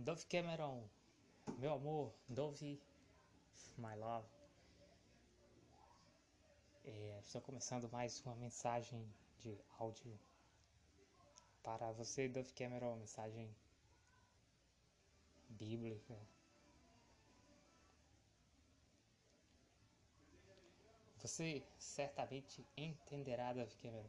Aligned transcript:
Dove 0.00 0.24
Cameron, 0.26 0.88
meu 1.58 1.72
amor, 1.72 2.14
Dove, 2.28 2.80
my 3.76 3.96
love. 3.96 4.28
É, 6.84 7.18
estou 7.20 7.40
começando 7.40 7.90
mais 7.90 8.20
uma 8.20 8.36
mensagem 8.36 9.04
de 9.40 9.58
áudio 9.76 10.16
para 11.64 11.90
você, 11.90 12.28
Dove 12.28 12.52
Cameron, 12.52 12.94
mensagem 12.94 13.52
bíblica. 15.48 16.16
Você 21.16 21.66
certamente 21.76 22.64
entenderá, 22.76 23.52
Dove 23.52 23.74
Cameron, 23.82 24.08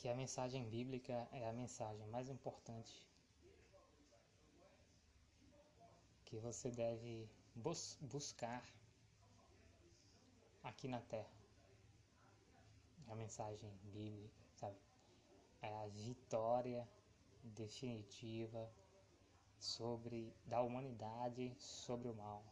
que 0.00 0.08
a 0.08 0.14
mensagem 0.14 0.66
bíblica 0.66 1.28
é 1.30 1.46
a 1.46 1.52
mensagem 1.52 2.06
mais 2.06 2.30
importante 2.30 3.06
que 6.24 6.38
você 6.38 6.70
deve 6.70 7.28
bus 7.54 7.98
buscar 8.00 8.64
aqui 10.62 10.88
na 10.88 11.02
Terra. 11.02 11.30
A 13.08 13.14
mensagem 13.14 13.70
bíblica, 13.92 14.40
sabe? 14.54 14.78
É 15.60 15.76
a 15.76 15.86
vitória 15.88 16.88
definitiva 17.42 18.72
sobre 19.58 20.34
da 20.46 20.62
humanidade 20.62 21.54
sobre 21.58 22.08
o 22.08 22.14
mal. 22.14 22.42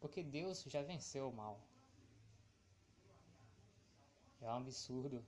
Porque 0.00 0.20
Deus 0.20 0.64
já 0.64 0.82
venceu 0.82 1.28
o 1.28 1.32
mal. 1.32 1.60
É 4.42 4.46
um 4.50 4.56
absurdo 4.56 5.24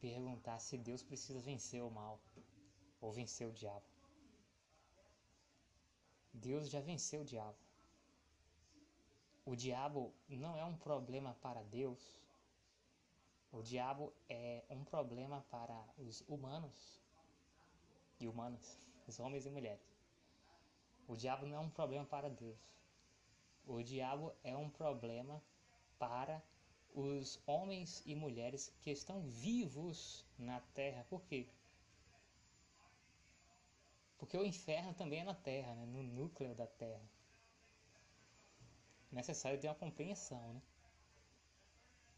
perguntar 0.00 0.58
se 0.58 0.76
Deus 0.76 1.02
precisa 1.02 1.40
vencer 1.40 1.82
o 1.82 1.90
mal 1.90 2.20
ou 3.00 3.10
vencer 3.10 3.46
o 3.48 3.52
diabo. 3.52 3.84
Deus 6.32 6.68
já 6.68 6.80
venceu 6.80 7.22
o 7.22 7.24
diabo. 7.24 7.56
O 9.46 9.56
diabo 9.56 10.12
não 10.28 10.56
é 10.56 10.64
um 10.64 10.76
problema 10.76 11.34
para 11.40 11.62
Deus. 11.64 12.20
O 13.50 13.62
diabo 13.62 14.12
é 14.28 14.62
um 14.68 14.84
problema 14.84 15.40
para 15.50 15.82
os 15.98 16.20
humanos 16.28 17.00
e 18.20 18.28
humanas, 18.28 18.78
os 19.08 19.18
homens 19.18 19.46
e 19.46 19.50
mulheres. 19.50 19.98
O 21.08 21.16
diabo 21.16 21.46
não 21.46 21.56
é 21.56 21.60
um 21.60 21.70
problema 21.70 22.04
para 22.04 22.28
Deus. 22.28 22.60
O 23.66 23.82
diabo 23.82 24.32
é 24.44 24.54
um 24.54 24.68
problema 24.68 25.42
para 25.98 26.42
os 26.94 27.40
homens 27.46 28.02
e 28.04 28.14
mulheres 28.14 28.72
que 28.82 28.90
estão 28.90 29.22
vivos 29.22 30.24
na 30.38 30.60
terra. 30.74 31.04
Por 31.08 31.22
quê? 31.22 31.46
Porque 34.18 34.36
o 34.36 34.44
inferno 34.44 34.92
também 34.94 35.20
é 35.20 35.24
na 35.24 35.34
terra, 35.34 35.74
né? 35.74 35.86
no 35.86 36.02
núcleo 36.02 36.54
da 36.54 36.66
terra. 36.66 37.02
É 39.10 39.14
necessário 39.14 39.58
ter 39.58 39.68
uma 39.68 39.74
compreensão. 39.74 40.52
Né? 40.52 40.62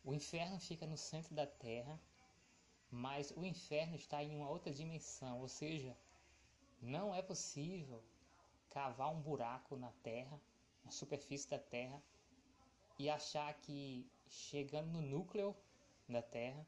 O 0.05 0.13
inferno 0.13 0.59
fica 0.59 0.87
no 0.87 0.97
centro 0.97 1.35
da 1.35 1.47
terra, 1.47 1.99
mas 2.91 3.31
o 3.37 3.45
inferno 3.45 3.95
está 3.95 4.23
em 4.23 4.35
uma 4.35 4.51
outra 4.51 4.73
dimensão, 4.73 5.41
ou 5.41 5.49
seja, 5.49 5.97
não 6.81 7.15
é 7.15 7.23
possível 7.23 8.03
cavar 8.69 9.13
um 9.13 9.21
buraco 9.21 9.77
na 9.77 9.93
terra, 10.03 10.41
na 10.85 10.91
superfície 10.91 11.49
da 11.49 11.59
terra, 11.59 12.03
e 12.99 13.09
achar 13.09 13.55
que 13.55 14.11
chegando 14.33 14.91
no 14.91 15.03
núcleo 15.03 15.55
da 16.09 16.23
Terra, 16.23 16.67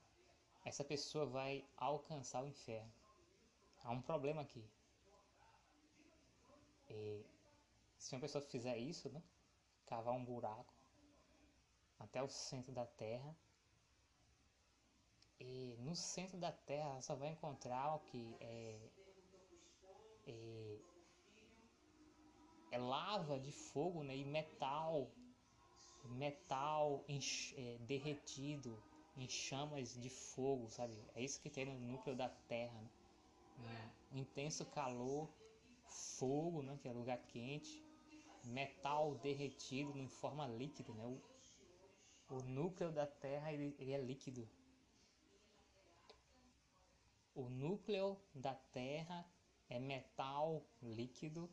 essa 0.65 0.85
pessoa 0.85 1.25
vai 1.25 1.65
alcançar 1.77 2.45
o 2.45 2.47
inferno. 2.47 2.93
Há 3.83 3.91
um 3.91 4.03
problema 4.03 4.43
aqui. 4.43 4.65
E 6.91 7.25
se 7.99 8.15
uma 8.15 8.21
pessoa 8.21 8.43
fizer 8.43 8.77
isso, 8.77 9.09
né, 9.09 9.23
cavar 9.87 10.15
um 10.15 10.25
buraco 10.25 10.73
até 11.99 12.23
o 12.23 12.29
centro 12.29 12.71
da 12.73 12.87
Terra, 12.87 13.35
e 15.41 15.77
no 15.81 15.97
centro 15.97 16.39
da 16.39 16.53
Terra 16.53 17.01
só 17.01 17.15
vai 17.15 17.29
encontrar 17.29 17.95
o 17.95 18.01
que 18.01 18.37
é, 18.41 18.91
é, 20.27 20.79
é 22.73 22.79
lava 22.79 23.41
de 23.41 23.51
fogo 23.51 24.03
né, 24.05 24.17
e 24.17 24.25
metal 24.25 25.11
metal 26.09 27.05
em, 27.09 27.19
é, 27.57 27.79
derretido 27.81 28.83
em 29.17 29.29
chamas 29.29 29.95
de 29.95 30.11
fogo, 30.11 30.69
sabe? 30.69 30.97
É 31.15 31.23
isso 31.23 31.41
que 31.41 31.51
tem 31.51 31.65
no 31.65 31.79
núcleo 31.79 32.17
da 32.17 32.29
Terra. 32.29 32.81
Né? 33.59 33.91
Um 34.13 34.19
intenso 34.19 34.65
calor, 34.67 35.29
fogo, 35.87 36.63
né? 36.63 36.79
que 36.81 36.89
é 36.89 36.93
lugar 36.93 37.19
quente, 37.29 37.83
metal 38.45 39.15
derretido 39.17 39.97
em 39.99 40.09
forma 40.09 40.47
líquida. 40.47 40.93
Né? 40.93 41.07
O, 41.07 42.35
o 42.35 42.43
núcleo 42.43 42.91
da 42.91 43.07
Terra 43.07 43.53
ele, 43.53 43.75
ele 43.79 43.93
é 43.93 43.99
líquido. 43.99 44.49
O 47.35 47.49
núcleo 47.49 48.17
da 48.35 48.55
Terra 48.55 49.27
é 49.69 49.79
metal 49.79 50.63
líquido 50.83 51.51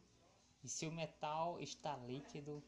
e 0.63 0.69
se 0.69 0.85
o 0.85 0.91
metal 0.91 1.59
está 1.59 1.97
líquido, 1.97 2.63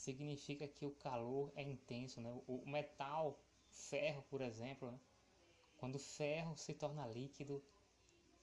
significa 0.00 0.66
que 0.66 0.86
o 0.86 0.92
calor 0.92 1.52
é 1.54 1.62
intenso. 1.62 2.20
Né? 2.20 2.30
O 2.46 2.64
metal, 2.66 3.38
ferro, 3.68 4.22
por 4.30 4.40
exemplo, 4.40 4.90
né? 4.90 5.00
quando 5.76 5.96
o 5.96 5.98
ferro 5.98 6.56
se 6.56 6.74
torna 6.74 7.06
líquido, 7.06 7.62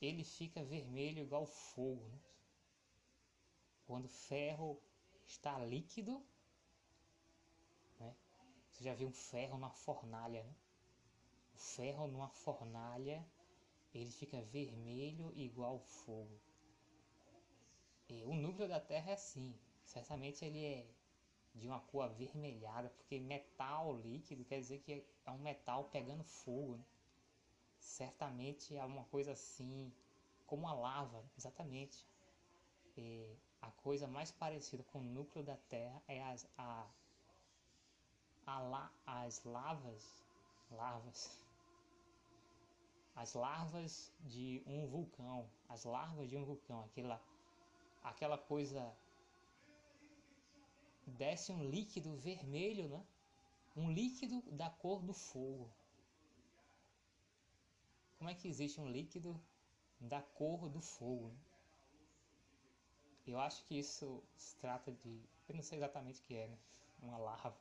ele 0.01 0.23
fica 0.23 0.63
vermelho 0.63 1.23
igual 1.23 1.45
fogo. 1.45 2.07
Né? 2.07 2.19
Quando 3.85 4.05
o 4.05 4.09
ferro 4.09 4.79
está 5.25 5.57
líquido, 5.59 6.23
né? 7.99 8.15
você 8.71 8.83
já 8.83 8.93
viu 8.93 9.07
um 9.07 9.13
ferro 9.13 9.57
numa 9.57 9.71
fornalha, 9.71 10.43
né? 10.43 10.55
o 11.55 11.57
ferro 11.57 12.07
numa 12.07 12.29
fornalha 12.29 13.25
ele 13.93 14.11
fica 14.11 14.41
vermelho 14.41 15.33
igual 15.35 15.79
fogo. 15.79 16.39
E 18.09 18.23
o 18.23 18.33
núcleo 18.35 18.67
da 18.69 18.79
Terra 18.79 19.11
é 19.11 19.13
assim, 19.13 19.53
certamente 19.83 20.45
ele 20.45 20.63
é 20.63 20.85
de 21.57 21.67
uma 21.67 21.79
cor 21.79 22.03
avermelhada, 22.03 22.89
porque 22.89 23.19
metal 23.19 23.97
líquido 23.97 24.45
quer 24.45 24.59
dizer 24.59 24.79
que 24.79 25.05
é 25.25 25.31
um 25.31 25.39
metal 25.39 25.85
pegando 25.85 26.23
fogo. 26.23 26.77
Né? 26.77 26.83
Certamente 27.79 28.75
é 28.75 28.83
uma 28.83 29.03
coisa 29.05 29.31
assim, 29.31 29.91
como 30.45 30.67
a 30.67 30.73
lava, 30.73 31.23
exatamente. 31.37 32.05
E 32.95 33.37
a 33.61 33.71
coisa 33.71 34.07
mais 34.07 34.31
parecida 34.31 34.83
com 34.83 34.99
o 34.99 35.03
núcleo 35.03 35.43
da 35.43 35.57
Terra 35.69 36.01
é 36.07 36.23
as, 36.23 36.47
a, 36.57 36.87
a 38.45 38.59
la, 38.59 38.91
as 39.05 39.43
lavas, 39.43 40.23
larvas, 40.71 41.43
as 43.15 43.33
larvas 43.33 44.13
de 44.21 44.63
um 44.65 44.85
vulcão, 44.87 45.49
as 45.69 45.83
larvas 45.83 46.29
de 46.29 46.37
um 46.37 46.45
vulcão, 46.45 46.83
aquela, 46.85 47.21
aquela 48.03 48.37
coisa 48.37 48.95
desce 51.11 51.51
um 51.51 51.69
líquido 51.69 52.15
vermelho, 52.15 52.87
né? 52.87 53.05
um 53.77 53.91
líquido 53.91 54.41
da 54.51 54.69
cor 54.69 55.03
do 55.03 55.13
fogo. 55.13 55.69
Como 58.17 58.29
é 58.29 58.33
que 58.33 58.47
existe 58.47 58.81
um 58.81 58.89
líquido 58.89 59.39
da 59.99 60.21
cor 60.21 60.67
do 60.67 60.81
fogo? 60.81 61.31
Eu 63.25 63.39
acho 63.39 63.63
que 63.65 63.77
isso 63.77 64.23
se 64.35 64.55
trata 64.57 64.91
de. 64.91 65.21
Eu 65.47 65.55
não 65.55 65.61
sei 65.61 65.77
exatamente 65.77 66.21
o 66.21 66.23
que 66.23 66.33
é, 66.35 66.47
né? 66.47 66.57
Uma 66.99 67.17
lava. 67.17 67.55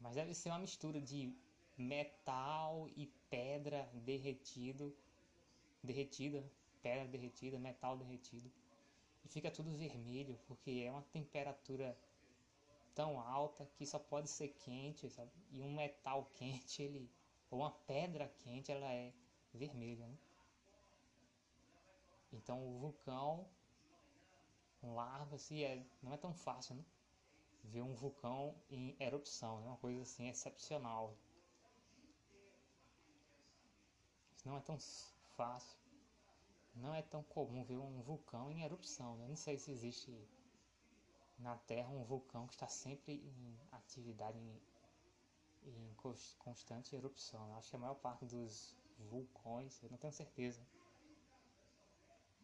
Mas 0.00 0.16
deve 0.16 0.34
ser 0.34 0.48
uma 0.50 0.58
mistura 0.58 1.00
de 1.00 1.32
metal 1.78 2.88
e 2.96 3.06
pedra 3.30 3.88
derretido. 3.94 4.94
Derretida, 5.82 6.44
pedra 6.82 7.06
derretida, 7.06 7.58
metal 7.60 7.96
derretido 7.96 8.50
e 9.26 9.28
fica 9.28 9.50
tudo 9.50 9.72
vermelho, 9.72 10.38
porque 10.46 10.84
é 10.86 10.90
uma 10.90 11.02
temperatura 11.02 11.98
tão 12.94 13.20
alta 13.20 13.66
que 13.74 13.84
só 13.84 13.98
pode 13.98 14.30
ser 14.30 14.50
quente, 14.64 15.10
sabe? 15.10 15.32
E 15.50 15.60
um 15.60 15.74
metal 15.74 16.30
quente, 16.38 16.80
ele 16.80 17.10
ou 17.50 17.60
uma 17.60 17.72
pedra 17.72 18.28
quente, 18.38 18.70
ela 18.70 18.86
é 18.86 19.12
vermelha, 19.52 20.06
né? 20.06 20.16
Então 22.32 22.64
o 22.64 22.78
vulcão 22.78 23.48
lava 24.82 25.34
assim, 25.34 25.62
é, 25.62 25.84
não 26.00 26.12
é 26.14 26.16
tão 26.16 26.32
fácil, 26.32 26.76
né? 26.76 26.84
Ver 27.64 27.82
um 27.82 27.94
vulcão 27.94 28.54
em 28.70 28.96
erupção, 29.00 29.58
é 29.58 29.66
uma 29.66 29.76
coisa 29.76 30.02
assim 30.02 30.28
excepcional. 30.28 31.16
Não 34.44 34.56
é 34.56 34.60
tão 34.60 34.78
fácil 35.36 35.85
não 36.76 36.94
é 36.94 37.02
tão 37.02 37.22
comum 37.22 37.64
ver 37.64 37.78
um 37.78 38.02
vulcão 38.02 38.50
em 38.50 38.62
erupção. 38.62 39.16
Né? 39.16 39.26
Não 39.28 39.36
sei 39.36 39.58
se 39.58 39.70
existe 39.70 40.12
na 41.38 41.56
Terra 41.56 41.88
um 41.90 42.04
vulcão 42.04 42.46
que 42.46 42.54
está 42.54 42.68
sempre 42.68 43.14
em 43.14 43.58
atividade, 43.72 44.38
em, 44.38 44.60
em 45.64 45.94
constante 46.38 46.94
erupção. 46.94 47.48
Eu 47.48 47.56
acho 47.56 47.70
que 47.70 47.76
a 47.76 47.78
maior 47.78 47.94
parte 47.94 48.24
dos 48.24 48.76
vulcões, 49.10 49.82
eu 49.82 49.90
não 49.90 49.98
tenho 49.98 50.12
certeza. 50.12 50.60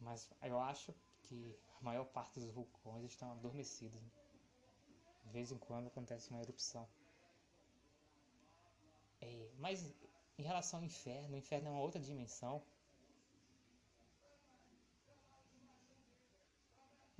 Mas 0.00 0.28
eu 0.42 0.58
acho 0.58 0.94
que 1.22 1.56
a 1.80 1.84
maior 1.84 2.04
parte 2.04 2.40
dos 2.40 2.50
vulcões 2.50 3.04
estão 3.04 3.30
adormecidos. 3.32 4.00
Né? 4.00 4.10
De 5.24 5.30
vez 5.30 5.52
em 5.52 5.58
quando 5.58 5.86
acontece 5.86 6.30
uma 6.30 6.40
erupção. 6.40 6.88
É, 9.20 9.50
mas 9.58 9.94
em 10.36 10.42
relação 10.42 10.80
ao 10.80 10.84
inferno, 10.84 11.34
o 11.34 11.38
inferno 11.38 11.68
é 11.68 11.70
uma 11.70 11.80
outra 11.80 12.00
dimensão. 12.00 12.62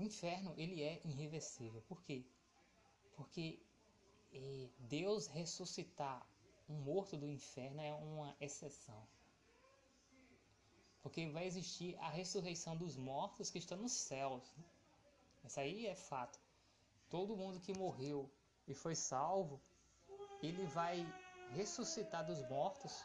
Inferno 0.03 0.55
ele 0.57 0.83
é 0.83 1.01
irreversível. 1.05 1.83
Por 1.89 2.03
quê? 2.03 2.25
Porque 3.17 3.61
é, 4.33 4.69
Deus 4.79 5.27
ressuscitar 5.27 6.27
um 6.69 6.75
morto 6.75 7.17
do 7.17 7.29
inferno 7.29 7.81
é 7.81 7.93
uma 7.93 8.35
exceção. 8.41 9.03
Porque 11.03 11.29
vai 11.31 11.47
existir 11.47 11.97
a 11.99 12.09
ressurreição 12.09 12.77
dos 12.77 12.97
mortos 12.97 13.51
que 13.51 13.59
estão 13.59 13.77
nos 13.77 13.93
céus. 13.93 14.43
Né? 14.57 14.65
Isso 15.45 15.61
aí 15.61 15.87
é 15.87 15.95
fato. 15.95 16.39
Todo 17.11 17.37
mundo 17.37 17.61
que 17.61 17.77
morreu 17.77 18.31
e 18.67 18.75
foi 18.75 18.95
salvo, 18.95 19.61
ele 20.43 20.65
vai 20.67 21.05
ressuscitar 21.51 22.25
dos 22.25 22.41
mortos 22.49 23.05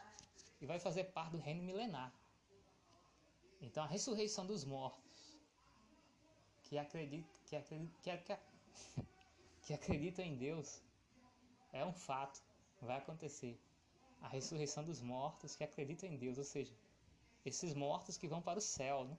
e 0.60 0.66
vai 0.66 0.78
fazer 0.78 1.04
parte 1.04 1.32
do 1.32 1.38
reino 1.38 1.62
milenar. 1.62 2.12
Então 3.60 3.82
a 3.82 3.86
ressurreição 3.86 4.46
dos 4.46 4.64
mortos 4.64 5.07
que 6.68 6.78
acreditam 6.78 7.30
que, 7.46 7.56
acredita, 7.56 7.92
que, 8.02 9.06
que 9.62 9.72
acreditam 9.74 10.24
em 10.24 10.36
Deus 10.36 10.82
é 11.72 11.84
um 11.84 11.92
fato, 11.92 12.40
vai 12.80 12.98
acontecer. 12.98 13.58
A 14.20 14.28
ressurreição 14.28 14.84
dos 14.84 15.00
mortos 15.00 15.56
que 15.56 15.64
acreditam 15.64 16.08
em 16.08 16.16
Deus, 16.16 16.38
ou 16.38 16.44
seja, 16.44 16.72
esses 17.44 17.74
mortos 17.74 18.16
que 18.16 18.28
vão 18.28 18.42
para 18.42 18.58
o 18.58 18.62
céu, 18.62 19.04
né? 19.04 19.16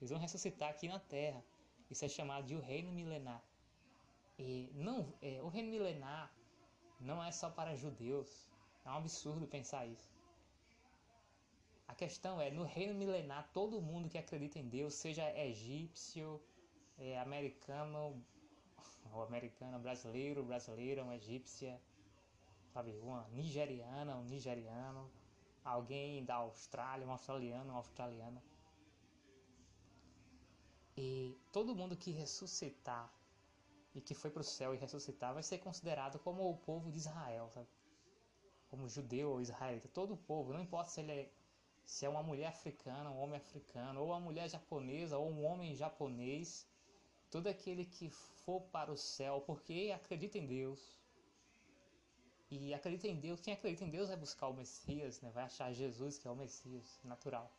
eles 0.00 0.10
vão 0.10 0.18
ressuscitar 0.18 0.70
aqui 0.70 0.88
na 0.88 0.98
terra. 0.98 1.42
Isso 1.90 2.04
é 2.04 2.08
chamado 2.08 2.46
de 2.46 2.54
o 2.54 2.60
reino 2.60 2.92
milenar. 2.92 3.42
E 4.38 4.70
não, 4.74 5.12
é, 5.20 5.42
o 5.42 5.48
reino 5.48 5.70
milenar 5.70 6.32
não 7.00 7.22
é 7.22 7.32
só 7.32 7.50
para 7.50 7.74
judeus. 7.74 8.48
É 8.84 8.90
um 8.90 8.96
absurdo 8.96 9.46
pensar 9.46 9.86
isso. 9.86 10.08
A 11.88 11.94
questão 11.94 12.40
é, 12.40 12.50
no 12.50 12.62
reino 12.62 12.94
milenar, 12.94 13.50
todo 13.52 13.80
mundo 13.80 14.08
que 14.08 14.18
acredita 14.18 14.58
em 14.58 14.68
Deus, 14.68 14.94
seja 14.94 15.34
egípcio, 15.36 16.40
é, 16.98 17.18
americano, 17.18 18.22
ou 19.12 19.22
americano, 19.22 19.78
brasileiro, 19.78 20.44
brasileira, 20.44 21.02
uma 21.02 21.16
egípcia, 21.16 21.80
sabe, 22.72 22.98
uma 22.98 23.26
nigeriana, 23.28 24.16
um 24.16 24.24
nigeriano, 24.24 25.10
alguém 25.64 26.24
da 26.24 26.36
Austrália, 26.36 27.06
um 27.06 27.10
australiano, 27.10 27.70
uma 27.70 27.78
australiana. 27.78 28.42
E 30.96 31.36
todo 31.52 31.74
mundo 31.74 31.96
que 31.96 32.10
ressuscitar 32.10 33.12
e 33.94 34.00
que 34.00 34.14
foi 34.14 34.30
para 34.30 34.40
o 34.40 34.44
céu 34.44 34.74
e 34.74 34.76
ressuscitar 34.76 35.32
vai 35.32 35.42
ser 35.42 35.58
considerado 35.58 36.18
como 36.18 36.50
o 36.50 36.56
povo 36.56 36.90
de 36.90 36.98
Israel, 36.98 37.48
sabe? 37.50 37.68
Como 38.68 38.88
judeu 38.88 39.30
ou 39.30 39.40
israelita, 39.40 39.88
todo 39.88 40.14
o 40.14 40.16
povo, 40.16 40.52
não 40.52 40.60
importa 40.60 40.90
se 40.90 41.00
ele 41.00 41.12
é 41.12 41.30
se 41.88 42.04
é 42.04 42.08
uma 42.08 42.22
mulher 42.22 42.48
africana, 42.48 43.10
um 43.10 43.18
homem 43.18 43.38
africano, 43.38 44.02
ou 44.02 44.08
uma 44.08 44.20
mulher 44.20 44.46
japonesa, 44.46 45.16
ou 45.16 45.30
um 45.30 45.42
homem 45.42 45.74
japonês, 45.74 46.67
todo 47.30 47.46
aquele 47.46 47.84
que 47.84 48.08
for 48.10 48.60
para 48.72 48.90
o 48.92 48.96
céu, 48.96 49.42
porque 49.46 49.92
acredita 49.94 50.38
em 50.38 50.46
Deus, 50.46 50.98
e 52.50 52.72
acredita 52.72 53.06
em 53.06 53.16
Deus, 53.16 53.40
quem 53.40 53.52
acredita 53.52 53.84
em 53.84 53.90
Deus 53.90 54.08
vai 54.08 54.16
buscar 54.16 54.48
o 54.48 54.54
Messias, 54.54 55.20
né? 55.20 55.30
vai 55.30 55.44
achar 55.44 55.70
Jesus, 55.72 56.16
que 56.18 56.26
é 56.26 56.30
o 56.30 56.36
Messias, 56.36 56.98
natural. 57.04 57.52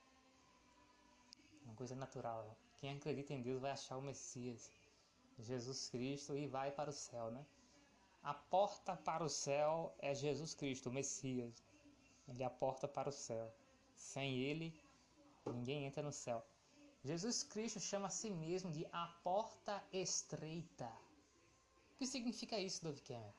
Uma 1.63 1.75
coisa 1.75 1.95
natural. 1.95 2.57
Quem 2.77 2.95
acredita 2.95 3.33
em 3.33 3.41
Deus 3.41 3.61
vai 3.61 3.71
achar 3.71 3.97
o 3.97 4.01
Messias, 4.01 4.71
Jesus 5.37 5.89
Cristo, 5.89 6.35
e 6.35 6.47
vai 6.47 6.71
para 6.71 6.89
o 6.89 6.93
céu. 6.93 7.29
Né? 7.29 7.45
A 8.23 8.33
porta 8.33 8.95
para 8.95 9.23
o 9.23 9.29
céu 9.29 9.93
é 9.99 10.15
Jesus 10.15 10.55
Cristo, 10.55 10.89
o 10.89 10.93
Messias. 10.93 11.63
Ele 12.27 12.41
é 12.41 12.45
a 12.45 12.49
porta 12.49 12.87
para 12.87 13.09
o 13.09 13.11
céu. 13.11 13.53
Sem 13.95 14.39
ele, 14.39 14.73
ninguém 15.45 15.85
entra 15.85 16.01
no 16.01 16.11
céu. 16.11 16.43
Jesus 17.03 17.43
Cristo 17.43 17.79
chama 17.79 18.07
a 18.07 18.09
si 18.09 18.29
mesmo 18.29 18.71
de 18.71 18.85
a 18.91 19.07
porta 19.23 19.83
estreita. 19.91 20.91
O 21.93 21.97
que 21.97 22.05
significa 22.05 22.59
isso, 22.59 22.83
Dove 22.83 23.01
Cameron? 23.01 23.33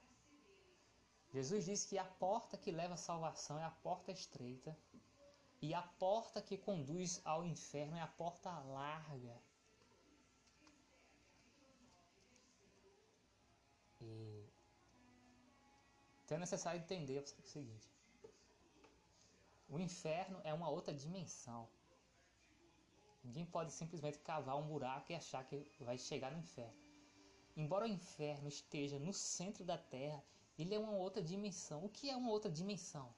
Jesus 1.32 1.64
disse 1.64 1.86
que 1.88 1.98
a 1.98 2.04
porta 2.04 2.56
que 2.56 2.72
leva 2.72 2.94
à 2.94 2.96
salvação 2.96 3.58
é 3.58 3.64
a 3.64 3.70
porta 3.70 4.10
estreita 4.10 4.76
e 5.62 5.74
a 5.74 5.82
porta 5.82 6.42
que 6.42 6.56
conduz 6.56 7.20
ao 7.24 7.44
inferno 7.44 7.96
é 7.96 8.00
a 8.00 8.06
porta 8.06 8.50
larga. 8.50 9.40
E 14.00 14.48
então 16.24 16.36
é 16.36 16.40
necessário 16.40 16.80
entender 16.80 17.22
o 17.22 17.48
seguinte: 17.48 17.90
o 19.68 19.78
inferno 19.78 20.40
é 20.44 20.54
uma 20.54 20.70
outra 20.70 20.94
dimensão. 20.94 21.68
Ninguém 23.22 23.44
pode 23.44 23.72
simplesmente 23.72 24.18
cavar 24.18 24.56
um 24.56 24.66
buraco 24.66 25.12
e 25.12 25.14
achar 25.14 25.44
que 25.44 25.66
vai 25.80 25.98
chegar 25.98 26.32
no 26.32 26.38
inferno. 26.38 26.78
Embora 27.56 27.84
o 27.84 27.88
inferno 27.88 28.48
esteja 28.48 28.98
no 28.98 29.12
centro 29.12 29.64
da 29.64 29.76
terra, 29.76 30.24
ele 30.58 30.74
é 30.74 30.78
uma 30.78 30.92
outra 30.92 31.22
dimensão. 31.22 31.84
O 31.84 31.88
que 31.88 32.08
é 32.08 32.16
uma 32.16 32.30
outra 32.30 32.50
dimensão? 32.50 33.14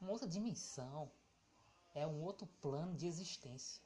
Uma 0.00 0.12
outra 0.12 0.26
dimensão 0.26 1.10
é 1.94 2.06
um 2.06 2.22
outro 2.22 2.46
plano 2.60 2.94
de 2.94 3.06
existência. 3.06 3.82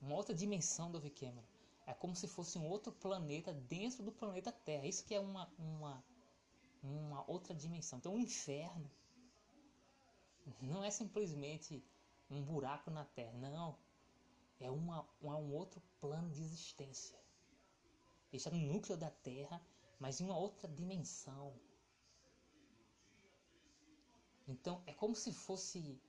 Uma 0.00 0.14
outra 0.14 0.34
dimensão 0.34 0.90
do 0.90 1.00
Cameron. 1.10 1.42
É 1.86 1.94
como 1.94 2.14
se 2.14 2.26
fosse 2.26 2.58
um 2.58 2.68
outro 2.68 2.92
planeta 2.92 3.52
dentro 3.52 4.02
do 4.02 4.12
planeta 4.12 4.52
Terra. 4.52 4.86
Isso 4.86 5.04
que 5.04 5.14
é 5.14 5.20
uma, 5.20 5.50
uma, 5.58 6.04
uma 6.82 7.24
outra 7.30 7.54
dimensão. 7.54 7.98
Então 7.98 8.14
o 8.14 8.18
inferno 8.18 8.90
não 10.60 10.84
é 10.84 10.90
simplesmente 10.90 11.82
um 12.30 12.42
buraco 12.42 12.90
na 12.90 13.04
Terra. 13.04 13.36
Não. 13.38 13.78
É, 14.58 14.70
uma, 14.70 15.06
um 15.22 15.52
outro 15.52 15.82
plano 16.00 16.30
de 16.30 16.40
existência. 16.40 17.18
Ele 18.32 18.38
está 18.38 18.50
no 18.50 18.58
núcleo 18.58 18.96
da 18.96 19.10
Terra 19.10 19.60
mas 19.98 20.20
em 20.20 20.24
uma 20.24 20.36
outra 20.36 20.68
dimensão. 20.68 21.54
Então 24.46 24.82
é 24.86 24.92
como 24.92 25.14
se 25.14 25.32
fosse 25.32 26.00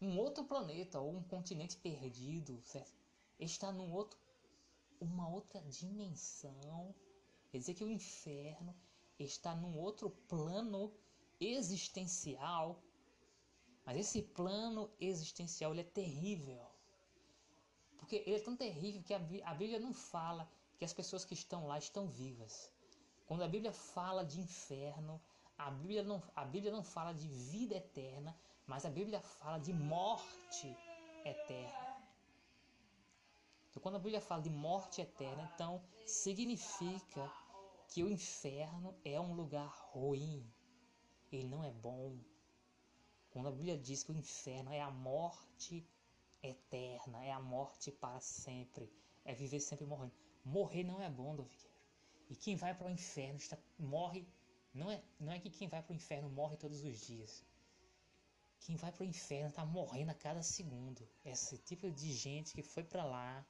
um 0.00 0.18
outro 0.18 0.44
planeta 0.44 0.98
ou 1.00 1.14
um 1.14 1.22
continente 1.22 1.76
perdido, 1.76 2.60
certo? 2.64 2.98
Está 3.38 3.70
num 3.70 3.92
outro, 3.92 4.18
uma 5.00 5.28
outra 5.28 5.60
dimensão. 5.62 6.94
Quer 7.50 7.58
dizer 7.58 7.74
que 7.74 7.84
o 7.84 7.90
inferno 7.90 8.74
está 9.18 9.54
num 9.54 9.76
outro 9.76 10.10
plano 10.28 10.94
existencial. 11.38 12.82
Mas 13.84 13.96
esse 13.96 14.22
plano 14.22 14.90
existencial 15.00 15.72
ele 15.72 15.80
é 15.80 15.84
terrível. 15.84 16.60
Porque 17.98 18.22
ele 18.26 18.36
é 18.36 18.40
tão 18.40 18.56
terrível 18.56 19.02
que 19.02 19.14
a 19.14 19.54
Bíblia 19.54 19.78
não 19.78 19.92
fala 19.92 20.48
que 20.78 20.84
as 20.84 20.92
pessoas 20.92 21.24
que 21.24 21.34
estão 21.34 21.66
lá 21.66 21.78
estão 21.78 22.06
vivas. 22.06 22.72
Quando 23.26 23.42
a 23.42 23.48
Bíblia 23.48 23.72
fala 23.72 24.24
de 24.24 24.40
inferno, 24.40 25.20
a 25.56 25.70
Bíblia 25.70 26.02
não, 26.02 26.22
a 26.34 26.44
Bíblia 26.44 26.72
não 26.72 26.82
fala 26.82 27.12
de 27.12 27.28
vida 27.28 27.76
eterna, 27.76 28.36
mas 28.66 28.86
a 28.86 28.90
Bíblia 28.90 29.20
fala 29.20 29.58
de 29.58 29.72
morte 29.72 30.74
eterna. 31.24 31.90
Então, 33.68 33.82
quando 33.82 33.96
a 33.96 33.98
Bíblia 34.00 34.20
fala 34.20 34.42
de 34.42 34.50
morte 34.50 35.00
eterna, 35.00 35.48
então 35.54 35.80
significa 36.06 37.30
que 37.88 38.02
o 38.02 38.10
inferno 38.10 38.96
é 39.04 39.20
um 39.20 39.34
lugar 39.34 39.72
ruim. 39.92 40.44
Ele 41.30 41.46
não 41.46 41.62
é 41.62 41.70
bom. 41.70 42.18
Quando 43.30 43.48
a 43.48 43.52
Bíblia 43.52 43.78
diz 43.78 44.02
que 44.02 44.12
o 44.12 44.16
inferno 44.16 44.72
é 44.72 44.80
a 44.80 44.90
morte 44.90 45.86
eterna, 46.42 47.24
é 47.24 47.32
a 47.32 47.40
morte 47.40 47.92
para 47.92 48.20
sempre, 48.20 48.90
é 49.24 49.34
viver 49.34 49.60
sempre 49.60 49.86
morrendo. 49.86 50.12
Morrer 50.44 50.82
não 50.84 51.00
é 51.00 51.08
bom, 51.08 51.36
Doviqueiro. 51.36 51.70
E 52.28 52.36
quem 52.36 52.56
vai 52.56 52.74
para 52.74 52.86
o 52.86 52.90
inferno 52.90 53.38
está, 53.38 53.58
morre. 53.78 54.26
Não 54.72 54.90
é, 54.90 55.02
não 55.18 55.32
é 55.32 55.38
que 55.38 55.50
quem 55.50 55.68
vai 55.68 55.82
para 55.82 55.92
o 55.92 55.96
inferno 55.96 56.28
morre 56.30 56.56
todos 56.56 56.82
os 56.82 57.06
dias. 57.06 57.44
Quem 58.60 58.76
vai 58.76 58.92
para 58.92 59.02
o 59.02 59.06
inferno 59.06 59.48
está 59.48 59.64
morrendo 59.64 60.10
a 60.10 60.14
cada 60.14 60.42
segundo. 60.42 61.06
Esse 61.24 61.58
tipo 61.58 61.90
de 61.90 62.12
gente 62.12 62.54
que 62.54 62.62
foi 62.62 62.84
para 62.84 63.04
lá 63.04 63.44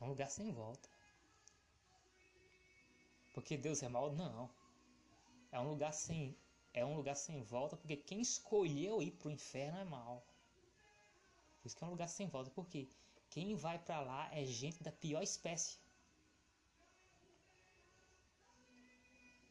é 0.00 0.04
um 0.04 0.08
lugar 0.08 0.30
sem 0.30 0.52
volta. 0.52 0.88
Porque 3.34 3.56
Deus 3.56 3.82
é 3.82 3.88
mal? 3.88 4.12
Não. 4.12 4.48
É 5.56 5.60
um 5.60 5.68
lugar 5.72 5.92
sem 5.94 6.36
é 6.80 6.84
um 6.84 6.94
lugar 7.00 7.16
sem 7.16 7.42
volta 7.42 7.74
porque 7.78 7.96
quem 8.08 8.20
escolheu 8.20 9.02
ir 9.02 9.12
para 9.12 9.28
o 9.28 9.30
inferno 9.38 9.78
é 9.78 9.84
mal. 9.84 10.16
Por 11.58 11.66
isso 11.66 11.76
que 11.76 11.82
é 11.84 11.86
um 11.86 11.94
lugar 11.96 12.08
sem 12.08 12.28
volta. 12.28 12.50
Por 12.50 12.66
quê? 12.72 12.82
Quem 13.30 13.54
vai 13.54 13.78
para 13.78 14.00
lá 14.00 14.22
é 14.40 14.44
gente 14.44 14.82
da 14.82 14.92
pior 14.92 15.22
espécie. 15.22 15.78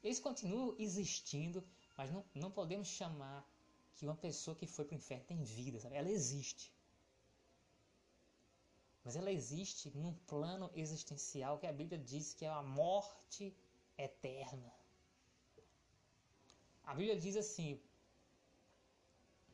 Eles 0.04 0.20
continuam 0.20 0.76
existindo, 0.78 1.68
mas 1.98 2.12
não, 2.12 2.24
não 2.36 2.52
podemos 2.52 2.88
chamar 2.88 3.44
que 3.96 4.06
uma 4.06 4.16
pessoa 4.16 4.56
que 4.56 4.68
foi 4.68 4.86
para 4.86 4.94
o 4.94 4.98
inferno 4.98 5.26
tem 5.26 5.42
vida, 5.42 5.80
sabe? 5.80 5.96
Ela 5.96 6.12
existe. 6.12 6.72
Mas 9.04 9.16
ela 9.16 9.32
existe 9.32 9.90
num 9.98 10.14
plano 10.32 10.70
existencial 10.76 11.58
que 11.58 11.66
a 11.66 11.74
Bíblia 11.74 11.98
diz 11.98 12.36
que 12.36 12.46
é 12.46 12.50
a 12.50 12.62
morte 12.62 13.52
eterna. 13.98 14.72
A 16.86 16.94
Bíblia 16.94 17.18
diz 17.18 17.36
assim: 17.36 17.80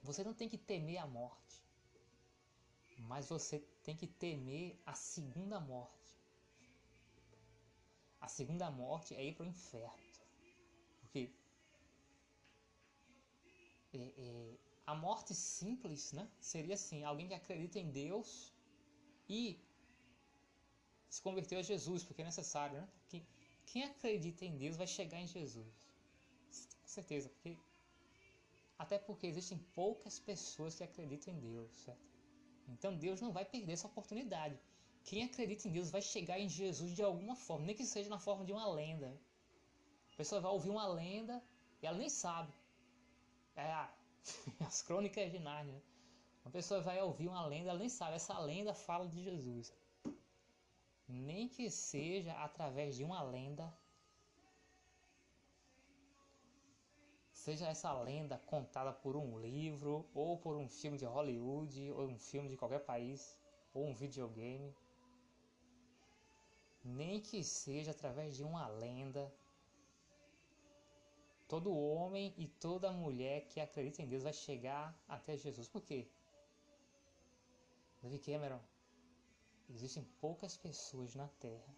você 0.03 0.23
não 0.23 0.33
tem 0.33 0.49
que 0.49 0.57
temer 0.57 0.97
a 0.97 1.07
morte, 1.07 1.63
mas 2.97 3.29
você 3.29 3.59
tem 3.83 3.95
que 3.95 4.07
temer 4.07 4.79
a 4.85 4.93
segunda 4.93 5.59
morte. 5.59 5.99
A 8.19 8.27
segunda 8.27 8.69
morte 8.69 9.15
é 9.15 9.23
ir 9.23 9.33
para 9.35 9.45
o 9.45 9.49
inferno. 9.49 10.11
Porque 10.99 11.31
é, 13.93 13.97
é, 13.97 14.57
a 14.85 14.95
morte 14.95 15.33
simples 15.33 16.11
né, 16.13 16.27
seria 16.39 16.75
assim: 16.75 17.03
alguém 17.03 17.27
que 17.27 17.33
acredita 17.33 17.79
em 17.79 17.89
Deus 17.91 18.53
e 19.29 19.59
se 21.09 21.21
converteu 21.21 21.59
a 21.59 21.61
Jesus, 21.61 22.03
porque 22.03 22.21
é 22.21 22.25
necessário. 22.25 22.81
Né? 22.81 22.89
Quem, 23.09 23.27
quem 23.65 23.83
acredita 23.83 24.45
em 24.45 24.57
Deus 24.57 24.75
vai 24.75 24.87
chegar 24.87 25.19
em 25.19 25.27
Jesus. 25.27 25.90
Certeza, 26.91 27.29
porque 27.29 27.57
até 28.77 28.97
porque 28.97 29.25
existem 29.25 29.57
poucas 29.73 30.19
pessoas 30.19 30.75
que 30.75 30.83
acreditam 30.83 31.33
em 31.33 31.39
Deus, 31.39 31.71
certo? 31.85 32.05
Então 32.67 32.97
Deus 32.97 33.21
não 33.21 33.31
vai 33.31 33.45
perder 33.45 33.73
essa 33.73 33.87
oportunidade. 33.87 34.59
Quem 35.05 35.23
acredita 35.23 35.67
em 35.67 35.71
Deus 35.71 35.89
vai 35.89 36.01
chegar 36.01 36.37
em 36.37 36.49
Jesus 36.49 36.93
de 36.93 37.01
alguma 37.01 37.35
forma, 37.35 37.65
nem 37.65 37.75
que 37.75 37.85
seja 37.85 38.09
na 38.09 38.19
forma 38.19 38.43
de 38.43 38.51
uma 38.51 38.67
lenda. 38.69 39.09
A 40.13 40.17
pessoa 40.17 40.41
vai 40.41 40.51
ouvir 40.51 40.69
uma 40.69 40.85
lenda 40.87 41.41
e 41.81 41.87
ela 41.87 41.97
nem 41.97 42.09
sabe. 42.09 42.51
É 43.55 43.71
a, 43.71 43.93
as 44.67 44.81
crônicas 44.81 45.31
de 45.31 45.39
Nárnia. 45.39 45.81
Uma 46.43 46.51
pessoa 46.51 46.81
vai 46.81 47.01
ouvir 47.01 47.29
uma 47.29 47.45
lenda, 47.45 47.69
ela 47.69 47.79
nem 47.79 47.89
sabe. 47.89 48.15
Essa 48.15 48.37
lenda 48.39 48.73
fala 48.73 49.07
de 49.07 49.23
Jesus. 49.23 49.73
Nem 51.07 51.47
que 51.47 51.69
seja 51.69 52.33
através 52.33 52.97
de 52.97 53.03
uma 53.05 53.23
lenda. 53.23 53.73
Seja 57.43 57.67
essa 57.67 57.91
lenda 57.93 58.37
contada 58.37 58.93
por 58.93 59.15
um 59.15 59.39
livro, 59.39 60.07
ou 60.13 60.37
por 60.37 60.55
um 60.55 60.67
filme 60.69 60.95
de 60.95 61.05
Hollywood, 61.05 61.91
ou 61.93 62.03
um 62.05 62.19
filme 62.19 62.47
de 62.49 62.55
qualquer 62.55 62.81
país, 62.85 63.35
ou 63.73 63.87
um 63.87 63.95
videogame. 63.95 64.75
Nem 66.83 67.19
que 67.19 67.43
seja 67.43 67.89
através 67.89 68.35
de 68.37 68.43
uma 68.43 68.67
lenda 68.67 69.33
todo 71.47 71.75
homem 71.75 72.31
e 72.37 72.47
toda 72.47 72.91
mulher 72.91 73.47
que 73.47 73.59
acredita 73.59 74.03
em 74.03 74.07
Deus 74.07 74.21
vai 74.21 74.33
chegar 74.33 74.95
até 75.07 75.35
Jesus. 75.35 75.67
Por 75.67 75.81
quê? 75.81 76.07
David 78.03 78.23
Cameron, 78.23 78.61
existem 79.67 80.03
poucas 80.19 80.55
pessoas 80.55 81.15
na 81.15 81.27
Terra 81.39 81.75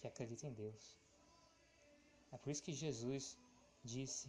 que 0.00 0.08
acreditam 0.08 0.50
em 0.50 0.54
Deus. 0.54 1.03
É 2.34 2.38
por 2.38 2.50
isso 2.50 2.64
que 2.66 2.72
Jesus 2.72 3.38
disse 3.92 4.28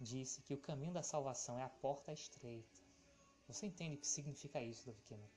disse 0.00 0.42
que 0.42 0.54
o 0.54 0.58
caminho 0.68 0.92
da 0.92 1.02
salvação 1.02 1.58
é 1.58 1.62
a 1.62 1.68
porta 1.84 2.12
estreita. 2.12 2.80
Você 3.46 3.66
entende 3.66 3.94
o 3.94 3.98
que 3.98 4.06
significa 4.06 4.60
isso, 4.60 4.94
Cameron? 5.08 5.30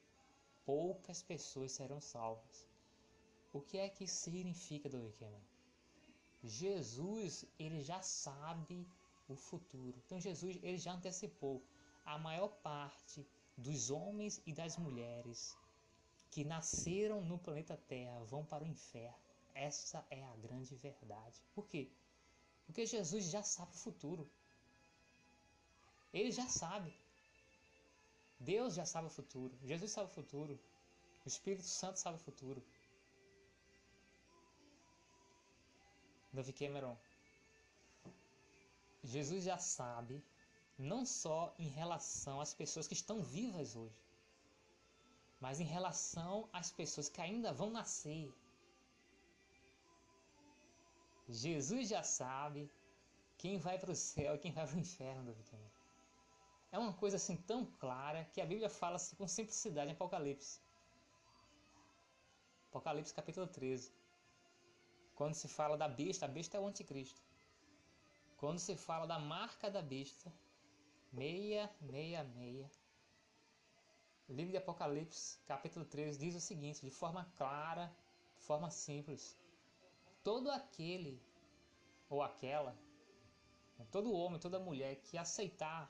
Poucas 0.66 1.22
pessoas 1.22 1.72
serão 1.72 2.02
salvas. 2.02 2.68
O 3.54 3.62
que 3.62 3.78
é 3.78 3.88
que 3.88 4.04
isso 4.06 4.18
significa. 4.26 4.90
Cameron? 4.90 5.46
Jesus, 6.44 7.46
ele 7.60 7.82
já 7.82 8.02
sabe 8.02 8.86
o 9.28 9.36
futuro. 9.36 9.96
Então 10.06 10.20
Jesus, 10.20 10.58
ele 10.64 10.78
já 10.78 10.94
antecipou 10.94 11.64
a 12.06 12.18
maior 12.18 12.50
parte 12.70 13.26
dos 13.58 13.92
homens 13.92 14.42
e 14.46 14.54
das 14.54 14.76
mulheres 14.78 15.56
que 16.32 16.44
nasceram 16.44 17.22
no 17.22 17.38
planeta 17.38 17.78
Terra 17.78 18.20
vão 18.24 18.44
para 18.44 18.64
o 18.64 18.68
inferno. 18.68 19.27
Essa 19.58 20.06
é 20.10 20.24
a 20.24 20.36
grande 20.36 20.76
verdade. 20.76 21.42
Por 21.56 21.68
quê? 21.68 21.90
Porque 22.66 22.86
Jesus 22.86 23.26
já 23.26 23.42
sabe 23.42 23.72
o 23.74 23.80
futuro. 23.80 24.30
Ele 26.14 26.32
já 26.32 26.48
sabe. 26.48 26.94
Deus 28.40 28.76
já 28.76 28.86
sabe 28.86 29.08
o 29.08 29.10
futuro. 29.20 29.58
Jesus 29.64 29.92
sabe 29.92 30.12
o 30.12 30.14
futuro. 30.14 30.60
O 31.26 31.28
Espírito 31.28 31.68
Santo 31.68 31.98
sabe 32.00 32.18
o 32.18 32.20
futuro. 32.20 32.64
David 36.32 36.58
Cameron. 36.60 36.98
Jesus 39.04 39.44
já 39.44 39.58
sabe, 39.58 40.24
não 40.78 41.06
só 41.06 41.54
em 41.58 41.70
relação 41.70 42.40
às 42.42 42.54
pessoas 42.54 42.88
que 42.88 42.94
estão 42.94 43.22
vivas 43.24 43.76
hoje, 43.76 44.00
mas 45.40 45.60
em 45.60 45.64
relação 45.64 46.50
às 46.52 46.72
pessoas 46.72 47.10
que 47.10 47.22
ainda 47.22 47.54
vão 47.54 47.70
nascer. 47.70 48.32
Jesus 51.28 51.90
já 51.90 52.04
sabe 52.04 52.72
quem 53.38 53.58
vai 53.58 53.78
para 53.78 53.92
o 53.92 53.96
céu 53.96 54.36
e 54.36 54.40
quem 54.40 54.52
vai 54.52 54.66
para 54.66 54.78
o 54.78 54.80
inferno, 54.80 55.24
David. 55.26 55.72
É 56.72 56.80
uma 56.80 56.94
coisa 56.94 57.18
assim 57.18 57.36
tão 57.36 57.66
clara 57.66 58.26
que 58.34 58.42
a 58.42 58.46
Bíblia 58.46 58.70
fala 58.70 58.96
assim, 58.96 59.16
com 59.16 59.28
simplicidade 59.28 59.90
em 59.90 59.94
Apocalipse. 59.94 60.60
Apocalipse 62.70 63.14
capítulo 63.14 63.48
13. 63.48 63.92
Quando 65.16 65.34
se 65.34 65.48
fala 65.48 65.78
da 65.78 65.88
besta, 65.88 66.26
a 66.26 66.30
besta 66.30 66.58
é 66.58 66.60
o 66.60 66.68
anticristo. 66.68 67.22
Quando 68.38 68.60
se 68.60 68.76
fala 68.76 69.08
da 69.08 69.18
marca 69.18 69.70
da 69.70 69.82
besta, 69.82 70.32
meia, 71.12 71.70
meia, 71.82 72.24
meia. 72.24 72.70
O 74.30 74.34
livro 74.34 74.52
de 74.52 74.58
Apocalipse, 74.58 75.40
capítulo 75.48 75.86
13, 75.86 76.20
diz 76.20 76.36
o 76.36 76.40
seguinte, 76.40 76.82
de 76.82 76.92
forma 76.92 77.26
clara, 77.38 77.92
de 78.38 78.44
forma 78.44 78.70
simples. 78.70 79.36
Todo 80.28 80.52
aquele 80.52 81.24
ou 82.10 82.22
aquela, 82.22 82.78
todo 83.90 84.12
homem, 84.12 84.38
toda 84.38 84.60
mulher 84.60 84.98
que 84.98 85.18
aceitar 85.18 85.90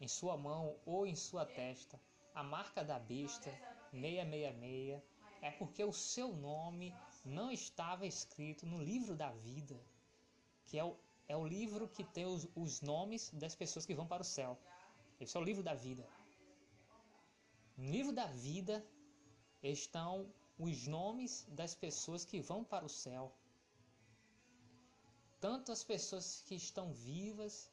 em 0.00 0.08
sua 0.08 0.34
mão 0.34 0.78
ou 0.86 1.06
em 1.06 1.14
sua 1.14 1.44
testa 1.44 2.00
a 2.34 2.42
marca 2.42 2.82
da 2.82 2.98
besta, 2.98 3.50
666, 3.90 5.02
é 5.42 5.50
porque 5.50 5.84
o 5.84 5.92
seu 5.92 6.34
nome 6.34 6.94
não 7.22 7.50
estava 7.52 8.06
escrito 8.06 8.64
no 8.64 8.82
livro 8.82 9.14
da 9.14 9.30
vida, 9.30 9.78
que 10.64 10.78
é 10.78 10.84
o, 10.84 10.96
é 11.28 11.36
o 11.36 11.46
livro 11.46 11.86
que 11.86 12.02
tem 12.02 12.24
os, 12.24 12.48
os 12.54 12.80
nomes 12.80 13.28
das 13.34 13.54
pessoas 13.54 13.84
que 13.84 13.94
vão 13.94 14.06
para 14.06 14.22
o 14.22 14.24
céu. 14.24 14.58
Esse 15.20 15.36
é 15.36 15.40
o 15.40 15.44
livro 15.44 15.62
da 15.62 15.74
vida. 15.74 16.08
No 17.76 17.90
livro 17.90 18.10
da 18.10 18.26
vida 18.26 18.82
estão 19.62 20.32
os 20.58 20.86
nomes 20.86 21.46
das 21.50 21.74
pessoas 21.74 22.24
que 22.24 22.40
vão 22.40 22.64
para 22.64 22.86
o 22.86 22.88
céu. 22.88 23.30
Tanto 25.40 25.72
as 25.72 25.82
pessoas 25.82 26.42
que 26.46 26.54
estão 26.54 26.92
vivas 26.92 27.70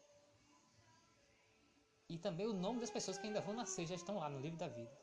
e 2.10 2.18
também 2.18 2.48
o 2.48 2.54
nome 2.54 2.80
das 2.80 2.90
pessoas 2.90 3.18
que 3.18 3.28
ainda 3.28 3.42
vão 3.42 3.54
nascer 3.54 3.86
já 3.86 3.96
estão 3.96 4.18
lá 4.18 4.30
no 4.30 4.40
livro 4.40 4.58
da 4.58 4.68
vida. 4.68 4.98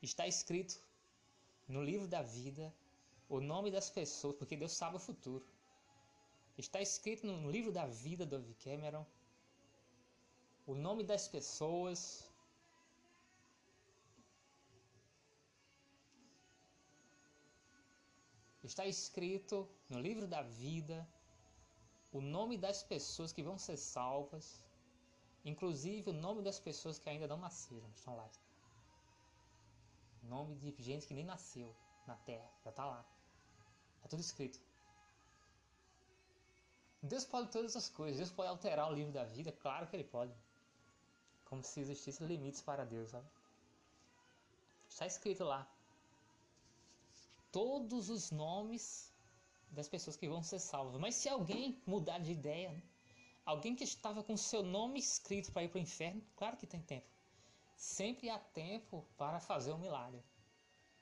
Está 0.00 0.26
escrito 0.26 0.80
no 1.66 1.82
livro 1.82 2.08
da 2.08 2.22
vida 2.22 2.74
o 3.28 3.40
nome 3.40 3.70
das 3.70 3.90
pessoas, 3.90 4.36
porque 4.36 4.56
Deus 4.56 4.72
sabe 4.72 4.96
o 4.96 5.00
futuro. 5.00 5.44
Está 6.56 6.80
escrito 6.80 7.26
no 7.26 7.50
livro 7.50 7.70
da 7.70 7.86
vida 7.86 8.24
do 8.24 8.54
Cameron 8.64 9.04
o 10.66 10.74
nome 10.74 11.02
das 11.02 11.28
pessoas. 11.28 12.27
Está 18.70 18.84
escrito 18.86 19.66
no 19.88 19.98
livro 19.98 20.26
da 20.34 20.42
vida 20.42 20.96
o 22.12 22.20
nome 22.20 22.56
das 22.58 22.82
pessoas 22.82 23.32
que 23.32 23.42
vão 23.42 23.56
ser 23.56 23.78
salvas, 23.78 24.62
inclusive 25.42 26.10
o 26.10 26.12
nome 26.12 26.42
das 26.42 26.58
pessoas 26.60 26.98
que 26.98 27.08
ainda 27.08 27.26
não 27.26 27.38
nasceram, 27.38 27.88
estão 27.96 28.14
lá. 28.14 28.28
Nome 30.22 30.54
de 30.56 30.70
gente 30.82 31.06
que 31.06 31.14
nem 31.14 31.24
nasceu 31.24 31.74
na 32.06 32.16
terra, 32.16 32.50
já 32.62 32.70
está 32.70 32.84
lá. 32.84 33.02
Está 33.96 34.08
tudo 34.10 34.20
escrito. 34.20 34.60
Deus 37.02 37.24
pode 37.24 37.50
todas 37.50 37.74
as 37.74 37.88
coisas. 37.88 38.18
Deus 38.18 38.30
pode 38.30 38.50
alterar 38.50 38.90
o 38.90 38.94
livro 38.94 39.12
da 39.12 39.24
vida, 39.24 39.50
claro 39.50 39.86
que 39.86 39.96
Ele 39.96 40.04
pode. 40.04 40.34
Como 41.46 41.64
se 41.64 41.80
existissem 41.80 42.26
limites 42.26 42.60
para 42.60 42.84
Deus, 42.84 43.08
sabe? 43.08 43.26
Está 44.90 45.06
escrito 45.06 45.44
lá. 45.44 45.66
Todos 47.50 48.10
os 48.10 48.30
nomes 48.30 49.12
das 49.70 49.88
pessoas 49.88 50.16
que 50.16 50.28
vão 50.28 50.42
ser 50.42 50.58
salvas. 50.58 51.00
Mas 51.00 51.14
se 51.14 51.28
alguém 51.28 51.80
mudar 51.86 52.18
de 52.18 52.32
ideia, 52.32 52.72
né? 52.72 52.82
alguém 53.44 53.74
que 53.74 53.84
estava 53.84 54.22
com 54.22 54.36
seu 54.36 54.62
nome 54.62 54.98
escrito 54.98 55.52
para 55.52 55.62
ir 55.64 55.68
para 55.68 55.78
o 55.78 55.82
inferno, 55.82 56.22
claro 56.36 56.56
que 56.56 56.66
tem 56.66 56.80
tempo. 56.80 57.06
Sempre 57.76 58.28
há 58.28 58.38
tempo 58.38 59.06
para 59.16 59.40
fazer 59.40 59.72
um 59.72 59.78
milagre. 59.78 60.22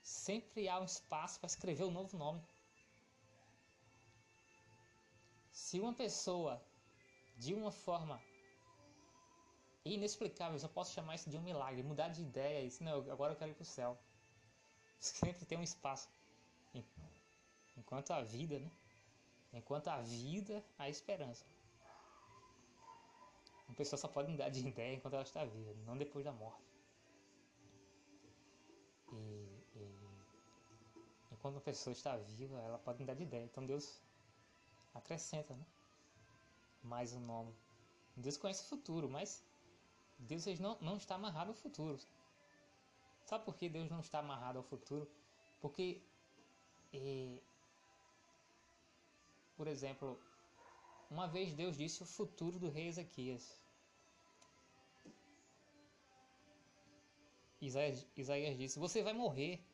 sempre 0.03 0.69
há 0.69 0.79
um 0.79 0.85
espaço 0.85 1.41
para 1.41 1.49
escrever 1.49 1.85
um 1.85 1.91
novo 1.91 2.17
nome. 2.17 2.41
Se 5.51 5.81
uma 5.81 5.93
pessoa, 5.93 6.63
de 7.37 7.55
uma 7.55 7.73
forma 7.73 8.23
inexplicável, 9.85 10.61
eu 10.61 10.69
posso 10.69 10.93
chamar 10.93 11.17
isso 11.17 11.29
de 11.29 11.37
um 11.37 11.43
milagre, 11.43 11.83
mudar 11.83 12.09
de 12.09 12.23
ideia, 12.23 12.65
isso 12.65 12.85
não, 12.85 12.99
agora 13.11 13.33
eu 13.33 13.37
quero 13.37 13.51
ir 13.51 13.55
para 13.55 13.63
o 13.63 13.67
céu. 13.67 13.99
Sempre 15.01 15.45
tem 15.45 15.59
um 15.59 15.63
espaço. 15.63 16.09
Enquanto 17.77 18.13
a 18.13 18.23
vida, 18.23 18.59
né? 18.59 18.71
Enquanto 19.53 19.89
a 19.89 20.01
vida, 20.01 20.65
há 20.79 20.89
esperança. 20.89 21.45
Uma 23.69 23.75
pessoa 23.75 23.99
só 23.99 24.09
pode 24.09 24.31
mudar 24.31 24.49
de 24.49 24.61
ideia 24.67 24.95
enquanto 24.95 25.15
ela 25.15 25.23
está 25.23 25.45
viva, 25.45 25.75
não 25.85 25.97
depois 25.97 26.25
da 26.25 26.33
morte. 26.33 26.63
E, 29.13 29.17
e 29.75 29.95
enquanto 31.33 31.57
uma 31.57 31.61
pessoa 31.61 31.93
está 31.93 32.17
viva, 32.17 32.59
ela 32.61 32.79
pode 32.79 33.01
mudar 33.01 33.15
de 33.15 33.23
ideia. 33.23 33.45
Então 33.45 33.65
Deus 33.67 34.01
acrescenta, 34.95 35.55
né? 35.55 35.67
Mais 36.83 37.13
um 37.13 37.21
nome. 37.21 37.55
Deus 38.17 38.37
conhece 38.37 38.63
o 38.65 38.69
futuro, 38.69 39.09
mas 39.09 39.45
Deus 40.19 40.47
não, 40.59 40.79
não 40.81 40.97
está 40.97 41.17
amarrado 41.17 41.49
ao 41.49 41.55
futuro. 41.55 41.99
Sabe 43.25 43.45
por 43.45 43.57
que 43.57 43.69
Deus 43.69 43.91
não 43.91 44.01
está 44.01 44.21
amarrado 44.21 44.59
ao 44.59 44.65
futuro? 44.65 45.11
Porque, 45.61 46.01
é, 46.97 47.43
por 49.57 49.67
exemplo, 49.67 50.21
uma 51.11 51.27
vez 51.27 51.53
Deus 51.53 51.77
disse 51.77 52.03
o 52.03 52.07
futuro 52.07 52.59
do 52.59 52.69
rei 52.69 52.89
Ezequias. 52.89 53.59
Isaías, 57.61 58.07
Isaías 58.17 58.57
disse: 58.57 58.79
Você 58.79 59.03
vai 59.03 59.13
morrer, 59.13 59.65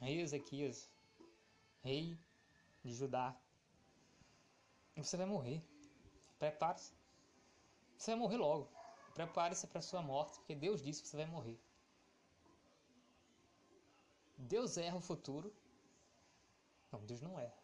rei 0.00 0.20
Ezequias, 0.20 0.90
rei 1.82 2.18
de 2.82 2.92
Judá. 2.92 3.36
Você 4.96 5.16
vai 5.16 5.26
morrer. 5.26 5.62
Prepare-se. 6.38 6.92
Você 7.96 8.10
vai 8.12 8.20
morrer 8.20 8.36
logo. 8.36 8.68
Prepare-se 9.14 9.66
para 9.66 9.80
sua 9.80 10.02
morte, 10.02 10.38
porque 10.38 10.54
Deus 10.54 10.82
disse 10.82 11.02
que 11.02 11.08
você 11.08 11.16
vai 11.16 11.26
morrer. 11.26 11.58
Deus 14.36 14.76
erra 14.76 14.96
o 14.96 15.00
futuro? 15.00 15.52
Não, 16.94 17.04
Deus 17.04 17.20
não 17.20 17.38
erra. 17.40 17.62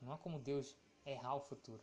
Não 0.00 0.12
há 0.12 0.18
como 0.18 0.38
Deus 0.38 0.74
errar 1.04 1.34
o 1.34 1.40
futuro. 1.40 1.82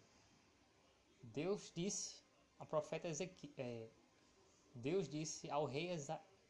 Deus 1.21 1.71
disse 1.75 2.23
ao 2.57 2.65
profeta 2.65 3.07
Ezequiel, 3.07 3.53
é, 3.55 3.87
Deus 4.73 5.07
disse 5.07 5.49
ao 5.51 5.65
rei, 5.65 5.89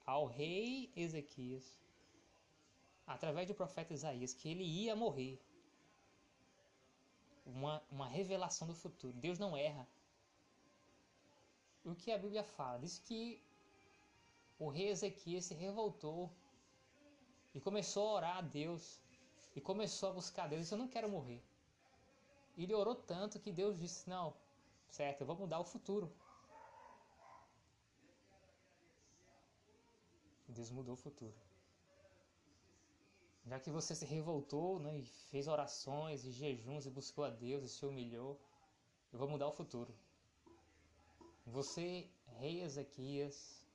ao 0.06 0.26
rei 0.26 0.90
Ezequias, 0.96 1.78
através 3.06 3.46
do 3.48 3.54
profeta 3.54 3.94
Isaías, 3.94 4.34
que 4.34 4.48
ele 4.48 4.64
ia 4.64 4.96
morrer. 4.96 5.38
Uma, 7.46 7.84
uma 7.92 8.08
revelação 8.08 8.68
do 8.68 8.76
futuro. 8.76 9.14
Deus 9.18 9.38
não 9.38 9.56
erra. 9.56 9.86
O 11.84 11.94
que 11.94 12.12
a 12.12 12.18
Bíblia 12.18 12.44
fala? 12.44 12.80
Diz 12.80 13.00
que 13.00 13.42
o 14.58 14.70
rei 14.70 14.88
Ezequias 14.90 15.46
se 15.46 15.54
revoltou 15.54 16.32
e 17.54 17.60
começou 17.60 18.08
a 18.10 18.14
orar 18.14 18.38
a 18.38 18.42
Deus 18.42 19.02
e 19.58 19.62
começou 19.70 20.10
a 20.10 20.14
buscar 20.14 20.48
Deus. 20.48 20.62
Disse, 20.62 20.74
eu 20.76 20.78
não 20.78 20.88
quero 20.88 21.10
morrer. 21.10 21.42
E 22.56 22.64
ele 22.64 22.76
orou 22.76 22.96
tanto 23.14 23.40
que 23.40 23.52
Deus 23.52 23.80
disse: 23.80 24.08
Não, 24.08 24.28
certo, 24.88 25.22
eu 25.22 25.28
vou 25.30 25.36
mudar 25.36 25.60
o 25.60 25.64
futuro. 25.64 26.08
Deus 30.48 30.70
mudou 30.70 30.94
o 30.94 31.04
futuro. 31.06 31.34
Já 33.48 33.60
que 33.60 33.72
você 33.72 33.96
se 33.96 34.06
revoltou 34.06 34.80
né, 34.80 34.96
e 35.00 35.06
fez 35.32 35.48
orações 35.48 36.24
e 36.24 36.32
jejuns 36.32 36.86
e 36.86 36.92
buscou 36.92 37.24
a 37.24 37.32
Deus 37.32 37.64
e 37.64 37.70
se 37.70 37.84
humilhou, 37.84 38.40
eu 39.12 39.18
vou 39.18 39.28
mudar 39.28 39.48
o 39.48 39.52
futuro. 39.52 39.92
Você, 41.48 42.08
rei 42.40 42.62
Ezequias, 42.62 43.66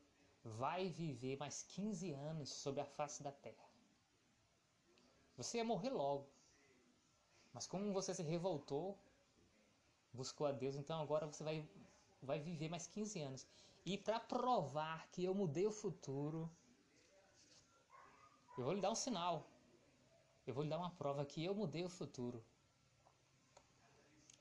vai 0.45 0.89
viver 0.89 1.37
mais 1.39 1.65
15 1.65 2.13
anos 2.13 2.51
sobre 2.51 2.81
a 2.81 2.85
face 2.85 3.23
da 3.23 3.33
terra. 3.33 3.72
Você 5.37 5.59
ia 5.59 5.65
morrer 5.65 5.91
logo. 5.91 6.27
Mas 7.53 7.67
como 7.67 7.93
você 7.93 8.15
se 8.15 8.23
revoltou, 8.23 8.99
buscou 10.13 10.47
a 10.47 10.53
Deus, 10.53 10.77
então 10.77 11.01
agora 11.01 11.27
você 11.27 11.45
vai, 11.45 11.69
vai 12.23 12.39
viver 12.39 12.69
mais 12.69 12.87
15 12.87 13.21
anos. 13.21 13.47
E 13.85 13.99
para 13.99 14.21
provar 14.21 15.09
que 15.09 15.25
eu 15.25 15.35
mudei 15.35 15.67
o 15.67 15.73
futuro, 15.73 16.51
eu 18.57 18.65
vou 18.65 18.73
lhe 18.73 18.81
dar 18.81 18.91
um 18.91 18.95
sinal. 18.95 19.47
Eu 20.47 20.55
vou 20.55 20.65
lhe 20.65 20.71
dar 20.71 20.79
uma 20.79 20.91
prova 20.91 21.25
que 21.25 21.45
eu 21.45 21.55
mudei 21.55 21.85
o 21.85 21.89
futuro. 21.89 22.45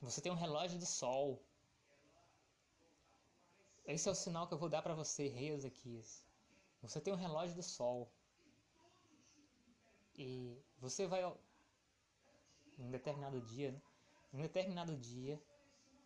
Você 0.01 0.19
tem 0.19 0.32
um 0.32 0.36
relógio 0.36 0.80
do 0.80 0.86
sol. 0.86 1.41
Esse 3.86 4.08
é 4.08 4.12
o 4.12 4.15
sinal 4.15 4.47
que 4.47 4.54
eu 4.54 4.58
vou 4.58 4.69
dar 4.69 4.82
para 4.82 4.95
você, 4.95 5.27
rei 5.27 5.49
Ezequias. 5.49 6.23
Você 6.82 6.99
tem 6.99 7.13
um 7.13 7.17
relógio 7.17 7.56
do 7.56 7.63
sol. 7.63 8.12
E 10.15 10.62
você 10.82 11.06
vai 11.06 11.24
em 12.80 12.86
um 12.86 12.89
determinado 12.89 13.39
dia, 13.39 13.72
né? 13.72 13.82
em 14.34 14.41
determinado 14.41 14.98
dia, 14.98 15.39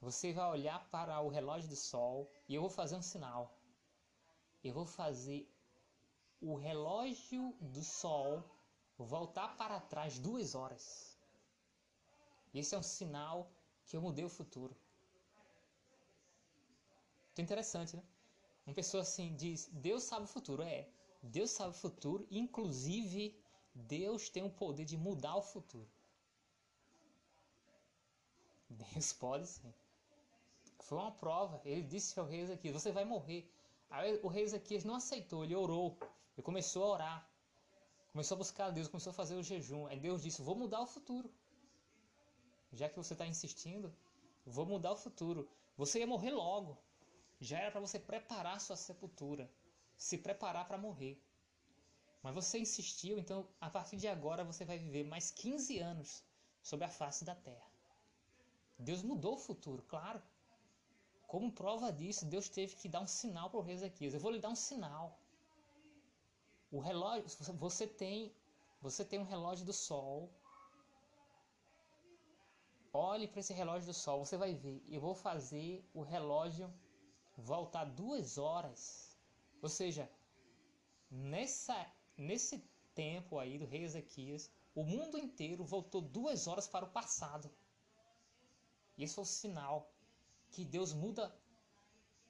você 0.01 0.33
vai 0.33 0.49
olhar 0.49 0.79
para 0.89 1.21
o 1.21 1.29
relógio 1.29 1.69
do 1.69 1.75
sol 1.75 2.29
e 2.47 2.53
eu 2.53 2.61
vou 2.61 2.69
fazer 2.69 2.95
um 2.95 3.01
sinal. 3.01 3.57
Eu 4.61 4.73
vou 4.73 4.85
fazer 4.85 5.49
o 6.41 6.55
relógio 6.55 7.55
do 7.61 7.83
sol 7.83 8.43
voltar 8.97 9.55
para 9.55 9.79
trás 9.79 10.19
duas 10.19 10.53
horas. 10.55 11.17
Esse 12.53 12.75
é 12.75 12.77
um 12.77 12.83
sinal 12.83 13.49
que 13.85 13.95
eu 13.95 14.01
mudei 14.01 14.25
o 14.25 14.29
futuro. 14.29 14.75
Muito 17.27 17.41
interessante, 17.41 17.95
né? 17.95 18.03
Uma 18.65 18.73
pessoa 18.73 19.01
assim 19.03 19.35
diz: 19.35 19.69
Deus 19.71 20.03
sabe 20.03 20.25
o 20.25 20.27
futuro. 20.27 20.63
É, 20.63 20.89
Deus 21.21 21.51
sabe 21.51 21.71
o 21.71 21.73
futuro, 21.73 22.27
inclusive 22.31 23.37
Deus 23.75 24.29
tem 24.29 24.43
o 24.43 24.49
poder 24.49 24.85
de 24.85 24.95
mudar 24.95 25.35
o 25.35 25.41
futuro. 25.41 25.89
Deus 28.69 29.11
pode 29.19 29.47
sim. 29.47 29.73
Foi 30.79 30.97
uma 30.97 31.11
prova. 31.11 31.61
Ele 31.65 31.81
disse 31.81 32.17
ao 32.17 32.25
rei 32.25 32.41
Ezequias: 32.41 32.73
Você 32.73 32.91
vai 32.91 33.03
morrer. 33.03 33.51
Aí 33.89 34.19
o 34.23 34.27
rei 34.27 34.43
Ezequias 34.43 34.85
não 34.85 34.95
aceitou, 34.95 35.43
ele 35.43 35.55
orou. 35.55 35.97
Ele 36.35 36.43
começou 36.43 36.85
a 36.85 36.87
orar. 36.87 37.29
Começou 38.11 38.35
a 38.35 38.37
buscar 38.37 38.65
a 38.67 38.71
Deus, 38.71 38.87
começou 38.87 39.11
a 39.11 39.13
fazer 39.13 39.35
o 39.35 39.43
jejum. 39.43 39.87
Aí 39.87 39.99
Deus 39.99 40.23
disse: 40.23 40.41
Vou 40.41 40.55
mudar 40.55 40.81
o 40.81 40.87
futuro. 40.87 41.29
Já 42.71 42.89
que 42.89 42.95
você 42.95 43.13
está 43.13 43.25
insistindo, 43.27 43.93
vou 44.45 44.65
mudar 44.65 44.93
o 44.93 44.97
futuro. 44.97 45.49
Você 45.77 45.99
ia 45.99 46.07
morrer 46.07 46.31
logo. 46.31 46.77
Já 47.39 47.59
era 47.59 47.71
para 47.71 47.81
você 47.81 47.99
preparar 47.99 48.61
sua 48.61 48.77
sepultura. 48.77 49.51
Se 49.97 50.17
preparar 50.17 50.65
para 50.67 50.77
morrer. 50.77 51.21
Mas 52.25 52.33
você 52.33 52.57
insistiu, 52.57 53.19
então 53.19 53.47
a 53.61 53.69
partir 53.69 53.97
de 53.97 54.07
agora 54.07 54.43
você 54.43 54.65
vai 54.65 54.79
viver 54.79 55.03
mais 55.03 55.29
15 55.29 55.77
anos 55.77 56.23
sobre 56.59 56.83
a 56.83 56.89
face 56.89 57.23
da 57.23 57.35
terra. 57.35 57.69
Deus 58.79 59.03
mudou 59.03 59.35
o 59.35 59.37
futuro, 59.37 59.83
claro. 59.83 60.19
Como 61.27 61.51
prova 61.51 61.93
disso, 61.93 62.25
Deus 62.25 62.49
teve 62.49 62.75
que 62.77 62.89
dar 62.89 63.01
um 63.01 63.05
sinal 63.05 63.51
para 63.51 63.59
o 63.59 63.61
rei 63.61 63.75
Ezequias. 63.75 64.15
Eu 64.15 64.19
vou 64.19 64.31
lhe 64.31 64.39
dar 64.39 64.49
um 64.49 64.55
sinal. 64.55 65.19
O 66.71 66.79
relógio, 66.79 67.25
você 67.59 67.85
tem, 67.85 68.33
você 68.81 69.05
tem 69.05 69.19
um 69.19 69.29
relógio 69.35 69.63
do 69.63 69.73
sol. 69.73 70.27
Olhe 72.91 73.27
para 73.27 73.41
esse 73.41 73.53
relógio 73.53 73.85
do 73.85 73.93
sol, 73.93 74.25
você 74.25 74.35
vai 74.35 74.55
ver. 74.55 74.81
Eu 74.87 74.99
vou 74.99 75.13
fazer 75.13 75.87
o 75.93 76.01
relógio 76.01 76.73
voltar 77.37 77.85
duas 77.85 78.39
horas. 78.39 79.15
Ou 79.61 79.69
seja, 79.69 80.09
nessa 81.11 81.77
Nesse 82.17 82.63
tempo 82.93 83.37
aí 83.37 83.57
do 83.57 83.65
rei 83.65 83.83
Ezequias, 83.83 84.49
o 84.73 84.83
mundo 84.83 85.17
inteiro 85.17 85.63
voltou 85.63 86.01
duas 86.01 86.47
horas 86.47 86.67
para 86.67 86.85
o 86.85 86.89
passado. 86.89 87.51
E 88.97 89.03
esse 89.03 89.15
foi 89.15 89.23
o 89.23 89.27
sinal 89.27 89.91
que 90.51 90.63
Deus 90.63 90.93
muda. 90.93 91.33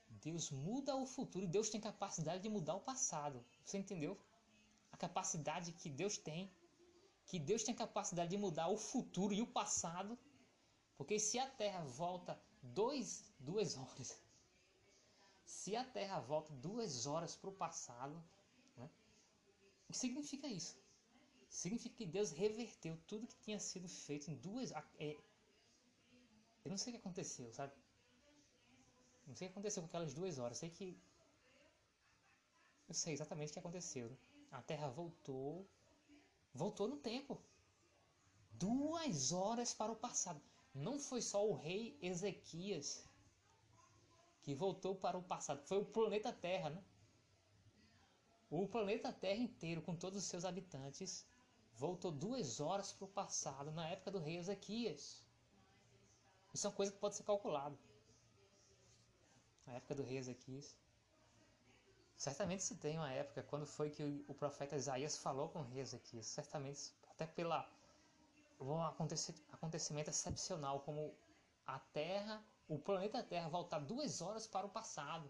Deus 0.10 0.50
muda 0.50 0.96
o 0.96 1.06
futuro 1.06 1.46
e 1.46 1.48
Deus 1.48 1.70
tem 1.70 1.80
capacidade 1.80 2.42
de 2.42 2.50
mudar 2.50 2.76
o 2.76 2.82
passado. 2.82 3.46
Você 3.64 3.78
entendeu? 3.78 4.18
A 4.92 4.98
capacidade 4.98 5.72
que 5.74 5.90
Deus 5.90 6.18
tem. 6.18 6.52
Que 7.28 7.38
Deus 7.40 7.64
tem 7.64 7.76
capacidade 7.76 8.32
de 8.32 8.38
mudar 8.38 8.68
o 8.70 8.78
futuro 8.78 9.34
e 9.34 9.42
o 9.42 9.48
passado. 9.48 10.18
Porque 10.98 11.20
se 11.20 11.38
a 11.38 11.48
Terra 11.48 11.84
volta 11.84 12.40
dois, 12.62 13.24
duas 13.40 13.78
horas. 13.78 14.20
Se 15.46 15.76
a 15.76 15.84
Terra 15.84 16.20
volta 16.20 16.52
duas 16.54 17.06
horas 17.06 17.36
para 17.36 17.50
o 17.52 17.54
passado, 17.54 18.24
o 19.88 19.94
que 19.94 19.98
significa 19.98 20.48
isso? 20.48 20.78
Significa 21.50 21.96
que 21.96 22.06
Deus 22.06 22.32
reverteu 22.32 22.98
tudo 23.08 23.28
que 23.28 23.38
tinha 23.38 23.60
sido 23.60 23.88
feito 23.88 24.30
em 24.30 24.36
duas. 24.36 24.72
É, 25.00 25.18
eu 26.64 26.70
não 26.70 26.78
sei 26.78 26.92
o 26.92 26.96
que 26.96 27.02
aconteceu, 27.02 27.52
sabe? 27.54 27.74
Não 29.28 29.36
sei 29.36 29.48
o 29.48 29.50
que 29.50 29.54
aconteceu 29.54 29.82
com 29.84 29.88
aquelas 29.88 30.14
duas 30.14 30.38
horas. 30.38 30.58
Sei 30.58 30.70
que. 30.70 30.98
Eu 32.88 32.94
sei 32.94 33.14
exatamente 33.14 33.50
o 33.50 33.54
que 33.54 33.60
aconteceu. 33.60 34.18
A 34.52 34.62
Terra 34.62 34.90
voltou 34.90 35.68
voltou 36.54 36.88
no 36.88 36.98
tempo. 36.98 37.42
Duas 38.52 39.32
horas 39.32 39.74
para 39.74 39.92
o 39.92 39.96
passado. 39.96 40.42
Não 40.74 41.00
foi 41.00 41.22
só 41.22 41.48
o 41.48 41.56
rei 41.56 41.98
Ezequias 42.02 43.08
que 44.46 44.54
voltou 44.54 44.96
para 44.96 45.18
o 45.18 45.24
passado, 45.24 45.66
foi 45.66 45.80
o 45.80 45.86
planeta 45.86 46.32
Terra, 46.32 46.70
né? 46.70 46.84
O 48.50 48.68
planeta 48.68 49.12
Terra 49.12 49.42
inteiro, 49.42 49.82
com 49.82 49.96
todos 49.96 50.20
os 50.20 50.26
seus 50.26 50.46
habitantes, 50.46 51.26
voltou 51.74 52.12
duas 52.12 52.60
horas 52.60 52.92
para 52.92 53.06
o 53.06 53.08
passado, 53.08 53.72
na 53.72 53.88
época 53.90 54.12
do 54.12 54.20
rei 54.20 54.38
Ezequias. 54.38 55.24
Isso 56.54 56.68
é 56.68 56.70
uma 56.70 56.76
coisa 56.76 56.92
que 56.92 57.00
pode 57.00 57.16
ser 57.16 57.24
calculada. 57.24 57.78
Na 59.66 59.74
época 59.74 59.96
do 59.96 60.04
rei 60.04 60.18
Ezequias. 60.18 60.76
Certamente 62.16 62.64
se 62.64 62.76
tem 62.76 62.98
uma 62.98 63.12
época, 63.12 63.44
quando 63.44 63.66
foi 63.66 63.90
que 63.90 64.24
o 64.28 64.34
profeta 64.34 64.76
Isaías 64.76 65.18
falou 65.18 65.50
com 65.50 65.60
o 65.60 65.64
rei 65.64 65.82
Ezequias. 65.82 66.28
Certamente, 66.28 66.94
até 67.10 67.26
pela 67.26 67.70
um 68.60 68.82
acontecimento 68.82 70.10
excepcional, 70.10 70.80
como 70.82 71.14
a 71.68 71.78
Terra, 71.80 72.42
o 72.70 72.80
planeta 72.80 73.22
Terra 73.22 73.50
voltar 73.50 73.80
duas 73.80 74.22
horas 74.22 74.48
para 74.48 74.66
o 74.66 74.70
passado. 74.70 75.30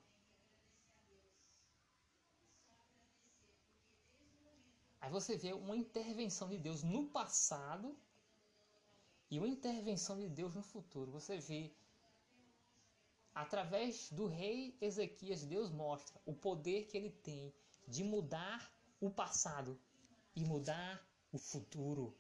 Aí 5.06 5.12
você 5.12 5.38
vê 5.38 5.54
uma 5.54 5.78
intervenção 5.78 6.50
de 6.50 6.58
Deus 6.58 6.82
no 6.82 7.06
passado 7.10 7.96
e 9.30 9.38
uma 9.38 9.48
intervenção 9.48 10.18
de 10.20 10.28
Deus 10.28 10.56
no 10.56 10.64
futuro. 10.64 11.12
Você 11.12 11.38
vê 11.38 11.72
através 13.36 14.10
do 14.12 14.26
rei 14.26 14.76
Ezequias, 14.82 15.46
Deus 15.46 15.70
mostra 15.70 16.20
o 16.26 16.34
poder 16.34 16.88
que 16.88 16.98
ele 16.98 17.12
tem 17.12 17.54
de 17.88 18.04
mudar 18.04 18.74
o 19.00 19.12
passado 19.12 19.80
e 20.36 20.44
mudar 20.44 21.08
o 21.32 21.38
futuro. 21.38 22.18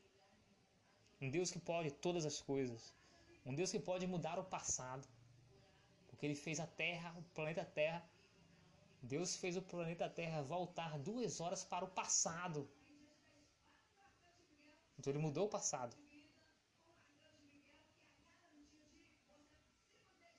Um 1.19 1.31
Deus 1.31 1.49
que 1.49 1.59
pode 1.59 1.89
todas 1.89 2.23
as 2.23 2.39
coisas. 2.39 2.93
Um 3.43 3.55
Deus 3.55 3.71
que 3.71 3.79
pode 3.79 4.05
mudar 4.05 4.37
o 4.37 4.45
passado. 4.45 5.07
Porque 6.05 6.23
ele 6.23 6.35
fez 6.35 6.59
a 6.59 6.67
Terra, 6.67 7.15
o 7.17 7.23
planeta 7.33 7.65
Terra, 7.65 8.07
Deus 9.13 9.35
fez 9.35 9.55
o 9.55 9.61
planeta 9.61 10.09
Terra 10.09 10.41
voltar 10.41 10.97
duas 10.99 11.39
horas 11.39 11.63
para 11.63 11.85
o 11.85 11.87
passado. 11.87 12.67
Então 14.97 15.11
ele 15.11 15.19
mudou 15.19 15.45
o 15.45 15.49
passado. 15.49 15.95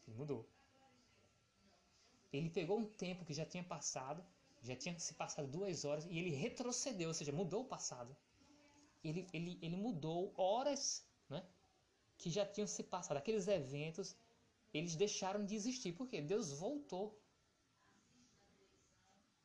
Ele 0.06 0.16
mudou. 0.16 0.48
Ele 2.32 2.50
pegou 2.50 2.78
um 2.78 2.84
tempo 2.84 3.24
que 3.24 3.32
já 3.32 3.46
tinha 3.46 3.62
passado, 3.62 4.24
já 4.62 4.74
tinha 4.74 4.98
se 4.98 5.14
passado 5.14 5.46
duas 5.46 5.84
horas, 5.84 6.04
e 6.06 6.18
ele 6.18 6.30
retrocedeu, 6.30 7.08
ou 7.08 7.14
seja, 7.14 7.32
mudou 7.32 7.62
o 7.62 7.68
passado. 7.68 8.16
Ele, 9.04 9.26
ele, 9.32 9.58
ele 9.62 9.76
mudou 9.76 10.34
horas 10.36 11.06
né, 11.28 11.40
que 12.18 12.28
já 12.30 12.44
tinham 12.44 12.66
se 12.66 12.82
passado. 12.82 13.16
Aqueles 13.16 13.46
eventos, 13.46 14.16
eles 14.74 14.96
deixaram 14.96 15.44
de 15.44 15.54
existir. 15.54 15.92
porque 15.92 16.20
Deus 16.20 16.52
voltou 16.52 17.16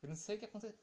eu 0.02 0.10
não 0.10 0.16
sei 0.16 0.36
o 0.36 0.40
que 0.40 0.46
aconteceu. 0.46 0.78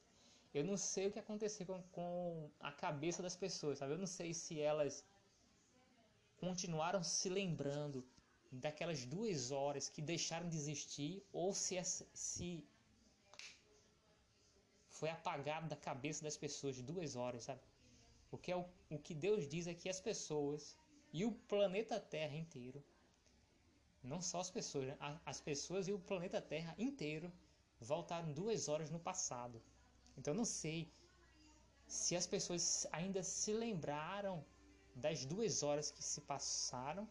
Eu 0.54 0.64
não 0.64 0.76
sei 0.76 1.06
o 1.06 1.12
que 1.12 1.18
aconteceu 1.18 1.66
com, 1.66 1.82
com 1.92 2.50
a 2.60 2.72
cabeça 2.72 3.22
das 3.22 3.36
pessoas, 3.36 3.78
sabe? 3.78 3.92
Eu 3.92 3.98
não 3.98 4.06
sei 4.06 4.32
se 4.32 4.60
elas 4.60 5.04
continuaram 6.38 7.02
se 7.02 7.28
lembrando 7.28 8.04
daquelas 8.50 9.04
duas 9.04 9.50
horas 9.50 9.88
que 9.88 10.00
deixaram 10.00 10.48
de 10.48 10.56
existir 10.56 11.22
ou 11.32 11.52
se, 11.52 11.76
se 12.14 12.64
foi 14.88 15.10
apagado 15.10 15.68
da 15.68 15.76
cabeça 15.76 16.22
das 16.22 16.36
pessoas 16.36 16.76
de 16.76 16.82
duas 16.82 17.14
horas, 17.14 17.44
sabe? 17.44 17.60
Porque 18.30 18.50
é 18.50 18.56
o, 18.56 18.64
o 18.90 18.98
que 18.98 19.14
Deus 19.14 19.48
diz 19.48 19.66
é 19.66 19.74
que 19.74 19.88
as 19.88 20.00
pessoas 20.00 20.76
e 21.12 21.24
o 21.24 21.32
planeta 21.32 22.00
Terra 22.00 22.36
inteiro, 22.36 22.82
não 24.02 24.20
só 24.20 24.40
as 24.40 24.50
pessoas, 24.50 24.86
né? 24.86 24.96
as 25.24 25.40
pessoas 25.40 25.88
e 25.88 25.92
o 25.92 25.98
planeta 25.98 26.40
Terra 26.40 26.74
inteiro 26.78 27.32
voltaram 27.80 28.32
duas 28.32 28.68
horas 28.68 28.90
no 28.90 28.98
passado. 28.98 29.62
Então 30.16 30.34
não 30.34 30.44
sei 30.44 30.92
se 31.86 32.16
as 32.16 32.26
pessoas 32.26 32.86
ainda 32.92 33.22
se 33.22 33.52
lembraram 33.52 34.44
das 34.94 35.24
duas 35.24 35.62
horas 35.62 35.90
que 35.90 36.02
se 36.02 36.20
passaram 36.20 37.08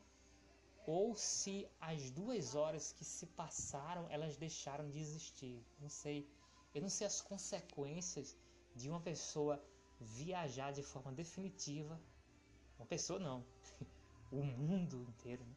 ou 0.85 1.15
se 1.15 1.67
as 1.81 2.11
duas 2.11 2.55
horas 2.55 2.91
que 2.91 3.03
se 3.03 3.25
passaram 3.25 4.07
elas 4.09 4.37
deixaram 4.37 4.89
de 4.89 4.99
existir. 4.99 5.65
Não 5.79 5.89
sei. 5.89 6.29
Eu 6.73 6.81
não 6.81 6.89
sei 6.89 7.07
as 7.07 7.21
consequências 7.21 8.37
de 8.75 8.89
uma 8.89 9.01
pessoa 9.01 9.61
viajar 9.99 10.71
de 10.71 10.83
forma 10.83 11.11
definitiva. 11.11 11.99
Uma 12.77 12.85
pessoa 12.85 13.19
não. 13.19 13.45
o 14.31 14.43
mundo 14.43 15.01
inteiro. 15.09 15.43
Né? 15.45 15.55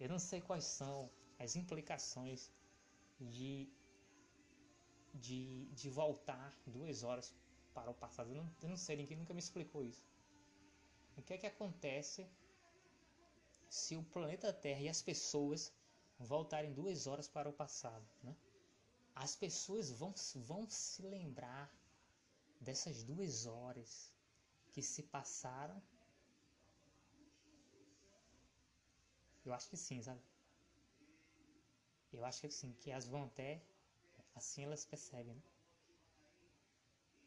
Eu 0.00 0.08
não 0.08 0.18
sei 0.18 0.40
quais 0.40 0.64
são 0.64 1.10
as 1.38 1.56
implicações 1.56 2.50
de 3.18 3.68
de, 5.14 5.66
de 5.66 5.88
voltar 5.90 6.54
duas 6.66 7.02
horas 7.02 7.34
para 7.74 7.90
o 7.90 7.94
passado. 7.94 8.30
Eu 8.30 8.36
não, 8.36 8.50
eu 8.62 8.68
não 8.68 8.76
sei, 8.76 8.96
ninguém 8.96 9.16
nunca 9.16 9.34
me 9.34 9.40
explicou 9.40 9.84
isso. 9.84 10.02
O 11.16 11.22
que 11.22 11.34
é 11.34 11.38
que 11.38 11.46
acontece 11.46 12.26
se 13.68 13.96
o 13.96 14.02
planeta 14.02 14.52
Terra 14.52 14.80
e 14.80 14.88
as 14.88 15.02
pessoas 15.02 15.72
voltarem 16.18 16.72
duas 16.72 17.06
horas 17.06 17.28
para 17.28 17.48
o 17.48 17.52
passado? 17.52 18.04
Né? 18.22 18.34
As 19.14 19.36
pessoas 19.36 19.90
vão, 19.90 20.14
vão 20.36 20.68
se 20.68 21.02
lembrar 21.02 21.70
dessas 22.60 23.02
duas 23.02 23.46
horas 23.46 24.12
que 24.72 24.82
se 24.82 25.02
passaram. 25.02 25.80
Eu 29.44 29.52
acho 29.52 29.68
que 29.68 29.76
sim, 29.76 30.02
sabe? 30.02 30.20
Eu 32.12 32.24
acho 32.24 32.40
que 32.40 32.50
sim, 32.50 32.72
que 32.80 32.90
elas 32.90 33.06
vão 33.06 33.24
até 33.24 33.62
Assim 34.40 34.62
elas 34.64 34.86
percebem, 34.86 35.34
né? 35.34 35.42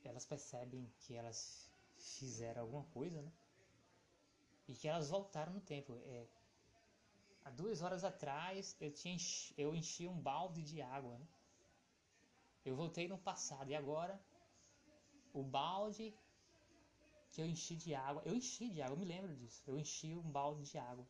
Elas 0.03 0.25
percebem 0.25 0.91
que 1.01 1.13
elas 1.13 1.69
fizeram 1.95 2.61
alguma 2.63 2.85
coisa, 2.85 3.21
né? 3.21 3.31
E 4.67 4.73
que 4.73 4.87
elas 4.87 5.11
voltaram 5.11 5.53
no 5.53 5.61
tempo. 5.61 5.93
É, 6.05 6.25
há 7.45 7.51
duas 7.51 7.83
horas 7.83 8.03
atrás 8.03 8.75
eu, 8.79 8.91
tinha, 8.91 9.15
eu 9.55 9.75
enchi 9.75 10.07
um 10.07 10.19
balde 10.19 10.63
de 10.63 10.81
água. 10.81 11.15
Né? 11.19 11.27
Eu 12.65 12.75
voltei 12.75 13.07
no 13.07 13.19
passado 13.19 13.69
e 13.69 13.75
agora 13.75 14.19
o 15.33 15.43
balde 15.43 16.15
que 17.31 17.41
eu 17.41 17.45
enchi 17.45 17.75
de 17.75 17.93
água, 17.93 18.23
eu 18.25 18.33
enchi 18.33 18.69
de 18.69 18.81
água, 18.81 18.95
eu 18.95 18.99
me 18.99 19.05
lembro 19.05 19.35
disso. 19.35 19.61
Eu 19.67 19.77
enchi 19.77 20.15
um 20.15 20.31
balde 20.31 20.63
de 20.63 20.79
água. 20.79 21.07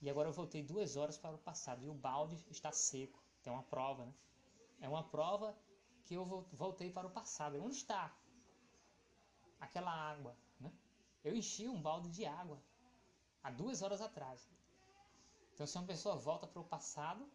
E 0.00 0.08
agora 0.08 0.28
eu 0.28 0.32
voltei 0.32 0.62
duas 0.62 0.96
horas 0.96 1.18
para 1.18 1.34
o 1.34 1.44
passado 1.50 1.84
e 1.84 1.88
o 1.88 1.94
balde 1.94 2.36
está 2.48 2.70
seco. 2.70 3.20
Tem 3.42 3.52
uma 3.52 3.64
prova, 3.64 4.06
né? 4.06 4.14
É 4.80 4.88
uma 4.88 5.04
prova 5.04 5.56
que 6.04 6.14
eu 6.14 6.24
voltei 6.52 6.90
para 6.90 7.06
o 7.06 7.10
passado. 7.10 7.62
Onde 7.62 7.76
está 7.76 8.14
aquela 9.60 9.90
água? 9.90 10.36
Né? 10.60 10.72
Eu 11.24 11.34
enchi 11.34 11.68
um 11.68 11.80
balde 11.80 12.10
de 12.10 12.24
água 12.24 12.62
há 13.42 13.50
duas 13.50 13.82
horas 13.82 14.00
atrás. 14.00 14.48
Então, 15.52 15.66
se 15.66 15.76
uma 15.76 15.86
pessoa 15.86 16.16
volta 16.16 16.46
para 16.46 16.60
o 16.60 16.64
passado, 16.64 17.28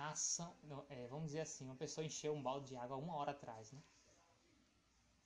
a 0.00 0.10
ação, 0.10 0.54
é, 0.88 1.06
vamos 1.08 1.26
dizer 1.26 1.40
assim, 1.40 1.64
uma 1.66 1.76
pessoa 1.76 2.04
encheu 2.04 2.32
um 2.34 2.42
balde 2.42 2.68
de 2.68 2.76
água 2.76 2.96
uma 2.96 3.14
hora 3.16 3.32
atrás, 3.32 3.70
né? 3.72 3.82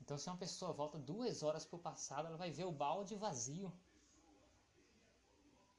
Então, 0.01 0.19
se 0.19 0.29
uma 0.29 0.37
pessoa 0.37 0.73
volta 0.73 0.99
duas 0.99 1.43
horas 1.43 1.65
para 1.65 1.77
o 1.77 1.79
passado, 1.79 2.27
ela 2.27 2.37
vai 2.37 2.51
ver 2.51 2.65
o 2.65 2.73
balde 2.73 3.15
vazio. 3.15 3.73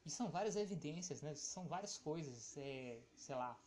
E 0.06 0.10
são 0.10 0.30
várias 0.30 0.54
evidências, 0.54 1.20
né? 1.20 1.34
São 1.34 1.66
várias 1.66 1.98
coisas, 1.98 2.56
é, 2.56 3.02
sei 3.16 3.34
lá. 3.34 3.58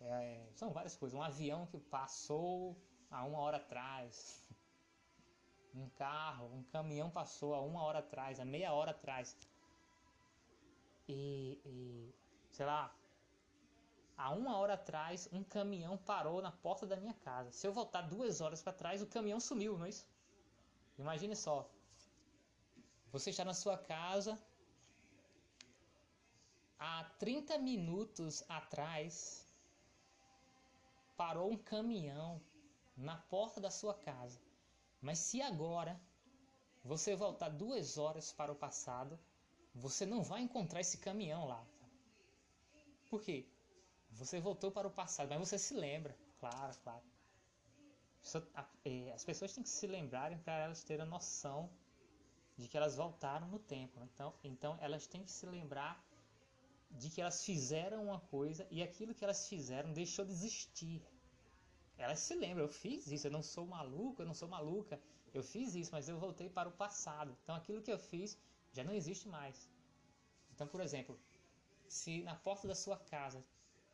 É, 0.00 0.48
são 0.54 0.70
várias 0.70 0.94
coisas. 0.94 1.18
Um 1.18 1.22
avião 1.22 1.66
que 1.66 1.78
passou 1.80 2.76
há 3.10 3.24
uma 3.24 3.38
hora 3.38 3.56
atrás. 3.56 4.44
Um 5.74 5.88
carro, 5.88 6.54
um 6.54 6.62
caminhão 6.64 7.08
passou 7.08 7.54
há 7.54 7.60
uma 7.62 7.82
hora 7.82 8.00
atrás, 8.00 8.38
há 8.38 8.44
meia 8.44 8.74
hora 8.74 8.90
atrás. 8.90 9.34
E, 11.08 11.58
e 11.64 12.14
sei 12.50 12.66
lá, 12.66 12.94
há 14.18 14.30
uma 14.32 14.58
hora 14.58 14.74
atrás 14.74 15.30
um 15.32 15.42
caminhão 15.42 15.96
parou 15.96 16.42
na 16.42 16.52
porta 16.52 16.86
da 16.86 16.96
minha 16.96 17.14
casa. 17.14 17.50
Se 17.52 17.66
eu 17.66 17.72
voltar 17.72 18.02
duas 18.02 18.42
horas 18.42 18.62
para 18.62 18.74
trás, 18.74 19.00
o 19.00 19.06
caminhão 19.06 19.40
sumiu, 19.40 19.78
não 19.78 19.86
é 19.86 19.88
isso? 19.88 20.06
Imagine 20.98 21.34
só, 21.34 21.66
você 23.12 23.30
está 23.30 23.44
na 23.44 23.54
sua 23.54 23.76
casa 23.76 24.40
há 26.78 27.04
30 27.18 27.58
minutos 27.58 28.42
atrás 28.48 29.46
parou 31.16 31.50
um 31.52 31.56
caminhão 31.56 32.40
na 32.96 33.16
porta 33.16 33.60
da 33.60 33.70
sua 33.70 33.94
casa. 33.94 34.40
Mas 35.00 35.18
se 35.18 35.42
agora 35.42 36.00
você 36.82 37.14
voltar 37.14 37.50
duas 37.50 37.98
horas 37.98 38.32
para 38.32 38.50
o 38.50 38.56
passado, 38.56 39.18
você 39.74 40.04
não 40.04 40.22
vai 40.22 40.40
encontrar 40.42 40.80
esse 40.80 40.98
caminhão 40.98 41.46
lá. 41.46 41.64
Por 43.08 43.20
quê? 43.22 43.46
Você 44.10 44.40
voltou 44.40 44.70
para 44.72 44.88
o 44.88 44.90
passado, 44.90 45.28
mas 45.28 45.38
você 45.38 45.58
se 45.58 45.74
lembra, 45.74 46.16
claro, 46.40 46.76
claro. 46.82 47.04
É, 48.84 49.12
as 49.12 49.24
pessoas 49.24 49.52
têm 49.52 49.62
que 49.62 49.68
se 49.68 49.86
lembrarem 49.86 50.38
para 50.38 50.58
elas 50.58 50.82
terem 50.82 51.02
a 51.02 51.06
noção 51.06 51.70
de 52.56 52.68
que 52.68 52.76
elas 52.76 52.96
voltaram 52.96 53.48
no 53.48 53.58
tempo. 53.58 54.00
Então, 54.02 54.34
então 54.44 54.78
elas 54.80 55.06
têm 55.06 55.24
que 55.24 55.30
se 55.30 55.46
lembrar 55.46 56.02
de 56.90 57.08
que 57.08 57.20
elas 57.20 57.44
fizeram 57.44 58.04
uma 58.04 58.20
coisa 58.20 58.66
e 58.70 58.82
aquilo 58.82 59.14
que 59.14 59.24
elas 59.24 59.48
fizeram 59.48 59.92
deixou 59.92 60.24
de 60.24 60.32
existir. 60.32 61.02
Elas 61.96 62.20
se 62.20 62.34
lembram, 62.34 62.64
eu 62.64 62.68
fiz 62.68 63.06
isso, 63.06 63.26
eu 63.26 63.30
não 63.30 63.42
sou 63.42 63.66
maluco, 63.66 64.22
eu 64.22 64.26
não 64.26 64.34
sou 64.34 64.48
maluca, 64.48 65.00
eu 65.32 65.42
fiz 65.42 65.74
isso, 65.74 65.90
mas 65.92 66.08
eu 66.08 66.18
voltei 66.18 66.48
para 66.50 66.68
o 66.68 66.72
passado. 66.72 67.36
Então 67.42 67.54
aquilo 67.54 67.82
que 67.82 67.92
eu 67.92 67.98
fiz 67.98 68.38
já 68.72 68.84
não 68.84 68.92
existe 68.92 69.28
mais. 69.28 69.68
Então, 70.52 70.66
por 70.66 70.80
exemplo, 70.80 71.18
se 71.88 72.22
na 72.22 72.34
porta 72.34 72.68
da 72.68 72.74
sua 72.74 72.96
casa 72.96 73.44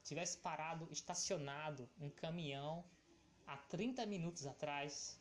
tivesse 0.02 0.38
parado, 0.38 0.88
estacionado 0.90 1.88
um 2.00 2.10
caminhão 2.10 2.84
há 3.46 3.56
30 3.56 4.06
minutos 4.06 4.46
atrás, 4.46 5.20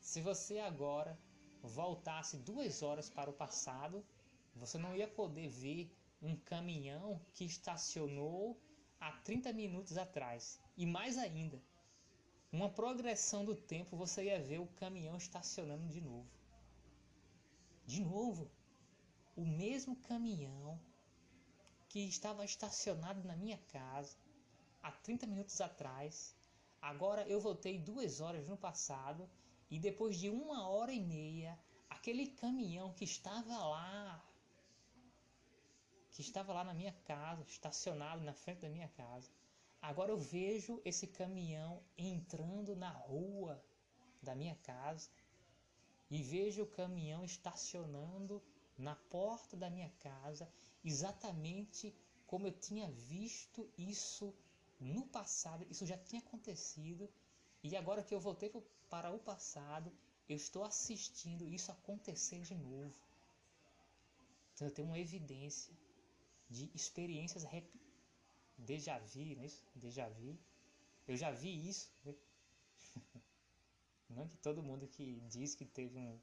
se 0.00 0.20
você 0.20 0.58
agora 0.58 1.18
voltasse 1.62 2.36
duas 2.36 2.82
horas 2.82 3.10
para 3.10 3.30
o 3.30 3.32
passado, 3.32 4.04
você 4.54 4.78
não 4.78 4.94
ia 4.94 5.08
poder 5.08 5.48
ver 5.48 5.90
um 6.20 6.36
caminhão 6.36 7.20
que 7.34 7.44
estacionou 7.44 8.60
há 9.00 9.12
30 9.12 9.52
minutos 9.52 9.96
atrás. 9.96 10.60
E 10.76 10.84
mais 10.84 11.16
ainda, 11.16 11.62
uma 12.50 12.68
progressão 12.70 13.44
do 13.44 13.54
tempo 13.54 13.96
você 13.96 14.24
ia 14.24 14.42
ver 14.42 14.60
o 14.60 14.66
caminhão 14.66 15.16
estacionando 15.16 15.86
de 15.88 16.00
novo. 16.00 16.28
De 17.86 18.00
novo, 18.00 18.50
o 19.36 19.44
mesmo 19.44 19.96
caminhão 19.96 20.80
que 21.88 22.00
estava 22.00 22.44
estacionado 22.44 23.26
na 23.26 23.36
minha 23.36 23.58
casa 23.72 24.16
há 24.82 24.90
30 24.90 25.26
minutos 25.26 25.60
atrás. 25.60 26.34
Agora 26.80 27.26
eu 27.28 27.40
voltei 27.40 27.78
duas 27.78 28.20
horas 28.20 28.46
no 28.46 28.56
passado 28.56 29.28
e 29.70 29.78
depois 29.78 30.16
de 30.16 30.28
uma 30.28 30.68
hora 30.68 30.92
e 30.92 31.00
meia, 31.00 31.58
aquele 31.88 32.26
caminhão 32.26 32.92
que 32.92 33.04
estava 33.04 33.56
lá, 33.56 34.24
que 36.10 36.22
estava 36.22 36.52
lá 36.52 36.64
na 36.64 36.74
minha 36.74 36.92
casa, 37.04 37.44
estacionado 37.46 38.22
na 38.22 38.32
frente 38.32 38.60
da 38.60 38.68
minha 38.68 38.88
casa, 38.88 39.30
agora 39.80 40.10
eu 40.10 40.18
vejo 40.18 40.80
esse 40.84 41.06
caminhão 41.06 41.82
entrando 41.96 42.74
na 42.74 42.90
rua 42.90 43.62
da 44.22 44.34
minha 44.34 44.56
casa 44.56 45.10
e 46.10 46.22
vejo 46.22 46.62
o 46.62 46.66
caminhão 46.66 47.24
estacionando 47.24 48.42
na 48.76 48.96
porta 48.96 49.56
da 49.56 49.68
minha 49.68 49.90
casa 50.00 50.50
exatamente 50.84 51.94
como 52.26 52.46
eu 52.46 52.52
tinha 52.52 52.88
visto 52.90 53.70
isso 53.76 54.34
no 54.78 55.06
passado, 55.06 55.66
isso 55.70 55.84
já 55.84 55.98
tinha 55.98 56.20
acontecido, 56.20 57.10
e 57.62 57.76
agora 57.76 58.02
que 58.02 58.14
eu 58.14 58.20
voltei 58.20 58.50
para 58.88 59.10
o 59.10 59.18
passado, 59.18 59.92
eu 60.28 60.36
estou 60.36 60.64
assistindo 60.64 61.48
isso 61.48 61.70
acontecer 61.72 62.40
de 62.42 62.54
novo. 62.54 62.94
Então 64.54 64.68
eu 64.68 64.74
tenho 64.74 64.88
uma 64.88 64.98
evidência 64.98 65.72
de 66.48 66.70
experiências 66.74 67.44
rep... 67.44 67.68
déjà 68.56 68.98
vu, 68.98 69.24
não 69.34 69.42
é 69.42 69.46
isso? 69.46 69.62
Déjà 69.74 70.08
vu. 70.08 70.36
Eu 71.06 71.16
já 71.16 71.30
vi 71.30 71.68
isso. 71.68 71.90
Né? 72.04 72.14
Não 74.10 74.26
que 74.26 74.38
todo 74.38 74.62
mundo 74.62 74.88
que 74.88 75.20
diz 75.28 75.54
que 75.54 75.66
teve 75.66 75.98
um, 75.98 76.18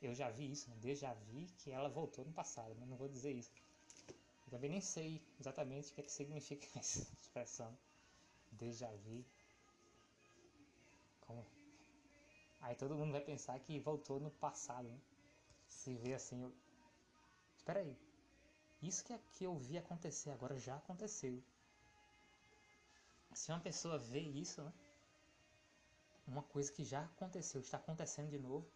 eu 0.00 0.14
já 0.14 0.30
vi 0.30 0.50
isso, 0.52 0.68
né? 0.68 0.94
já 0.94 1.14
vi 1.14 1.46
que 1.58 1.70
ela 1.70 1.88
voltou 1.88 2.24
no 2.24 2.32
passado, 2.32 2.74
mas 2.78 2.88
não 2.88 2.96
vou 2.96 3.08
dizer 3.08 3.32
isso. 3.32 3.50
Eu 4.44 4.50
também 4.50 4.70
nem 4.70 4.80
sei 4.80 5.22
exatamente 5.40 5.90
o 5.90 5.94
que, 5.94 6.00
é 6.00 6.04
que 6.04 6.12
significa 6.12 6.66
essa 6.78 7.00
expressão. 7.20 7.76
Déjà 8.52 8.88
vu. 8.88 9.24
Como? 11.26 11.44
Aí 12.60 12.74
todo 12.74 12.94
mundo 12.94 13.12
vai 13.12 13.20
pensar 13.20 13.58
que 13.60 13.78
voltou 13.78 14.18
no 14.20 14.30
passado, 14.30 14.88
né? 14.88 15.00
Se 15.68 15.94
vê 15.96 16.14
assim, 16.14 16.42
eu... 16.42 16.52
Espera 17.56 17.80
aí. 17.80 17.96
Isso 18.82 19.04
que, 19.04 19.12
é 19.12 19.18
que 19.32 19.44
eu 19.44 19.56
vi 19.56 19.76
acontecer 19.78 20.30
agora 20.30 20.58
já 20.58 20.76
aconteceu. 20.76 21.42
Se 23.34 23.50
uma 23.52 23.60
pessoa 23.60 23.98
vê 23.98 24.20
isso, 24.20 24.62
né? 24.62 24.72
Uma 26.26 26.42
coisa 26.42 26.72
que 26.72 26.84
já 26.84 27.04
aconteceu, 27.04 27.60
está 27.60 27.76
acontecendo 27.76 28.30
de 28.30 28.38
novo, 28.38 28.66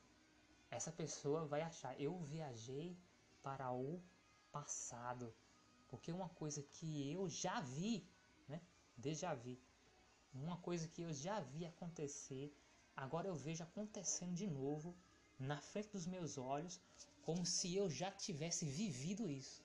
essa 0.71 0.93
pessoa 0.93 1.47
vai 1.47 1.63
achar, 1.63 1.99
eu 2.01 2.17
viajei 2.21 2.97
para 3.43 3.73
o 3.73 4.01
passado. 4.53 5.35
Porque 5.89 6.13
uma 6.13 6.29
coisa 6.29 6.63
que 6.63 7.13
eu 7.13 7.29
já 7.29 7.61
vi, 7.61 8.07
né? 8.49 8.61
Déjà 8.97 9.35
vi. 9.35 9.59
Uma 10.33 10.57
coisa 10.59 10.89
que 10.89 11.03
eu 11.03 11.13
já 11.13 11.41
vi 11.41 11.67
acontecer, 11.67 12.55
agora 12.97 13.29
eu 13.29 13.37
vejo 13.37 13.63
acontecendo 13.65 14.35
de 14.35 14.47
novo 14.47 14.97
na 15.39 15.61
frente 15.61 15.91
dos 15.91 16.07
meus 16.07 16.39
olhos, 16.39 16.81
como 17.23 17.45
se 17.45 17.75
eu 17.75 17.91
já 17.91 18.11
tivesse 18.11 18.65
vivido 18.65 19.31
isso. 19.31 19.65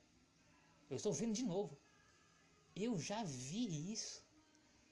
Eu 0.89 0.97
estou 0.97 1.13
vendo 1.13 1.33
de 1.33 1.43
novo. 1.43 1.77
Eu 2.75 2.97
já 2.97 3.23
vi 3.23 3.91
isso. 3.91 4.23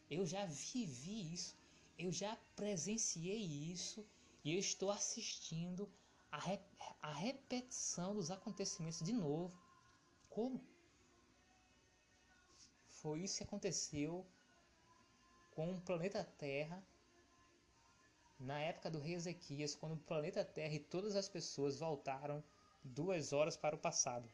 Eu 0.09 0.25
já 0.25 0.45
vivi 0.45 1.33
isso. 1.33 1.55
Eu 1.97 2.11
já 2.11 2.35
presenciei 2.55 3.41
isso 3.71 4.05
e 4.43 4.53
eu 4.53 4.59
estou 4.59 4.91
assistindo 4.91 5.89
a, 6.31 6.39
re, 6.39 6.59
a 7.01 7.13
repetição 7.13 8.15
dos 8.15 8.31
acontecimentos 8.31 9.01
de 9.01 9.13
novo. 9.13 9.57
Como? 10.29 10.61
Foi 12.87 13.21
isso 13.21 13.37
que 13.37 13.43
aconteceu 13.43 14.25
com 15.55 15.71
o 15.71 15.81
planeta 15.81 16.23
Terra 16.37 16.83
na 18.39 18.59
época 18.59 18.91
do 18.91 18.99
rei 18.99 19.13
Ezequias, 19.13 19.75
quando 19.75 19.93
o 19.93 19.97
planeta 19.97 20.43
Terra 20.43 20.73
e 20.73 20.79
todas 20.79 21.15
as 21.15 21.29
pessoas 21.29 21.79
voltaram 21.79 22.43
duas 22.83 23.31
horas 23.31 23.55
para 23.55 23.75
o 23.75 23.79
passado. 23.79 24.29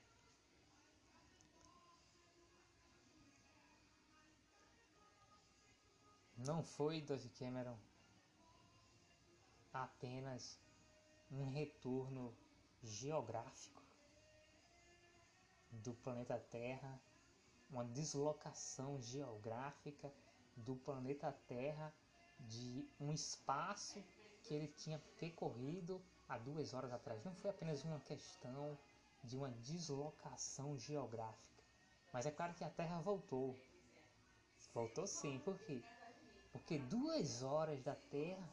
Não 6.37 6.63
foi, 6.63 7.01
Dove 7.01 7.29
Cameron, 7.29 7.77
apenas 9.73 10.57
um 11.29 11.49
retorno 11.49 12.33
geográfico 12.81 13.83
do 15.69 15.93
planeta 15.93 16.39
Terra, 16.39 16.99
uma 17.69 17.83
deslocação 17.83 18.99
geográfica 19.01 20.11
do 20.59 20.75
planeta 20.75 21.31
Terra 21.47 21.93
de 22.39 22.87
um 22.99 23.11
espaço 23.11 24.03
que 24.43 24.53
ele 24.53 24.67
tinha 24.67 24.99
percorrido 25.19 26.01
há 26.27 26.37
duas 26.37 26.73
horas 26.73 26.91
atrás. 26.91 27.23
Não 27.23 27.33
foi 27.35 27.49
apenas 27.49 27.83
uma 27.83 27.99
questão 27.99 28.77
de 29.23 29.35
uma 29.35 29.49
deslocação 29.49 30.77
geográfica. 30.77 31.63
Mas 32.13 32.25
é 32.25 32.31
claro 32.31 32.53
que 32.53 32.63
a 32.63 32.69
Terra 32.69 32.99
voltou. 33.01 33.55
Voltou 34.73 35.05
sim, 35.07 35.39
por 35.39 35.57
quê? 35.59 35.83
Porque 36.51 36.79
duas 36.79 37.43
horas 37.43 37.81
da 37.83 37.95
Terra 37.95 38.47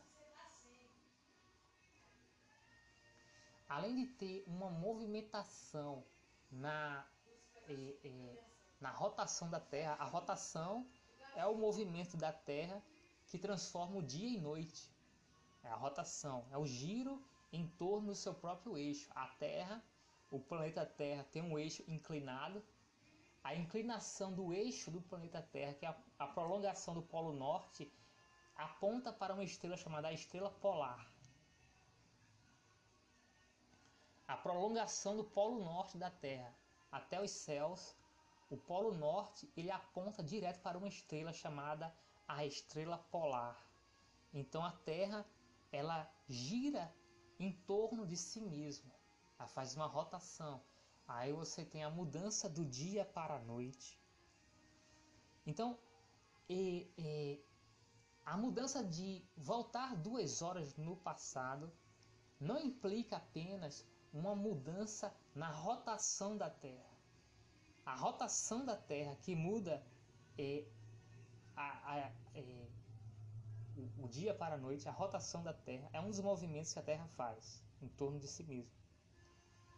além 3.69 3.95
de 3.95 4.07
ter 4.13 4.45
uma 4.47 4.71
movimentação 4.71 6.05
na, 6.51 7.05
é, 7.69 7.97
é, 8.05 8.45
na 8.81 8.91
rotação 8.91 9.51
da 9.51 9.61
Terra, 9.61 9.95
a 9.95 10.05
rotação 10.05 10.87
é 11.37 11.47
o 11.47 11.55
movimento 11.55 12.17
da 12.17 12.33
Terra 12.33 12.83
que 13.29 13.39
transforma 13.39 13.99
o 13.99 14.03
dia 14.03 14.29
em 14.29 14.41
noite. 14.41 14.91
É 15.63 15.69
a 15.69 15.77
rotação, 15.77 16.45
é 16.51 16.59
o 16.59 16.67
giro 16.67 17.23
em 17.53 17.67
torno 17.67 18.09
do 18.09 18.15
seu 18.15 18.35
próprio 18.35 18.77
eixo. 18.77 19.09
A 19.15 19.27
Terra, 19.29 19.83
o 20.31 20.41
planeta 20.41 20.85
Terra 20.85 21.25
tem 21.31 21.43
um 21.43 21.59
eixo 21.59 21.85
inclinado. 21.87 22.63
A 23.45 23.55
inclinação 23.55 24.33
do 24.33 24.53
eixo 24.53 24.91
do 24.91 25.01
planeta 25.01 25.41
Terra, 25.53 25.75
que 25.75 25.87
é 25.87 25.89
a, 25.89 25.97
a 26.19 26.27
prolongação 26.27 26.95
do 26.95 27.03
Polo 27.03 27.33
Norte, 27.33 27.93
aponta 28.57 29.13
para 29.13 29.35
uma 29.35 29.45
estrela 29.45 29.77
chamada 29.77 30.13
estrela 30.13 30.51
polar. 30.51 31.07
a 34.29 34.37
prolongação 34.37 35.17
do 35.17 35.25
polo 35.25 35.65
norte 35.65 35.97
da 35.97 36.11
Terra 36.11 36.53
até 36.91 37.23
os 37.23 37.31
céus, 37.31 37.95
o 38.49 38.57
polo 38.57 38.95
norte 38.95 39.51
ele 39.57 39.71
aponta 39.71 40.23
direto 40.23 40.61
para 40.61 40.79
uma 40.79 40.89
estrela 40.89 41.33
chamada 41.33 41.95
a 42.27 42.45
estrela 42.45 42.99
polar. 43.11 43.61
Então 44.33 44.65
a 44.65 44.73
Terra 44.73 45.27
ela 45.73 46.09
gira 46.29 46.93
em 47.39 47.53
torno 47.53 48.07
de 48.07 48.17
si 48.17 48.41
mesma, 48.41 48.93
ela 49.39 49.49
faz 49.49 49.75
uma 49.75 49.87
rotação. 49.87 50.63
Aí 51.07 51.33
você 51.33 51.65
tem 51.65 51.85
a 51.85 51.91
mudança 51.91 52.49
do 52.49 52.65
dia 52.65 53.05
para 53.05 53.37
a 53.37 53.39
noite. 53.39 54.01
Então, 55.47 55.79
e, 56.49 56.91
e, 56.99 57.41
a 58.25 58.37
mudança 58.37 58.83
de 58.83 59.25
voltar 59.37 59.95
duas 59.97 60.43
horas 60.43 60.77
no 60.77 60.97
passado 60.97 61.73
não 62.41 62.59
implica 62.59 63.17
apenas 63.17 63.87
uma 64.13 64.35
mudança 64.35 65.15
na 65.35 65.49
rotação 65.51 66.37
da 66.37 66.51
Terra. 66.51 66.96
A 67.87 67.95
rotação 67.95 68.65
da 68.65 68.77
Terra 68.77 69.15
que 69.23 69.37
muda 69.37 69.81
é, 70.37 70.65
a, 71.57 71.93
a, 71.93 71.99
é, 72.35 72.69
o, 73.77 74.05
o 74.05 74.09
dia 74.09 74.35
para 74.35 74.57
a 74.57 74.59
noite, 74.59 74.89
a 74.89 74.93
rotação 74.93 75.41
da 75.45 75.55
Terra, 75.55 75.89
é 75.93 76.01
um 76.01 76.09
dos 76.09 76.19
movimentos 76.19 76.73
que 76.73 76.81
a 76.81 76.83
Terra 76.83 77.07
faz 77.17 77.63
em 77.81 77.87
torno 77.89 78.19
de 78.19 78.27
si 78.27 78.43
mesma. 78.43 78.73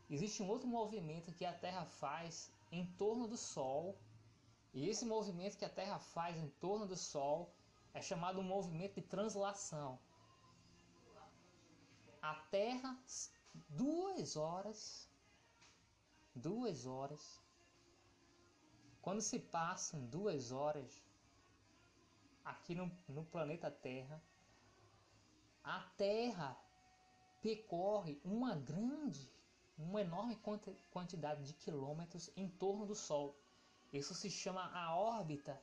Existe 0.08 0.42
um 0.42 0.48
outro 0.48 0.66
movimento 0.66 1.32
que 1.32 1.44
a 1.44 1.52
Terra 1.52 1.84
faz 1.84 2.50
em 2.72 2.86
torno 2.92 3.28
do 3.28 3.36
Sol, 3.36 3.98
e 4.72 4.88
esse 4.88 5.04
movimento 5.04 5.58
que 5.58 5.64
a 5.66 5.68
Terra 5.70 5.98
faz 5.98 6.34
em 6.38 6.48
torno 6.60 6.86
do 6.86 6.96
Sol 6.96 7.52
é 7.92 8.00
chamado 8.00 8.42
movimento 8.42 8.94
de 8.94 9.02
translação. 9.02 9.98
A 12.22 12.34
Terra, 12.50 12.98
duas 13.68 14.34
horas, 14.34 15.08
duas 16.34 16.86
horas, 16.86 17.40
quando 19.08 19.22
se 19.22 19.38
passam 19.38 20.04
duas 20.04 20.52
horas 20.52 21.02
aqui 22.44 22.74
no, 22.74 22.92
no 23.08 23.24
planeta 23.24 23.70
Terra, 23.70 24.22
a 25.64 25.80
Terra 25.96 26.54
percorre 27.40 28.20
uma 28.22 28.54
grande, 28.54 29.32
uma 29.78 30.02
enorme 30.02 30.38
quantidade 30.90 31.42
de 31.42 31.54
quilômetros 31.54 32.30
em 32.36 32.50
torno 32.50 32.84
do 32.84 32.94
Sol. 32.94 33.34
Isso 33.90 34.14
se 34.14 34.30
chama 34.30 34.70
a 34.74 34.94
órbita, 34.94 35.58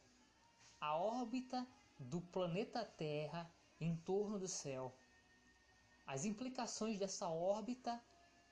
a 0.82 0.98
órbita 0.98 1.68
do 2.00 2.22
planeta 2.22 2.84
Terra 2.84 3.48
em 3.80 3.96
torno 3.96 4.40
do 4.40 4.48
céu. 4.48 4.92
As 6.08 6.26
implicações 6.26 6.98
dessa 6.98 7.30
órbita 7.30 8.04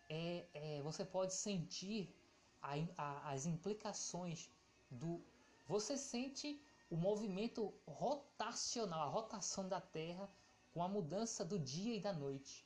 é, 0.07 0.45
é 0.53 0.81
você 0.83 1.03
pode 1.03 1.33
sentir 1.33 2.15
a, 2.61 2.73
a, 2.95 3.31
as 3.31 3.47
implicações 3.47 4.51
do. 4.93 5.21
Você 5.67 5.97
sente 5.97 6.61
o 6.89 6.95
movimento 6.95 7.73
rotacional, 7.87 9.01
a 9.01 9.11
rotação 9.11 9.67
da 9.67 9.81
Terra 9.81 10.29
com 10.73 10.83
a 10.83 10.87
mudança 10.87 11.43
do 11.45 11.57
dia 11.59 11.95
e 11.95 11.99
da 11.99 12.13
noite. 12.13 12.65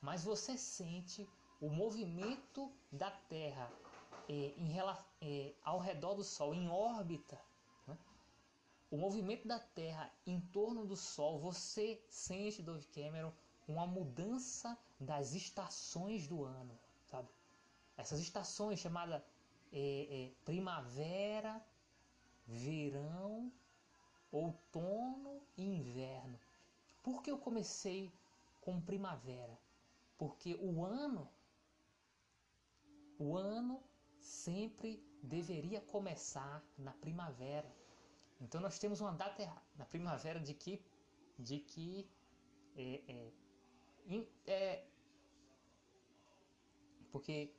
Mas 0.00 0.24
você 0.24 0.56
sente 0.58 1.28
o 1.60 1.68
movimento 1.68 2.70
da 2.92 3.10
Terra 3.10 3.70
é, 4.28 4.32
em, 4.32 4.76
é, 5.20 5.54
ao 5.62 5.78
redor 5.78 6.14
do 6.14 6.24
Sol, 6.24 6.54
em 6.54 6.68
órbita. 6.68 7.40
Né? 7.86 7.96
O 8.90 8.96
movimento 8.96 9.46
da 9.48 9.58
Terra 9.58 10.12
em 10.26 10.40
torno 10.40 10.86
do 10.86 10.96
Sol, 10.96 11.38
você 11.38 12.02
sente, 12.08 12.62
Dove 12.62 12.86
Cameron, 12.86 13.32
uma 13.66 13.86
mudança 13.86 14.78
das 15.00 15.32
estações 15.34 16.26
do 16.26 16.44
ano. 16.44 16.78
Sabe? 17.06 17.28
Essas 17.96 18.20
estações 18.20 18.80
chamadas 18.80 19.22
é, 19.74 20.26
é 20.26 20.32
primavera, 20.44 21.60
verão 22.46 23.52
outono 24.30 25.42
e 25.56 25.64
inverno. 25.64 26.38
Por 27.02 27.22
que 27.22 27.30
eu 27.30 27.38
comecei 27.38 28.12
com 28.60 28.80
primavera? 28.80 29.58
Porque 30.16 30.54
o 30.60 30.84
ano, 30.84 31.28
o 33.18 33.36
ano 33.36 33.82
sempre 34.18 35.04
deveria 35.22 35.80
começar 35.80 36.64
na 36.78 36.92
primavera. 36.92 37.70
Então 38.40 38.60
nós 38.60 38.78
temos 38.78 39.00
uma 39.00 39.12
data 39.12 39.42
errada 39.42 39.66
na 39.76 39.84
primavera 39.84 40.40
de 40.40 40.54
que, 40.54 40.80
de 41.38 41.58
que 41.58 42.08
é, 42.76 43.02
é, 43.08 44.26
é 44.46 44.86
porque 47.10 47.54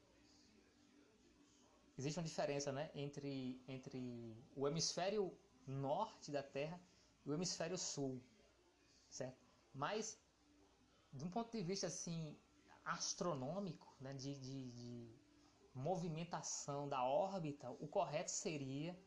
existe 1.98 2.18
uma 2.20 2.26
diferença 2.26 2.72
né, 2.72 2.90
entre, 2.94 3.62
entre 3.68 4.38
o 4.56 4.68
hemisfério 4.68 5.36
norte 5.66 6.32
da 6.32 6.44
Terra 6.44 6.80
e 7.26 7.30
o 7.30 7.34
hemisfério 7.34 7.78
sul, 7.78 8.22
certo? 9.10 9.44
Mas, 9.74 10.20
de 11.12 11.24
um 11.24 11.30
ponto 11.30 11.52
de 11.52 11.64
vista 11.64 11.88
assim 11.88 12.38
astronômico, 12.84 13.96
né, 14.00 14.14
de, 14.14 14.36
de, 14.36 14.72
de 14.72 15.16
movimentação 15.74 16.88
da 16.88 17.04
órbita, 17.04 17.70
o 17.72 17.88
correto 17.88 18.32
seria 18.32 18.98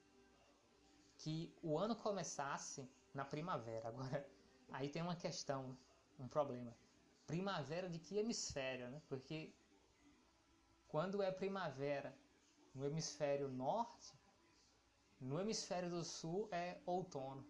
que 1.18 1.54
o 1.62 1.78
ano 1.78 1.96
começasse 1.96 2.88
na 3.14 3.24
primavera. 3.24 3.88
Agora, 3.88 4.28
aí 4.72 4.88
tem 4.88 5.02
uma 5.02 5.16
questão, 5.16 5.76
um 6.18 6.28
problema. 6.28 6.76
Primavera 7.26 7.88
de 7.88 7.98
que 7.98 8.16
hemisfério, 8.16 8.88
né? 8.90 9.02
Porque 9.08 9.54
quando 10.86 11.22
é 11.22 11.30
primavera 11.30 12.16
no 12.78 12.86
hemisfério 12.86 13.48
norte, 13.48 14.14
no 15.20 15.40
hemisfério 15.40 15.90
do 15.90 16.04
sul 16.04 16.48
é 16.52 16.78
outono. 16.86 17.44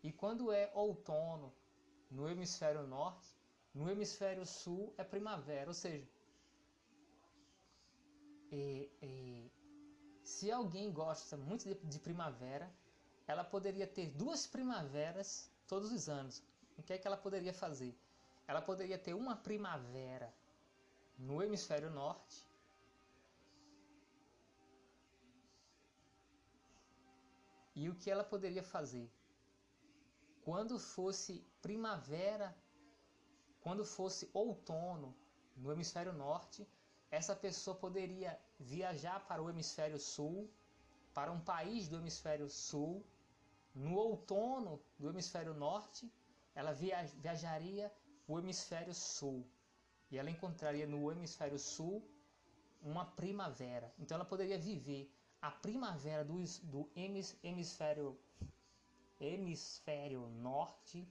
E 0.00 0.12
quando 0.12 0.52
é 0.52 0.70
outono 0.74 1.52
no 2.08 2.28
hemisfério 2.28 2.86
norte, 2.86 3.28
no 3.74 3.90
hemisfério 3.90 4.46
sul 4.46 4.94
é 4.96 5.02
primavera. 5.02 5.66
Ou 5.66 5.74
seja, 5.74 6.08
e, 8.52 8.88
e, 9.02 9.50
se 10.22 10.52
alguém 10.52 10.92
gosta 10.92 11.36
muito 11.36 11.64
de, 11.64 11.74
de, 11.74 11.98
primavera, 11.98 12.72
ela 13.26 13.42
poderia 13.42 13.88
ter 13.88 14.06
duas 14.10 14.46
primaveras 14.46 15.50
todos 15.66 15.90
os 15.90 16.08
anos. 16.08 16.44
O 16.76 16.82
que 16.84 16.92
é 16.92 16.98
que 16.98 17.08
ela 17.08 17.16
poderia 17.16 17.52
fazer? 17.52 17.92
Ela 18.46 18.62
poderia 18.62 18.96
ter 18.96 19.14
uma 19.14 19.34
primavera 19.34 20.32
no 21.18 21.42
hemisfério 21.42 21.90
norte 21.90 22.47
e 27.80 27.88
o 27.88 27.94
que 28.00 28.10
ela 28.10 28.24
poderia 28.32 28.64
fazer. 28.74 29.06
Quando 30.46 30.74
fosse 30.94 31.32
primavera, 31.66 32.48
quando 33.64 33.84
fosse 33.84 34.28
outono 34.32 35.10
no 35.56 35.70
hemisfério 35.70 36.12
norte, 36.12 36.66
essa 37.18 37.34
pessoa 37.44 37.76
poderia 37.76 38.32
viajar 38.58 39.18
para 39.28 39.42
o 39.42 39.48
hemisfério 39.48 39.98
sul, 39.98 40.50
para 41.14 41.30
um 41.36 41.40
país 41.40 41.88
do 41.88 41.98
hemisfério 41.98 42.48
sul. 42.48 42.94
No 43.74 43.94
outono 43.94 44.82
do 44.98 45.08
hemisfério 45.08 45.54
norte, 45.54 46.12
ela 46.54 46.72
viajaria 46.72 47.92
o 48.26 48.38
hemisfério 48.40 48.92
sul 48.92 49.46
e 50.10 50.18
ela 50.18 50.30
encontraria 50.30 50.86
no 50.86 51.12
hemisfério 51.12 51.58
sul 51.58 51.96
uma 52.82 53.04
primavera. 53.04 53.88
Então 53.98 54.16
ela 54.16 54.24
poderia 54.24 54.58
viver 54.58 55.04
a 55.40 55.50
primavera 55.50 56.24
do, 56.24 56.34
do 56.64 56.90
hemisfério, 57.42 58.18
hemisfério 59.20 60.28
norte 60.28 61.06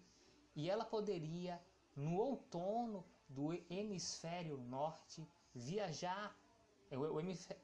e 0.55 0.69
ela 0.69 0.83
poderia, 0.83 1.61
no 1.95 2.17
outono 2.17 3.05
do 3.29 3.53
hemisfério 3.69 4.57
norte, 4.57 5.27
viajar. 5.53 6.35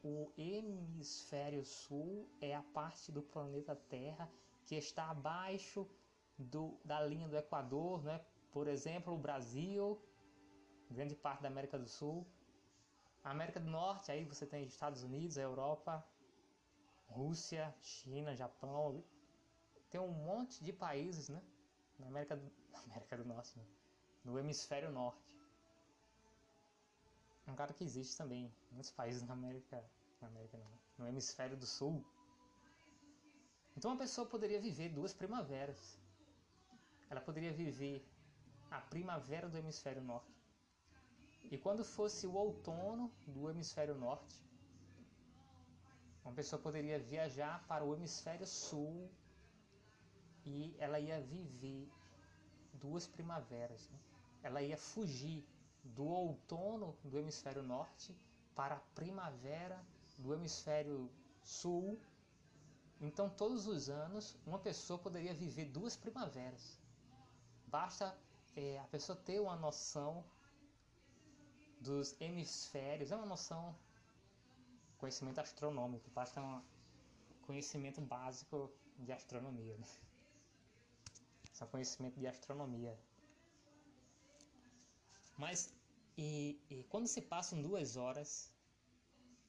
O 0.03 0.33
hemisfério, 0.37 1.63
sul 1.63 2.27
é 2.41 2.53
a 2.53 2.61
parte 2.61 3.11
do 3.11 3.21
planeta 3.21 3.73
Terra 3.75 4.29
que 4.65 4.75
está 4.75 5.09
abaixo 5.09 5.87
do, 6.37 6.77
da 6.83 7.01
linha 7.01 7.27
do 7.27 7.37
Equador, 7.37 8.03
né? 8.03 8.19
por 8.51 8.67
exemplo, 8.67 9.13
o 9.13 9.17
Brasil, 9.17 9.99
grande 10.91 11.15
parte 11.15 11.41
da 11.41 11.47
América 11.47 11.79
do 11.79 11.87
Sul. 11.87 12.27
América 13.23 13.59
do 13.59 13.69
Norte, 13.69 14.11
aí 14.11 14.25
você 14.25 14.45
tem 14.45 14.65
Estados 14.65 15.01
Unidos, 15.03 15.37
a 15.37 15.41
Europa, 15.41 16.05
Rússia, 17.17 17.73
China, 17.81 18.35
Japão, 18.35 19.03
tem 19.89 20.01
um 20.01 20.11
monte 20.29 20.63
de 20.63 20.73
países, 20.73 21.29
né? 21.29 21.41
Na 21.99 22.07
América 22.07 22.35
do, 22.35 22.51
América 22.85 23.17
do 23.17 23.25
Norte, 23.25 23.57
né? 23.57 23.65
no 24.23 24.39
hemisfério 24.39 24.89
norte. 24.91 25.21
Um 27.47 27.55
cara 27.55 27.73
que 27.73 27.83
existe 27.83 28.17
também, 28.17 28.51
muitos 28.71 28.91
países 28.91 29.21
na 29.23 29.33
América, 29.33 29.83
na 30.21 30.27
América 30.29 30.57
não, 30.57 30.71
no 30.97 31.07
hemisfério 31.07 31.57
do 31.57 31.65
sul. 31.65 32.03
Então 33.75 33.91
uma 33.91 33.97
pessoa 33.97 34.25
poderia 34.25 34.61
viver 34.61 34.89
duas 34.89 35.13
primaveras. 35.13 35.99
Ela 37.09 37.19
poderia 37.19 37.51
viver 37.51 38.07
a 38.71 38.79
primavera 38.79 39.49
do 39.49 39.57
hemisfério 39.57 40.01
norte. 40.01 40.33
E 41.51 41.57
quando 41.57 41.83
fosse 41.83 42.25
o 42.25 42.33
outono 42.33 43.11
do 43.27 43.49
hemisfério 43.49 43.95
norte, 43.95 44.41
uma 46.23 46.33
pessoa 46.33 46.61
poderia 46.61 46.99
viajar 46.99 47.63
para 47.67 47.83
o 47.83 47.93
hemisfério 47.93 48.45
sul 48.45 49.09
e 50.45 50.75
ela 50.77 50.99
ia 50.99 51.21
viver 51.21 51.89
duas 52.73 53.07
primaveras. 53.07 53.89
Né? 53.89 53.99
Ela 54.43 54.61
ia 54.61 54.77
fugir 54.77 55.45
do 55.83 56.05
outono 56.05 56.95
do 57.03 57.19
hemisfério 57.19 57.61
norte 57.61 58.15
para 58.55 58.75
a 58.75 58.79
primavera 58.95 59.83
do 60.17 60.33
hemisfério 60.33 61.09
sul. 61.41 61.99
Então, 63.01 63.29
todos 63.29 63.67
os 63.67 63.89
anos, 63.89 64.37
uma 64.45 64.59
pessoa 64.59 64.97
poderia 64.97 65.33
viver 65.33 65.65
duas 65.65 65.95
primaveras. 65.95 66.79
Basta 67.67 68.17
é, 68.55 68.79
a 68.79 68.85
pessoa 68.85 69.15
ter 69.15 69.39
uma 69.39 69.55
noção 69.55 70.23
dos 71.81 72.15
hemisférios, 72.21 73.11
é 73.11 73.15
uma 73.15 73.25
noção 73.25 73.75
conhecimento 75.03 75.39
astronômico, 75.39 76.09
basta 76.11 76.41
um 76.41 76.61
conhecimento 77.41 77.99
básico 77.99 78.71
de 78.97 79.11
astronomia. 79.11 79.75
Né? 79.77 79.87
São 81.51 81.67
conhecimento 81.67 82.17
de 82.17 82.25
astronomia. 82.25 82.97
Mas 85.37 85.73
e, 86.17 86.57
e 86.69 86.83
quando 86.85 87.07
se 87.07 87.21
passam 87.21 87.61
duas 87.61 87.97
horas, 87.97 88.49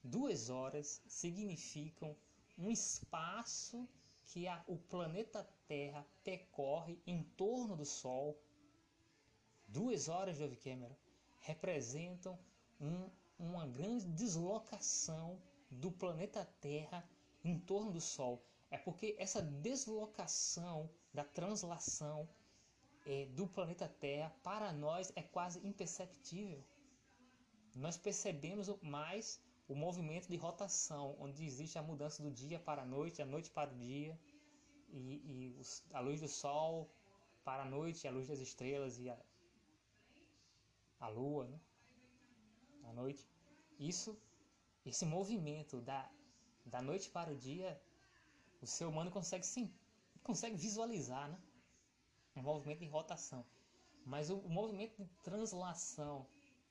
duas 0.03 0.51
horas 0.51 1.01
significam 1.07 2.17
um 2.59 2.69
espaço 2.69 3.89
que 4.27 4.49
a, 4.49 4.61
o 4.67 4.77
planeta 4.77 5.49
Terra 5.69 6.05
percorre 6.25 7.01
em 7.07 7.23
torno 7.43 7.77
do 7.77 7.85
Sol. 7.85 8.37
Duas 9.69 10.09
horas, 10.09 10.37
Jove 10.37 10.57
Cameron, 10.57 10.97
representam 11.43 12.37
um, 12.81 13.09
uma 13.39 13.67
grande 13.67 14.07
deslocação 14.07 15.41
do 15.71 15.91
planeta 15.91 16.45
Terra 16.61 17.09
em 17.45 17.59
torno 17.59 17.93
do 17.93 18.01
Sol. 18.01 18.43
É 18.71 18.79
porque 18.79 19.15
essa 19.19 19.43
deslocação 19.43 20.91
da 21.13 21.25
translação 21.25 22.29
é, 23.07 23.27
do 23.27 23.47
planeta 23.47 23.89
Terra 23.89 24.35
para 24.43 24.73
nós 24.73 25.13
é 25.15 25.23
quase 25.23 25.65
imperceptível. 25.67 26.63
Nós 27.75 27.97
percebemos 27.97 28.69
mais 28.83 29.41
o 29.69 29.75
movimento 29.75 30.29
de 30.29 30.37
rotação, 30.37 31.17
onde 31.19 31.45
existe 31.45 31.79
a 31.79 31.83
mudança 31.83 32.23
do 32.23 32.31
dia 32.31 32.59
para 32.59 32.83
a 32.83 32.87
noite, 32.87 33.23
a 33.23 33.27
noite 33.27 33.51
para 33.51 33.73
o 33.73 33.75
dia, 33.77 34.19
e, 34.91 35.57
e 35.59 35.61
a 35.93 36.01
luz 36.01 36.21
do 36.21 36.29
sol 36.29 36.89
para 37.45 37.63
a 37.63 37.67
noite, 37.67 38.07
a 38.07 38.11
luz 38.11 38.29
das 38.29 38.39
estrelas 38.39 38.99
e 38.99 39.11
a, 39.11 39.19
a 41.01 41.09
lua, 41.09 41.47
né? 41.49 41.61
À 42.89 42.93
noite. 42.93 43.27
Isso, 43.79 44.19
esse 44.85 45.05
movimento 45.05 45.81
da, 45.81 46.11
da 46.65 46.81
noite 46.81 47.11
para 47.11 47.33
o 47.33 47.37
dia, 47.37 47.81
o 48.61 48.67
ser 48.67 48.85
humano 48.87 49.11
consegue 49.11 49.47
sim, 49.47 49.73
consegue 50.23 50.57
visualizar, 50.57 51.29
né? 51.29 51.39
Um 52.37 52.43
movimento 52.43 52.81
de 52.81 52.87
rotação. 52.87 53.45
Mas 54.05 54.31
o, 54.31 54.39
o 54.39 54.49
movimento 54.49 55.03
de 55.03 55.09
translação, 55.23 56.27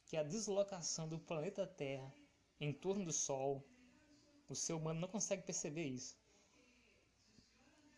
que 0.05 0.17
é 0.17 0.19
a 0.19 0.23
deslocação 0.23 1.07
do 1.07 1.19
planeta 1.19 1.65
Terra 1.65 2.13
em 2.59 2.73
torno 2.73 3.05
do 3.05 3.13
Sol, 3.13 3.63
o 4.49 4.55
ser 4.55 4.73
humano 4.73 4.99
não 4.99 5.07
consegue 5.07 5.43
perceber 5.43 5.85
isso. 5.85 6.17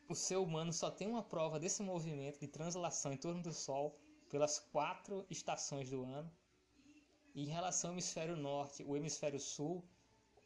O 0.07 0.15
ser 0.15 0.37
humano 0.37 0.71
só 0.71 0.91
tem 0.91 1.07
uma 1.07 1.23
prova 1.23 1.59
desse 1.59 1.81
movimento 1.81 2.39
de 2.39 2.47
translação 2.47 3.11
em 3.11 3.17
torno 3.17 3.41
do 3.41 3.51
Sol 3.51 3.95
pelas 4.29 4.59
quatro 4.59 5.25
estações 5.29 5.89
do 5.89 6.03
ano 6.03 6.31
e 7.35 7.43
em 7.43 7.49
relação 7.49 7.89
ao 7.89 7.93
hemisfério 7.95 8.37
norte, 8.37 8.81
o 8.83 8.95
hemisfério 8.95 9.39
sul, 9.39 9.83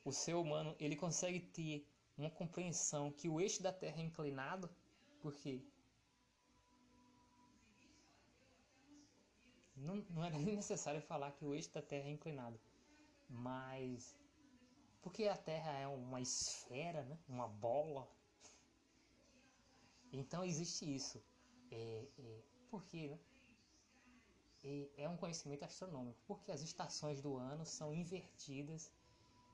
o 0.04 0.12
ser 0.12 0.34
humano 0.34 0.76
ele 0.80 0.96
consegue 0.96 1.40
ter 1.40 1.88
uma 2.18 2.32
compreensão 2.32 3.12
que 3.12 3.30
o 3.30 3.40
eixo 3.40 3.62
da 3.62 3.72
Terra 3.72 4.02
é 4.02 4.04
inclinado, 4.04 4.68
porque 5.22 5.62
não, 9.76 9.98
não 10.10 10.26
era 10.26 10.38
nem 10.40 10.56
necessário 10.56 11.00
falar 11.02 11.32
que 11.34 11.46
o 11.46 11.54
eixo 11.54 11.72
da 11.72 11.82
Terra 11.82 12.08
é 12.08 12.12
inclinado, 12.12 12.60
mas 13.30 14.18
porque 15.00 15.28
a 15.28 15.38
Terra 15.38 15.72
é 15.78 15.88
uma 15.88 16.20
esfera, 16.20 17.04
né? 17.04 17.20
uma 17.28 17.48
bola, 17.48 18.10
então 20.12 20.44
existe 20.44 20.84
isso. 20.96 21.24
É, 21.72 22.08
é, 22.18 22.42
por 22.72 22.84
quê, 22.86 23.10
né? 23.10 23.20
É 24.98 25.08
um 25.08 25.18
conhecimento 25.18 25.64
astronômico, 25.64 26.20
porque 26.28 26.52
as 26.52 26.62
estações 26.62 27.22
do 27.22 27.38
ano 27.38 27.66
são 27.66 27.94
invertidas 27.94 28.92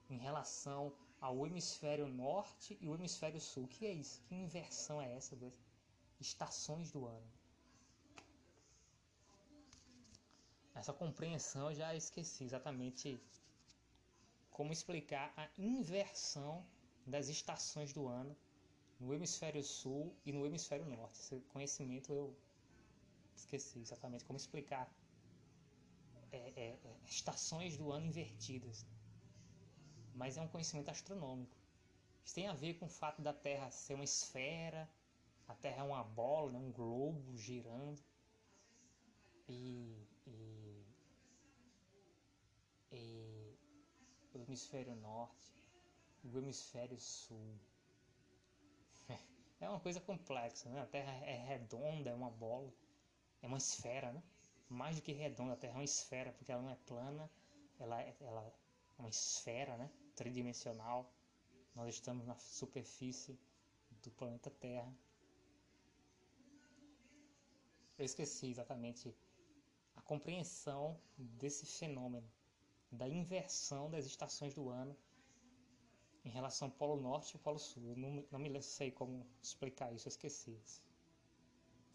em 0.09 0.17
relação 0.17 0.93
ao 1.19 1.45
hemisfério 1.45 2.07
norte 2.07 2.77
e 2.81 2.87
o 2.87 2.95
hemisfério 2.95 3.39
sul. 3.39 3.63
O 3.65 3.67
que 3.67 3.85
é 3.85 3.93
isso? 3.93 4.21
Que 4.23 4.35
inversão 4.35 5.01
é 5.01 5.13
essa 5.15 5.35
das 5.35 5.53
estações 6.19 6.91
do 6.91 7.05
ano? 7.05 7.27
Essa 10.73 10.93
compreensão 10.93 11.69
eu 11.69 11.75
já 11.75 11.95
esqueci 11.95 12.43
exatamente 12.43 13.19
como 14.51 14.73
explicar 14.73 15.33
a 15.37 15.49
inversão 15.57 16.65
das 17.05 17.27
estações 17.29 17.93
do 17.93 18.07
ano 18.07 18.35
no 18.99 19.13
hemisfério 19.13 19.63
sul 19.63 20.13
e 20.25 20.31
no 20.31 20.45
hemisfério 20.45 20.85
norte. 20.85 21.19
Esse 21.19 21.39
conhecimento 21.53 22.11
eu 22.11 22.35
esqueci 23.35 23.79
exatamente 23.79 24.25
como 24.25 24.37
explicar 24.37 24.89
é, 26.31 26.37
é, 26.37 26.79
é, 26.83 26.97
estações 27.05 27.77
do 27.77 27.91
ano 27.91 28.05
invertidas. 28.07 28.85
Mas 30.13 30.37
é 30.37 30.41
um 30.41 30.47
conhecimento 30.47 30.89
astronômico. 30.89 31.55
Isso 32.23 32.35
tem 32.35 32.47
a 32.47 32.53
ver 32.53 32.75
com 32.75 32.85
o 32.85 32.89
fato 32.89 33.21
da 33.21 33.33
Terra 33.33 33.69
ser 33.71 33.93
uma 33.93 34.03
esfera, 34.03 34.89
a 35.47 35.53
Terra 35.53 35.81
é 35.81 35.83
uma 35.83 36.03
bola, 36.03 36.51
né, 36.51 36.59
um 36.59 36.71
globo 36.71 37.37
girando. 37.37 38.01
E, 39.47 40.07
e, 40.25 40.85
e 42.91 43.57
o 44.33 44.41
hemisfério 44.41 44.95
norte, 44.95 45.53
o 46.23 46.37
hemisfério 46.37 46.99
sul. 46.99 47.59
É 49.61 49.69
uma 49.69 49.79
coisa 49.79 50.01
complexa, 50.01 50.69
né? 50.69 50.81
A 50.81 50.85
Terra 50.85 51.11
é 51.25 51.37
redonda, 51.47 52.09
é 52.09 52.13
uma 52.13 52.29
bola 52.29 52.71
é 53.41 53.47
uma 53.47 53.57
esfera, 53.57 54.11
né? 54.11 54.23
Mais 54.67 54.95
do 54.95 55.01
que 55.01 55.11
redonda, 55.11 55.53
a 55.53 55.55
Terra 55.55 55.73
é 55.73 55.77
uma 55.77 55.83
esfera, 55.83 56.31
porque 56.33 56.51
ela 56.51 56.61
não 56.61 56.71
é 56.71 56.75
plana, 56.75 57.29
ela 57.79 58.01
é, 58.01 58.15
ela 58.19 58.43
é 58.43 58.53
uma 58.97 59.09
esfera, 59.09 59.77
né? 59.77 59.89
Tridimensional. 60.15 61.11
Nós 61.75 61.95
estamos 61.95 62.25
na 62.25 62.35
superfície 62.37 63.37
do 64.01 64.11
planeta 64.11 64.49
Terra. 64.49 64.91
Eu 67.97 68.05
esqueci 68.05 68.47
exatamente 68.47 69.15
a 69.95 70.01
compreensão 70.01 70.99
desse 71.17 71.65
fenômeno, 71.65 72.29
da 72.91 73.07
inversão 73.07 73.89
das 73.89 74.05
estações 74.05 74.53
do 74.53 74.69
ano 74.69 74.95
em 76.25 76.29
relação 76.29 76.67
ao 76.67 76.73
Polo 76.73 76.99
Norte 76.99 77.31
e 77.31 77.37
ao 77.37 77.41
Polo 77.41 77.59
Sul. 77.59 77.89
Eu 77.89 77.95
não, 77.95 78.25
não 78.31 78.39
me 78.39 78.61
sei 78.61 78.91
como 78.91 79.25
explicar 79.41 79.93
isso, 79.93 80.07
eu 80.07 80.09
esqueci. 80.09 80.59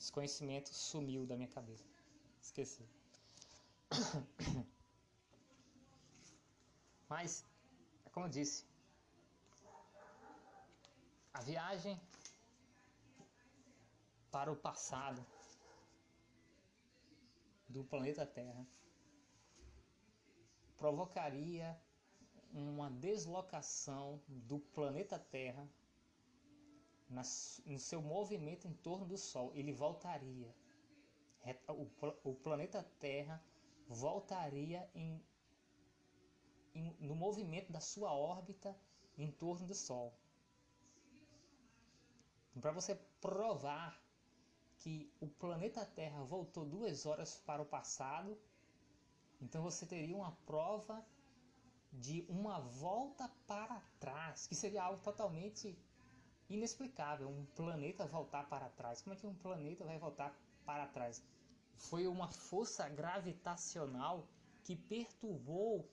Esse 0.01 0.11
conhecimento 0.11 0.70
sumiu 0.72 1.26
da 1.26 1.36
minha 1.36 1.48
cabeça. 1.48 1.84
Esqueci. 2.40 2.88
Mas, 7.07 7.44
como 8.11 8.24
eu 8.24 8.30
disse, 8.30 8.64
a 11.34 11.42
viagem 11.42 12.01
para 14.30 14.51
o 14.51 14.57
passado 14.57 15.22
do 17.68 17.84
planeta 17.84 18.24
Terra 18.24 18.66
provocaria 20.78 21.78
uma 22.53 22.90
deslocação 22.90 24.18
do 24.26 24.59
planeta 24.59 25.18
Terra 25.18 25.68
no 27.11 27.78
seu 27.78 28.00
movimento 28.00 28.68
em 28.68 28.72
torno 28.72 29.04
do 29.04 29.18
Sol, 29.18 29.52
ele 29.54 29.72
voltaria. 29.72 30.54
O, 32.24 32.34
planeta 32.34 32.82
Terra 33.00 33.42
voltaria 33.88 34.88
em, 34.94 35.20
em, 36.74 36.94
no 37.00 37.14
movimento 37.14 37.72
da 37.72 37.80
sua 37.80 38.12
órbita 38.12 38.76
em 39.18 39.30
torno 39.32 39.66
do 39.66 39.74
Sol. 39.74 40.14
Para 42.61 42.70
você 42.70 42.94
provar 43.20 44.00
que 44.78 45.12
o 45.20 45.26
planeta 45.26 45.84
Terra 45.84 46.22
voltou 46.22 46.64
duas 46.64 47.06
horas 47.06 47.38
para 47.38 47.62
o 47.62 47.66
passado, 47.66 48.38
então 49.40 49.62
você 49.62 49.84
teria 49.84 50.14
uma 50.14 50.32
prova 50.46 51.04
de 51.92 52.24
uma 52.28 52.61
volta 52.61 53.28
para 53.46 53.82
trás, 53.98 54.46
que 54.46 54.54
seria 54.54 54.84
algo 54.84 55.02
totalmente 55.02 55.76
inexplicável 56.51 57.28
um 57.28 57.44
planeta 57.55 58.07
voltar 58.07 58.48
para 58.48 58.68
trás. 58.70 59.01
Como 59.01 59.14
é 59.14 59.16
que 59.16 59.26
um 59.26 59.34
planeta 59.34 59.84
vai 59.84 59.98
voltar 59.98 60.36
para 60.66 60.86
trás? 60.86 61.22
Foi 61.76 62.07
uma 62.07 62.28
força 62.28 62.88
gravitacional 62.88 64.26
que 64.64 64.76
perturbou 64.76 65.88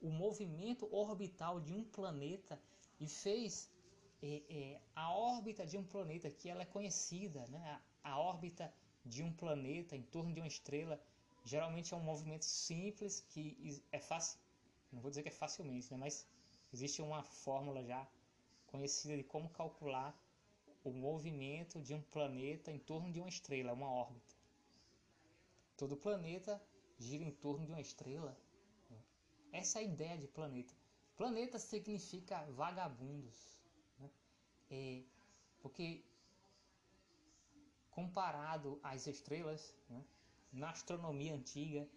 o 0.00 0.10
movimento 0.10 0.88
orbital 0.92 1.60
de 1.60 1.72
um 1.72 1.84
planeta 1.84 2.60
e 2.98 3.06
fez 3.06 3.70
é, 4.22 4.42
é, 4.48 4.80
a 4.96 5.12
órbita 5.12 5.66
de 5.66 5.76
um 5.76 5.84
planeta 5.84 6.30
que 6.30 6.48
ela 6.48 6.62
é 6.62 6.66
conhecida, 6.66 7.46
né? 7.48 7.80
A, 8.02 8.12
a 8.12 8.18
órbita 8.18 8.72
de 9.04 9.22
um 9.22 9.32
planeta 9.32 9.94
em 9.96 10.02
torno 10.02 10.32
de 10.32 10.40
uma 10.40 10.48
estrela 10.48 11.00
geralmente 11.44 11.94
é 11.94 11.96
um 11.96 12.02
movimento 12.02 12.44
simples 12.44 13.20
que 13.20 13.82
é 13.90 13.98
fácil, 13.98 14.38
não 14.92 15.00
vou 15.00 15.10
dizer 15.10 15.22
que 15.22 15.28
é 15.28 15.32
facilmente, 15.32 15.90
né? 15.90 15.96
mas 15.96 16.26
existe 16.72 17.00
uma 17.00 17.22
fórmula 17.22 17.82
já 17.82 18.06
conhecida 18.70 19.16
de 19.16 19.24
como 19.24 19.50
calcular 19.50 20.16
o 20.82 20.90
movimento 20.92 21.80
de 21.80 21.92
um 21.92 22.00
planeta 22.00 22.70
em 22.70 22.78
torno 22.78 23.12
de 23.12 23.20
uma 23.20 23.28
estrela, 23.28 23.72
uma 23.72 23.90
órbita. 23.90 24.34
Todo 25.76 25.96
planeta 25.96 26.62
gira 26.98 27.24
em 27.24 27.32
torno 27.32 27.64
de 27.66 27.72
uma 27.72 27.80
estrela. 27.80 28.36
Essa 29.52 29.78
é 29.78 29.82
a 29.82 29.84
ideia 29.84 30.16
de 30.16 30.28
planeta. 30.28 30.72
Planeta 31.16 31.58
significa 31.58 32.44
vagabundos, 32.52 33.58
né? 33.98 34.10
é, 34.70 35.02
porque 35.60 36.04
comparado 37.90 38.78
às 38.82 39.06
estrelas, 39.06 39.74
né? 39.88 40.02
na 40.52 40.70
astronomia 40.70 41.34
antiga, 41.34 41.88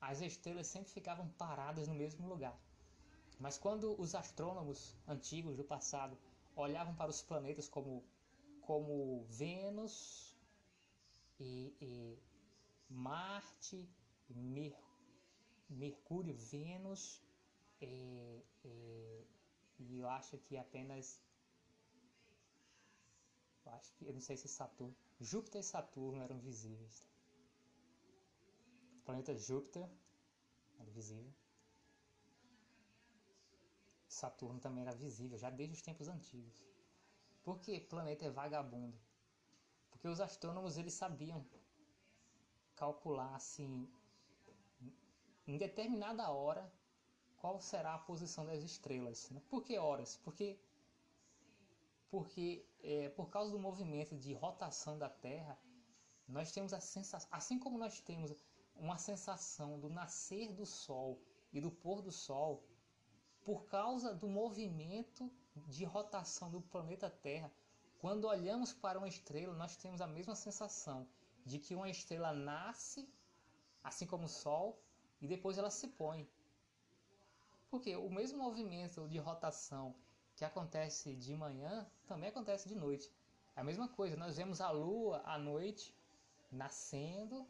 as 0.00 0.20
estrelas 0.20 0.66
sempre 0.66 0.90
ficavam 0.90 1.28
paradas 1.30 1.88
no 1.88 1.94
mesmo 1.94 2.28
lugar. 2.28 2.56
Mas 3.38 3.56
quando 3.56 4.00
os 4.00 4.14
astrônomos 4.14 4.96
antigos 5.06 5.56
do 5.56 5.64
passado 5.64 6.18
olhavam 6.56 6.94
para 6.94 7.10
os 7.10 7.22
planetas 7.22 7.68
como, 7.68 8.04
como 8.62 9.24
Vênus 9.28 10.36
e, 11.38 11.72
e 11.80 12.18
Marte, 12.90 13.88
Mer, 14.28 14.76
Mercúrio, 15.70 16.34
Vênus 16.34 17.22
e, 17.80 18.42
e, 18.64 19.26
e 19.78 19.98
eu 20.00 20.08
acho 20.08 20.36
que 20.38 20.56
apenas 20.56 21.22
eu 23.64 23.72
acho 23.72 23.92
que 23.92 24.06
eu 24.06 24.14
não 24.14 24.20
sei 24.20 24.36
se 24.36 24.48
Saturno, 24.48 24.96
Júpiter 25.20 25.60
e 25.60 25.64
Saturno 25.64 26.22
eram 26.22 26.38
visíveis. 26.40 27.06
O 29.00 29.04
planeta 29.04 29.36
Júpiter 29.36 29.88
era 30.78 30.90
visível. 30.90 31.32
Saturno 34.18 34.60
também 34.60 34.82
era 34.82 34.94
visível, 34.94 35.38
já 35.38 35.50
desde 35.50 35.74
os 35.76 35.82
tempos 35.82 36.08
antigos. 36.08 36.62
Por 37.42 37.58
que 37.60 37.80
planeta 37.80 38.24
é 38.26 38.30
vagabundo? 38.30 38.98
Porque 39.90 40.08
os 40.08 40.20
astrônomos 40.20 40.76
eles 40.76 40.94
sabiam 40.94 41.44
calcular 42.76 43.34
assim 43.34 43.88
em 45.46 45.56
determinada 45.56 46.30
hora 46.30 46.70
qual 47.38 47.60
será 47.60 47.94
a 47.94 47.98
posição 47.98 48.44
das 48.44 48.62
estrelas. 48.62 49.30
Né? 49.30 49.40
Por 49.48 49.62
que 49.64 49.78
horas? 49.78 50.16
Porque 50.24 50.58
porque 52.10 52.64
é, 52.82 53.08
por 53.10 53.28
causa 53.28 53.50
do 53.50 53.58
movimento 53.58 54.16
de 54.16 54.32
rotação 54.32 54.98
da 54.98 55.10
Terra, 55.10 55.58
nós 56.26 56.50
temos 56.52 56.72
a 56.72 56.80
sensação, 56.80 57.28
assim 57.30 57.58
como 57.58 57.78
nós 57.78 58.00
temos 58.00 58.34
uma 58.74 58.96
sensação 58.96 59.78
do 59.78 59.90
nascer 59.90 60.52
do 60.52 60.64
Sol 60.64 61.20
e 61.52 61.60
do 61.60 61.70
pôr 61.70 62.00
do 62.00 62.10
Sol, 62.10 62.62
por 63.44 63.64
causa 63.66 64.14
do 64.14 64.28
movimento 64.28 65.30
de 65.66 65.84
rotação 65.84 66.50
do 66.50 66.60
planeta 66.60 67.08
Terra, 67.10 67.50
quando 67.98 68.26
olhamos 68.26 68.72
para 68.72 68.98
uma 68.98 69.08
estrela, 69.08 69.54
nós 69.54 69.76
temos 69.76 70.00
a 70.00 70.06
mesma 70.06 70.34
sensação 70.34 71.06
de 71.44 71.58
que 71.58 71.74
uma 71.74 71.88
estrela 71.88 72.32
nasce, 72.32 73.08
assim 73.82 74.06
como 74.06 74.24
o 74.26 74.28
Sol, 74.28 74.80
e 75.20 75.26
depois 75.26 75.58
ela 75.58 75.70
se 75.70 75.88
põe. 75.88 76.28
Porque 77.70 77.96
o 77.96 78.10
mesmo 78.10 78.38
movimento 78.38 79.08
de 79.08 79.18
rotação 79.18 79.94
que 80.36 80.44
acontece 80.44 81.14
de 81.16 81.34
manhã 81.34 81.86
também 82.06 82.28
acontece 82.28 82.68
de 82.68 82.74
noite. 82.74 83.10
É 83.56 83.60
a 83.60 83.64
mesma 83.64 83.88
coisa, 83.88 84.16
nós 84.16 84.36
vemos 84.36 84.60
a 84.60 84.70
lua 84.70 85.20
à 85.24 85.36
noite 85.36 85.92
nascendo 86.50 87.46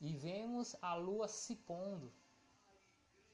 e 0.00 0.12
vemos 0.14 0.76
a 0.82 0.94
lua 0.94 1.26
se 1.26 1.56
pondo. 1.56 2.12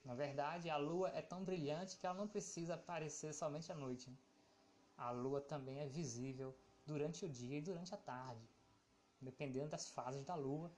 Na 0.09 0.15
verdade, 0.15 0.71
a 0.71 0.79
lua 0.79 1.11
é 1.11 1.21
tão 1.21 1.45
brilhante 1.45 1.99
que 1.99 2.07
ela 2.07 2.17
não 2.17 2.27
precisa 2.27 2.77
aparecer 2.77 3.35
somente 3.35 3.71
à 3.71 3.75
noite. 3.75 4.11
A 4.97 5.11
lua 5.11 5.39
também 5.39 5.81
é 5.81 5.87
visível 5.87 6.57
durante 6.87 7.27
o 7.27 7.29
dia 7.29 7.59
e 7.59 7.61
durante 7.61 7.95
a 7.95 7.99
tarde. 7.99 8.41
Dependendo 9.21 9.69
das 9.69 9.91
fases 9.91 10.25
da 10.25 10.35
lua, 10.35 10.73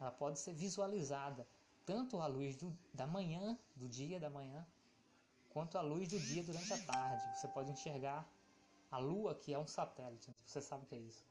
ela 0.00 0.10
pode 0.10 0.40
ser 0.40 0.54
visualizada 0.54 1.46
tanto 1.86 2.20
à 2.20 2.26
luz 2.26 2.56
do, 2.56 2.76
da 2.92 3.06
manhã, 3.06 3.56
do 3.76 3.88
dia 3.88 4.18
da 4.18 4.28
manhã, 4.28 4.66
quanto 5.50 5.78
à 5.78 5.80
luz 5.80 6.08
do 6.08 6.18
dia 6.18 6.42
durante 6.42 6.72
a 6.72 6.78
tarde. 6.78 7.22
Você 7.36 7.46
pode 7.46 7.70
enxergar 7.70 8.28
a 8.90 8.98
lua, 8.98 9.36
que 9.36 9.54
é 9.54 9.58
um 9.58 9.68
satélite. 9.68 10.34
Você 10.44 10.60
sabe 10.60 10.82
o 10.82 10.86
que 10.88 10.96
é 10.96 10.98
isso? 10.98 11.24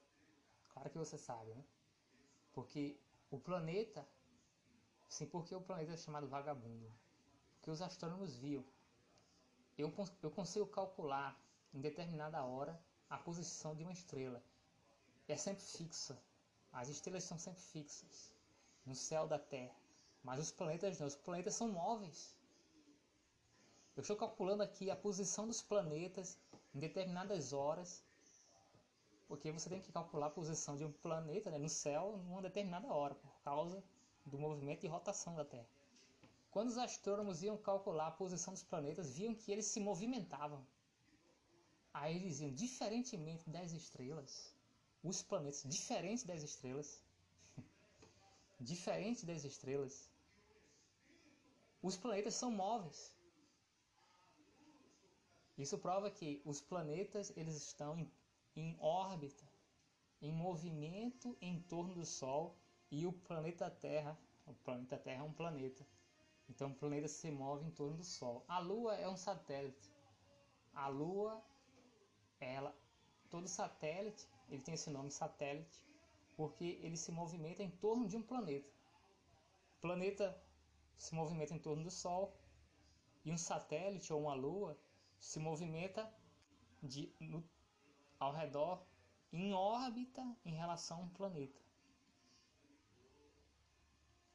Claro 0.69 0.89
que 0.89 0.97
você 0.97 1.17
sabe, 1.17 1.53
né? 1.53 1.63
Porque 2.53 2.97
o 3.29 3.37
planeta, 3.37 4.07
sim, 5.09 5.25
porque 5.25 5.53
o 5.53 5.59
planeta 5.59 5.91
é 5.91 5.97
chamado 5.97 6.25
vagabundo? 6.25 7.02
Que 7.63 7.71
os 7.71 7.81
astrônomos 7.81 8.35
viam. 8.35 8.63
Eu, 9.77 9.91
eu 10.21 10.29
consigo 10.29 10.67
calcular 10.67 11.35
em 11.73 11.79
determinada 11.79 12.43
hora 12.43 12.79
a 13.09 13.17
posição 13.17 13.73
de 13.73 13.83
uma 13.83 13.93
estrela. 13.93 14.43
É 15.27 15.37
sempre 15.37 15.63
fixa. 15.63 16.21
As 16.71 16.89
estrelas 16.89 17.23
são 17.23 17.39
sempre 17.39 17.61
fixas 17.61 18.31
no 18.85 18.93
céu 18.93 19.25
da 19.27 19.39
Terra. 19.39 19.75
Mas 20.21 20.39
os 20.39 20.51
planetas 20.51 20.99
não. 20.99 21.07
Os 21.07 21.15
planetas 21.15 21.55
são 21.55 21.69
móveis. 21.69 22.35
Eu 23.95 24.01
estou 24.01 24.17
calculando 24.17 24.61
aqui 24.61 24.91
a 24.91 24.95
posição 24.95 25.47
dos 25.47 25.61
planetas 25.61 26.37
em 26.75 26.79
determinadas 26.79 27.53
horas. 27.53 28.03
Porque 29.27 29.51
você 29.51 29.69
tem 29.69 29.81
que 29.81 29.91
calcular 29.91 30.27
a 30.27 30.31
posição 30.31 30.75
de 30.75 30.83
um 30.83 30.91
planeta 30.91 31.49
né, 31.49 31.57
no 31.57 31.69
céu 31.69 32.19
em 32.21 32.29
uma 32.29 32.41
determinada 32.41 32.87
hora, 32.87 33.15
por 33.15 33.33
causa 33.41 33.81
do 34.25 34.37
movimento 34.37 34.81
de 34.81 34.87
rotação 34.87 35.33
da 35.33 35.45
Terra. 35.45 35.67
Quando 36.53 36.69
os 36.69 36.77
astrônomos 36.77 37.41
iam 37.41 37.57
calcular 37.57 38.07
a 38.07 38.17
posição 38.21 38.53
dos 38.53 38.63
planetas, 38.63 39.15
viam 39.17 39.33
que 39.33 39.51
eles 39.51 39.65
se 39.65 39.79
movimentavam. 39.79 40.63
Aí 41.91 42.15
eles 42.15 42.33
diziam, 42.33 42.51
diferentemente 42.53 43.49
das 43.49 43.71
estrelas, 43.71 44.55
os 45.03 45.23
planetas, 45.23 45.63
diferentes 45.63 46.23
das 46.23 46.43
estrelas, 46.43 47.03
diferente 48.61 49.25
das 49.25 49.43
estrelas, 49.43 50.11
os 51.81 51.97
planetas 51.97 52.35
são 52.35 52.51
móveis. 52.51 53.11
Isso 55.57 55.77
prova 55.79 56.11
que 56.11 56.39
os 56.45 56.61
planetas 56.61 57.33
eles 57.35 57.55
estão 57.55 57.97
em, 57.97 58.11
em 58.55 58.77
órbita, 58.79 59.43
em 60.21 60.31
movimento 60.31 61.35
em 61.41 61.59
torno 61.61 61.95
do 61.95 62.05
Sol 62.05 62.55
e 62.91 63.07
o 63.07 63.11
planeta 63.11 63.71
Terra, 63.71 64.15
o 64.45 64.53
planeta 64.53 64.97
Terra 64.99 65.21
é 65.21 65.23
um 65.23 65.33
planeta, 65.33 65.85
então 66.49 66.69
o 66.69 66.75
planeta 66.75 67.07
se 67.07 67.31
move 67.31 67.65
em 67.65 67.71
torno 67.71 67.97
do 67.97 68.03
Sol. 68.03 68.43
A 68.47 68.59
Lua 68.59 68.95
é 68.95 69.07
um 69.07 69.15
satélite. 69.15 69.91
A 70.73 70.87
Lua, 70.87 71.43
ela, 72.39 72.75
todo 73.29 73.47
satélite, 73.47 74.27
ele 74.49 74.61
tem 74.61 74.73
esse 74.73 74.89
nome 74.89 75.09
satélite, 75.11 75.81
porque 76.35 76.79
ele 76.81 76.97
se 76.97 77.11
movimenta 77.11 77.63
em 77.63 77.69
torno 77.69 78.07
de 78.07 78.17
um 78.17 78.21
planeta. 78.21 78.69
O 79.77 79.81
planeta 79.81 80.41
se 80.95 81.13
movimenta 81.15 81.53
em 81.53 81.59
torno 81.59 81.83
do 81.83 81.91
Sol 81.91 82.33
e 83.25 83.31
um 83.31 83.37
satélite 83.37 84.11
ou 84.11 84.21
uma 84.21 84.33
Lua 84.33 84.77
se 85.19 85.39
movimenta 85.39 86.11
de, 86.81 87.13
no, 87.19 87.43
ao 88.19 88.33
redor 88.33 88.85
em 89.31 89.53
órbita 89.53 90.21
em 90.45 90.53
relação 90.53 90.97
a 90.97 91.01
um 91.03 91.09
planeta. 91.09 91.59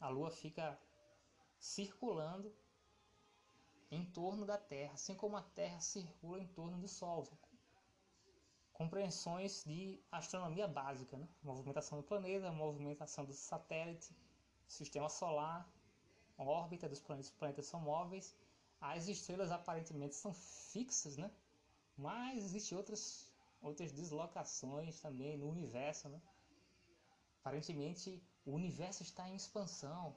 A 0.00 0.08
Lua 0.08 0.30
fica 0.30 0.78
circulando 1.58 2.54
em 3.90 4.04
torno 4.04 4.44
da 4.44 4.58
Terra, 4.58 4.94
assim 4.94 5.14
como 5.14 5.36
a 5.36 5.42
Terra 5.42 5.80
circula 5.80 6.38
em 6.38 6.46
torno 6.46 6.78
do 6.78 6.88
Sol. 6.88 7.26
Compreensões 8.72 9.64
de 9.64 10.00
astronomia 10.12 10.68
básica, 10.68 11.16
né? 11.16 11.28
movimentação 11.42 11.98
do 11.98 12.04
planeta, 12.04 12.52
movimentação 12.52 13.24
do 13.24 13.32
satélite, 13.32 14.14
sistema 14.68 15.08
solar, 15.08 15.68
órbita 16.36 16.88
dos 16.88 17.00
planetas. 17.00 17.30
Os 17.30 17.36
planetas 17.36 17.66
são 17.66 17.80
móveis, 17.80 18.36
as 18.80 19.08
estrelas 19.08 19.50
aparentemente 19.50 20.14
são 20.14 20.32
fixas, 20.32 21.16
né? 21.16 21.30
mas 21.96 22.44
existem 22.44 22.78
outras, 22.78 23.32
outras 23.60 23.90
deslocações 23.90 25.00
também 25.00 25.36
no 25.36 25.48
universo. 25.48 26.08
Né? 26.08 26.20
Aparentemente, 27.40 28.22
o 28.44 28.52
universo 28.52 29.02
está 29.02 29.28
em 29.28 29.34
expansão, 29.34 30.14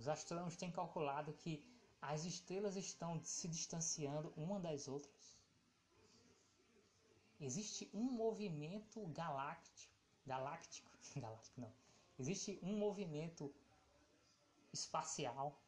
os 0.00 0.08
astrônomos 0.08 0.56
têm 0.56 0.70
calculado 0.72 1.34
que 1.34 1.62
as 2.00 2.24
estrelas 2.24 2.74
estão 2.74 3.22
se 3.22 3.46
distanciando 3.46 4.32
uma 4.34 4.58
das 4.58 4.88
outras. 4.88 5.38
Existe 7.38 7.90
um 7.92 8.04
movimento 8.22 9.06
galáctico, 9.08 9.92
galáctico, 10.26 10.90
galáctico 11.24 11.60
não. 11.60 11.72
Existe 12.18 12.58
um 12.62 12.78
movimento 12.78 13.52
espacial 14.72 15.60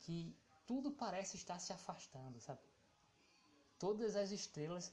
que 0.00 0.36
tudo 0.66 0.90
parece 0.90 1.36
estar 1.36 1.58
se 1.60 1.72
afastando, 1.72 2.40
sabe? 2.40 2.60
Todas 3.78 4.16
as 4.16 4.30
estrelas 4.32 4.92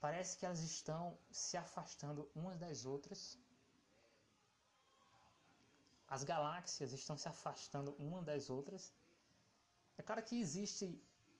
parece 0.00 0.36
que 0.36 0.44
elas 0.44 0.60
estão 0.60 1.16
se 1.30 1.56
afastando 1.56 2.30
umas 2.34 2.58
das 2.58 2.84
outras 2.84 3.38
as 6.14 6.22
galáxias 6.24 6.92
estão 6.92 7.16
se 7.16 7.26
afastando 7.26 7.90
uma 7.98 8.20
das 8.20 8.50
outras. 8.50 8.92
É 9.96 10.02
claro 10.02 10.22
que 10.22 10.38
existe, 10.38 10.84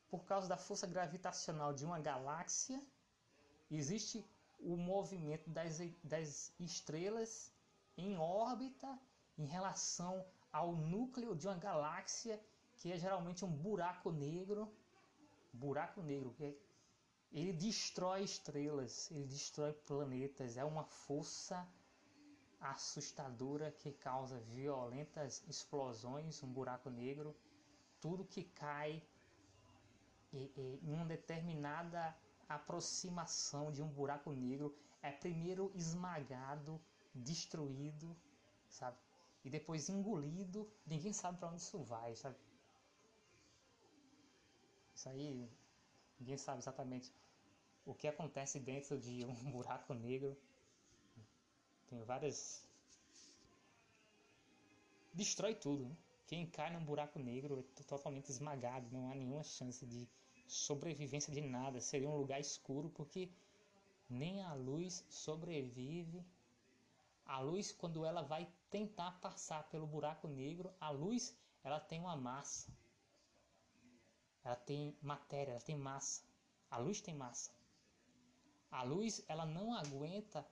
por 0.09 0.25
causa 0.25 0.49
da 0.49 0.57
força 0.57 0.87
gravitacional 0.87 1.75
de 1.75 1.85
uma 1.85 2.01
galáxia, 2.01 2.81
existe 3.71 4.25
o 4.59 4.75
movimento 4.75 5.51
das, 5.51 5.77
das 6.03 6.55
estrelas 6.59 7.53
em 7.99 8.17
órbita 8.17 8.99
em 9.37 9.45
relação 9.45 10.25
ao 10.51 10.75
núcleo 10.75 11.37
de 11.37 11.47
uma 11.47 11.59
galáxia, 11.69 12.43
que 12.79 12.91
é 12.91 12.97
geralmente 12.97 13.45
um 13.45 13.53
buraco 13.67 14.11
negro. 14.11 14.73
Buraco 15.53 16.01
negro, 16.01 16.33
que 16.33 16.45
é 16.45 16.57
Ele 17.31 17.53
destrói 17.53 18.23
estrelas, 18.23 19.11
ele 19.11 19.27
destrói 19.27 19.75
planetas, 19.75 20.57
é 20.57 20.65
uma 20.65 20.85
força 20.85 21.69
assustadora 22.63 23.71
que 23.73 23.93
causa 23.93 24.39
violentas 24.55 25.43
explosões, 25.49 26.43
um 26.43 26.53
buraco 26.53 26.91
negro, 26.91 27.35
tudo 28.01 28.25
que 28.25 28.45
cai 28.45 29.03
em 30.33 30.79
uma 30.83 31.05
determinada 31.05 32.17
aproximação 32.49 33.71
de 33.71 33.83
um 33.83 33.89
buraco 33.89 34.33
negro 34.33 34.75
é 35.03 35.11
primeiro 35.11 35.71
esmagado, 35.75 36.81
destruído, 37.15 38.17
sabe? 38.69 38.97
E 39.45 39.51
depois 39.51 39.89
engolido, 39.89 40.71
ninguém 40.87 41.13
sabe 41.13 41.39
para 41.39 41.49
onde 41.49 41.61
isso 41.61 41.83
vai, 41.83 42.15
sabe? 42.15 42.37
Isso 44.95 45.09
aí, 45.09 45.51
ninguém 46.19 46.39
sabe 46.39 46.59
exatamente 46.61 47.13
o 47.85 47.95
que 47.95 48.07
acontece 48.07 48.61
dentro 48.61 48.99
de 48.99 49.25
um 49.25 49.35
buraco 49.51 49.93
negro. 49.95 50.37
Tem 51.93 52.03
várias. 52.05 52.67
Destrói 55.13 55.55
tudo. 55.55 55.85
Né? 55.85 55.97
Quem 56.27 56.47
cai 56.47 56.73
num 56.73 56.83
buraco 56.83 57.19
negro 57.19 57.69
é 57.79 57.83
totalmente 57.83 58.31
esmagado, 58.31 58.89
não 58.91 59.11
há 59.11 59.15
nenhuma 59.15 59.45
chance 59.45 59.85
de 59.85 60.09
sobrevivência 60.47 61.31
de 61.31 61.43
nada. 61.43 61.83
Seria 61.83 62.09
um 62.09 62.17
lugar 62.17 62.41
escuro 62.41 62.89
porque 62.89 63.31
nem 64.09 64.43
a 64.43 64.55
luz 64.55 65.05
sobrevive. 65.11 66.25
A 67.27 67.41
luz, 67.41 67.73
quando 67.73 68.07
ela 68.07 68.23
vai 68.23 68.51
tentar 68.71 69.11
passar 69.21 69.69
pelo 69.69 69.87
buraco 69.87 70.27
negro, 70.27 70.73
a 70.81 70.89
luz 70.89 71.37
ela 71.63 71.79
tem 71.79 72.01
uma 72.01 72.17
massa. 72.17 72.73
Ela 74.43 74.57
tem 74.57 74.97
matéria, 75.03 75.53
ela 75.53 75.61
tem 75.61 75.77
massa. 75.77 76.25
A 76.71 76.79
luz 76.79 77.03
tem 77.03 77.15
massa. 77.15 77.51
A 78.71 78.83
luz 78.83 79.23
ela 79.29 79.45
não 79.45 79.75
aguenta 79.75 80.43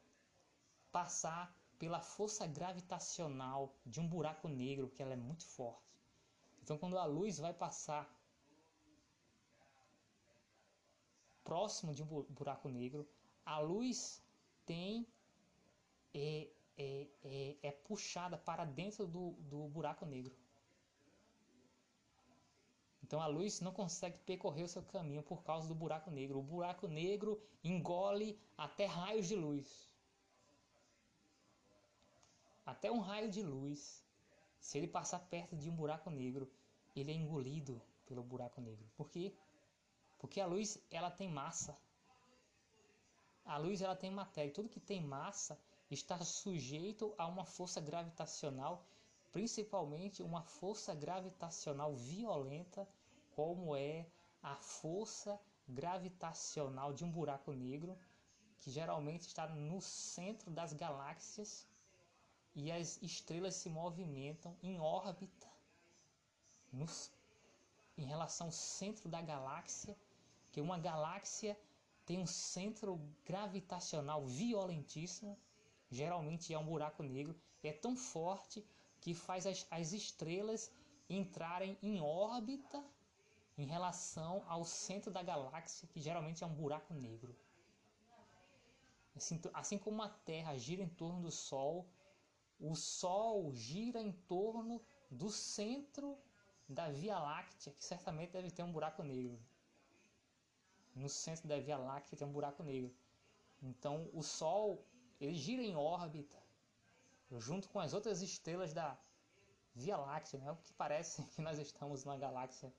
passar 0.92 1.54
pela 1.78 2.00
força 2.00 2.46
gravitacional 2.46 3.74
de 3.86 4.00
um 4.00 4.06
buraco 4.06 4.48
negro, 4.48 4.90
que 4.90 5.02
ela 5.02 5.12
é 5.12 5.16
muito 5.16 5.46
forte. 5.46 5.98
Então, 6.62 6.76
quando 6.76 6.98
a 6.98 7.04
luz 7.04 7.38
vai 7.38 7.54
passar 7.54 8.08
próximo 11.42 11.94
de 11.94 12.02
um 12.02 12.06
buraco 12.28 12.68
negro, 12.68 13.08
a 13.44 13.58
luz 13.58 14.22
tem 14.66 15.06
é, 16.14 16.48
é, 16.76 17.08
é, 17.24 17.56
é 17.62 17.70
puxada 17.70 18.36
para 18.36 18.64
dentro 18.64 19.06
do, 19.06 19.32
do 19.40 19.68
buraco 19.68 20.04
negro. 20.06 20.34
Então 23.02 23.20
a 23.20 23.26
luz 23.26 23.60
não 23.60 23.72
consegue 23.72 24.18
percorrer 24.18 24.62
o 24.62 24.68
seu 24.68 24.84
caminho 24.84 25.20
por 25.20 25.42
causa 25.42 25.66
do 25.66 25.74
buraco 25.74 26.12
negro. 26.12 26.38
O 26.38 26.42
buraco 26.44 26.86
negro 26.86 27.42
engole 27.64 28.38
até 28.56 28.86
raios 28.86 29.26
de 29.26 29.34
luz. 29.34 29.89
Até 32.64 32.90
um 32.90 33.00
raio 33.00 33.30
de 33.30 33.42
luz, 33.42 34.04
se 34.60 34.78
ele 34.78 34.86
passar 34.86 35.20
perto 35.20 35.56
de 35.56 35.68
um 35.68 35.74
buraco 35.74 36.10
negro, 36.10 36.50
ele 36.94 37.10
é 37.10 37.14
engolido 37.14 37.80
pelo 38.06 38.22
buraco 38.22 38.60
negro. 38.60 38.86
Por 38.96 39.08
quê? 39.08 39.34
Porque 40.18 40.40
a 40.40 40.46
luz 40.46 40.78
ela 40.90 41.10
tem 41.10 41.28
massa. 41.28 41.76
A 43.44 43.56
luz 43.56 43.80
ela 43.80 43.96
tem 43.96 44.10
matéria. 44.10 44.52
Tudo 44.52 44.68
que 44.68 44.80
tem 44.80 45.00
massa 45.00 45.58
está 45.90 46.18
sujeito 46.20 47.14
a 47.16 47.26
uma 47.26 47.44
força 47.44 47.80
gravitacional, 47.80 48.84
principalmente 49.32 50.22
uma 50.22 50.42
força 50.42 50.94
gravitacional 50.94 51.94
violenta, 51.94 52.86
como 53.34 53.74
é 53.74 54.06
a 54.42 54.56
força 54.56 55.40
gravitacional 55.68 56.92
de 56.92 57.04
um 57.04 57.10
buraco 57.10 57.52
negro, 57.52 57.98
que 58.58 58.70
geralmente 58.70 59.26
está 59.26 59.48
no 59.48 59.80
centro 59.80 60.50
das 60.50 60.72
galáxias 60.72 61.66
e 62.54 62.70
as 62.70 63.00
estrelas 63.02 63.54
se 63.54 63.68
movimentam 63.68 64.56
em 64.62 64.78
órbita 64.80 65.48
nos, 66.72 67.10
em 67.96 68.04
relação 68.04 68.48
ao 68.48 68.52
centro 68.52 69.08
da 69.08 69.20
galáxia, 69.20 69.96
que 70.50 70.60
uma 70.60 70.78
galáxia 70.78 71.58
tem 72.04 72.18
um 72.18 72.26
centro 72.26 73.00
gravitacional 73.24 74.24
violentíssimo, 74.26 75.38
geralmente 75.90 76.52
é 76.52 76.58
um 76.58 76.64
buraco 76.64 77.02
negro, 77.02 77.36
é 77.62 77.72
tão 77.72 77.96
forte 77.96 78.64
que 79.00 79.14
faz 79.14 79.46
as, 79.46 79.66
as 79.70 79.92
estrelas 79.92 80.72
entrarem 81.08 81.76
em 81.82 82.00
órbita 82.00 82.84
em 83.56 83.66
relação 83.66 84.42
ao 84.48 84.64
centro 84.64 85.10
da 85.10 85.22
galáxia, 85.22 85.88
que 85.92 86.00
geralmente 86.00 86.42
é 86.42 86.46
um 86.46 86.54
buraco 86.54 86.94
negro. 86.94 87.34
Assim, 89.14 89.40
assim 89.52 89.78
como 89.78 90.02
a 90.02 90.08
Terra 90.08 90.56
gira 90.56 90.82
em 90.82 90.88
torno 90.88 91.20
do 91.20 91.30
Sol, 91.30 91.86
o 92.60 92.74
Sol 92.74 93.52
gira 93.54 94.00
em 94.00 94.12
torno 94.12 94.82
do 95.10 95.30
centro 95.30 96.18
da 96.68 96.90
Via 96.90 97.18
Láctea, 97.18 97.72
que 97.72 97.84
certamente 97.84 98.32
deve 98.32 98.50
ter 98.50 98.62
um 98.62 98.70
buraco 98.70 99.02
negro. 99.02 99.40
No 100.94 101.08
centro 101.08 101.48
da 101.48 101.58
Via 101.58 101.78
Láctea 101.78 102.18
tem 102.18 102.26
um 102.26 102.32
buraco 102.32 102.62
negro. 102.62 102.94
Então 103.62 104.10
o 104.12 104.22
Sol 104.22 104.84
ele 105.20 105.34
gira 105.34 105.62
em 105.62 105.74
órbita 105.74 106.36
junto 107.38 107.68
com 107.68 107.78
as 107.78 107.94
outras 107.94 108.20
estrelas 108.22 108.72
da 108.72 108.96
Via 109.74 109.96
Láctea, 109.96 110.38
né? 110.40 110.50
O 110.50 110.56
que 110.56 110.72
parece 110.74 111.22
que 111.32 111.40
nós 111.40 111.58
estamos 111.58 112.04
numa 112.04 112.18
galáxia 112.18 112.72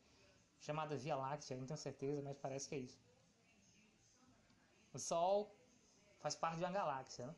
chamada 0.59 0.95
Via 0.95 1.15
Láctea, 1.15 1.57
não 1.57 1.65
tenho 1.65 1.77
certeza, 1.77 2.21
mas 2.21 2.37
parece 2.37 2.69
que 2.69 2.75
é 2.75 2.79
isso. 2.79 2.99
O 4.93 4.99
Sol 4.99 5.55
faz 6.19 6.35
parte 6.35 6.57
de 6.57 6.63
uma 6.63 6.71
galáxia, 6.71 7.25
né? 7.25 7.35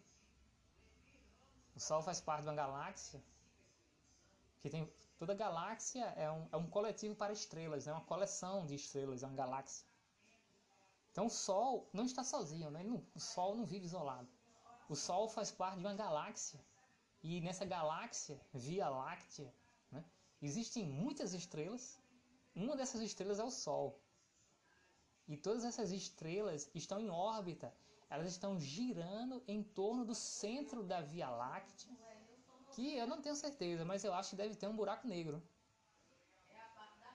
O 1.76 1.80
Sol 1.80 2.02
faz 2.02 2.22
parte 2.22 2.44
de 2.44 2.50
uma 2.50 2.56
galáxia 2.56 3.24
que 4.62 4.70
tem 4.70 4.90
toda 5.18 5.34
galáxia 5.34 6.06
é 6.16 6.32
um, 6.32 6.48
é 6.52 6.58
um 6.58 6.70
coletivo 6.70 7.16
para 7.16 7.34
estrelas, 7.34 7.88
é 7.88 7.92
uma 7.92 8.06
coleção 8.06 8.66
de 8.66 8.76
estrelas, 8.76 9.24
é 9.24 9.28
uma 9.28 9.36
galáxia. 9.36 9.86
Então 11.12 11.26
o 11.28 11.30
Sol 11.30 11.88
não 11.92 12.06
está 12.06 12.24
sozinho, 12.24 12.72
né? 12.72 12.84
Não, 12.84 13.06
o 13.14 13.20
Sol 13.20 13.56
não 13.56 13.66
vive 13.66 13.86
isolado. 13.86 14.28
O 14.90 14.96
Sol 14.96 15.28
faz 15.28 15.52
parte 15.52 15.80
de 15.80 15.86
uma 15.86 15.94
galáxia 15.94 16.60
e 17.22 17.40
nessa 17.42 17.66
galáxia, 17.66 18.40
Via 18.54 18.90
Láctea, 18.90 19.54
né? 19.92 20.04
existem 20.42 20.86
muitas 20.86 21.34
estrelas. 21.34 22.00
Uma 22.56 22.76
dessas 22.76 23.02
estrelas 23.02 23.40
é 23.40 23.44
o 23.44 23.52
Sol. 23.52 24.00
E 25.28 25.38
todas 25.38 25.64
essas 25.64 25.92
estrelas 25.92 26.70
estão 26.76 27.00
em 27.00 27.10
órbita 27.10 27.74
elas 28.14 28.28
estão 28.28 28.60
girando 28.60 29.44
em 29.48 29.64
torno 29.64 30.06
do 30.06 30.14
centro 30.14 30.84
da 30.84 31.02
Via 31.02 31.28
Láctea, 31.32 31.90
que 32.74 32.96
eu 32.96 33.08
não 33.08 33.20
tenho 33.20 33.36
certeza, 33.36 33.84
mas 33.84 34.04
eu 34.04 34.14
acho 34.14 34.30
que 34.32 34.36
deve 34.36 34.56
ter 34.56 34.68
um 34.68 34.76
buraco 34.76 35.08
negro. 35.08 35.42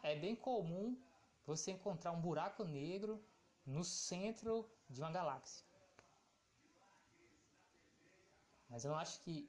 É 0.03 0.16
bem 0.16 0.34
comum 0.34 1.01
você 1.46 1.70
encontrar 1.70 2.11
um 2.11 2.20
buraco 2.20 2.64
negro 2.64 3.24
no 3.64 3.84
centro 3.84 4.68
de 4.90 5.01
uma 5.01 5.12
galáxia. 5.12 5.64
Mas 8.68 8.84
eu 8.84 8.90
não 8.90 8.99
acho 8.99 9.20
que 9.20 9.49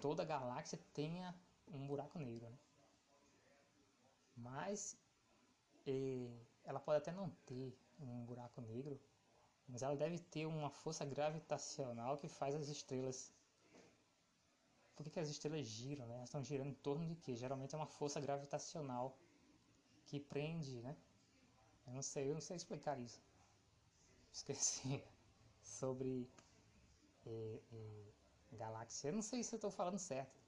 toda 0.00 0.24
galáxia 0.24 0.80
tenha 0.94 1.34
um 1.70 1.86
buraco 1.86 2.18
negro. 2.18 2.48
Né? 2.48 2.58
Mas 4.34 4.96
eh, 5.86 6.40
ela 6.64 6.80
pode 6.80 6.98
até 7.02 7.12
não 7.12 7.28
ter 7.44 7.78
um 8.00 8.24
buraco 8.24 8.62
negro, 8.62 8.98
mas 9.68 9.82
ela 9.82 9.94
deve 9.94 10.18
ter 10.18 10.46
uma 10.46 10.70
força 10.70 11.04
gravitacional 11.04 12.16
que 12.16 12.26
faz 12.26 12.54
as 12.54 12.68
estrelas. 12.68 13.30
Por 14.96 15.04
que, 15.04 15.10
que 15.10 15.20
as 15.20 15.28
estrelas 15.28 15.66
giram? 15.66 16.06
Né? 16.06 16.14
Elas 16.14 16.28
estão 16.28 16.42
girando 16.42 16.70
em 16.70 16.74
torno 16.74 17.06
de 17.06 17.14
quê? 17.14 17.36
Geralmente 17.36 17.74
é 17.74 17.78
uma 17.78 17.86
força 17.86 18.18
gravitacional 18.20 19.16
que 20.06 20.18
prende, 20.18 20.80
né? 20.80 20.96
Eu 21.86 21.92
não 21.92 22.02
sei, 22.02 22.30
eu 22.30 22.34
não 22.34 22.40
sei 22.40 22.56
explicar 22.56 22.98
isso. 22.98 23.20
Esqueci 24.32 25.04
sobre 25.62 26.28
é, 27.26 27.60
é, 27.72 28.56
galáxia. 28.56 29.08
Eu 29.08 29.12
não 29.12 29.22
sei 29.22 29.42
se 29.42 29.54
eu 29.54 29.58
estou 29.58 29.70
falando 29.70 29.98
certo. 29.98 30.40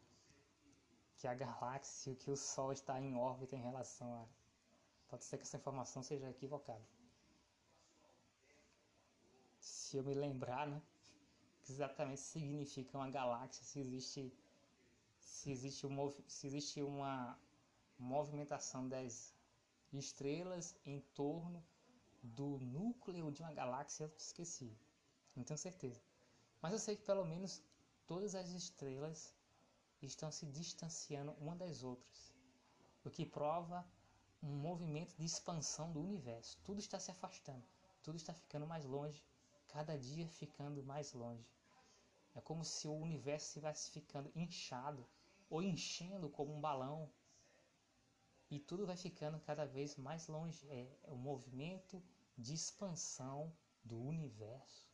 Que 1.18 1.29
a 1.29 1.35
galáxia, 1.35 2.14
que 2.16 2.31
o 2.31 2.37
Sol 2.37 2.73
está 2.73 2.99
em 2.99 3.14
órbita 3.14 3.55
em 3.55 3.61
relação 3.61 4.14
a. 4.14 4.27
Pode 5.09 5.25
ser 5.25 5.37
que 5.37 5.43
essa 5.43 5.59
informação 5.59 6.03
seja 6.03 6.31
equivocada 6.31 6.99
se 9.91 9.97
eu 9.97 10.05
me 10.05 10.14
lembrar, 10.14 10.68
né? 10.68 10.80
Que 11.62 11.72
exatamente 11.72 12.20
significa 12.20 12.97
uma 12.97 13.11
galáxia, 13.11 13.64
se 13.64 13.80
existe 13.80 14.32
se 15.18 15.51
existe, 15.51 15.86
um, 15.86 16.14
se 16.28 16.47
existe 16.47 16.82
uma 16.82 17.38
movimentação 17.99 18.88
das 18.88 19.34
estrelas 19.93 20.76
em 20.84 21.01
torno 21.14 21.64
do 22.22 22.59
núcleo 22.59 23.32
de 23.32 23.43
uma 23.43 23.53
galáxia, 23.53 24.05
eu 24.05 24.12
esqueci. 24.16 24.70
Não 25.34 25.43
tenho 25.43 25.59
certeza. 25.59 26.01
Mas 26.62 26.72
eu 26.72 26.78
sei 26.78 26.95
que 26.97 27.03
pelo 27.03 27.24
menos 27.24 27.62
todas 28.07 28.34
as 28.34 28.51
estrelas 28.51 29.34
estão 30.01 30.30
se 30.30 30.47
distanciando 30.47 31.32
uma 31.32 31.57
das 31.57 31.82
outras, 31.82 32.32
o 33.05 33.11
que 33.11 33.26
prova 33.26 33.84
um 34.43 34.55
movimento 34.57 35.16
de 35.16 35.24
expansão 35.24 35.93
do 35.93 36.01
universo. 36.01 36.59
Tudo 36.64 36.78
está 36.78 36.99
se 37.01 37.11
afastando. 37.11 37.64
tudo 38.03 38.16
está 38.16 38.32
ficando 38.32 38.66
mais 38.66 38.84
longe, 38.84 39.22
cada 39.73 39.97
dia 39.99 40.29
ficando 40.29 40.83
mais 40.83 41.12
longe. 41.12 41.49
É 42.35 42.41
como 42.41 42.64
se 42.64 42.87
o 42.87 42.95
universo 42.95 43.47
estivesse 43.47 43.91
ficando 43.91 44.31
inchado 44.35 45.07
ou 45.49 45.62
enchendo 45.62 46.29
como 46.29 46.55
um 46.55 46.61
balão. 46.61 47.11
E 48.51 48.59
tudo 48.59 48.87
vai 48.87 48.97
ficando 48.97 49.39
cada 49.41 49.64
vez 49.64 49.97
mais 49.97 50.27
longe. 50.29 50.68
É, 50.68 50.89
é 51.05 51.12
o 51.12 51.16
movimento 51.16 52.03
de 52.37 52.55
expansão 52.55 53.53
do 53.85 53.99
universo. 54.01 54.89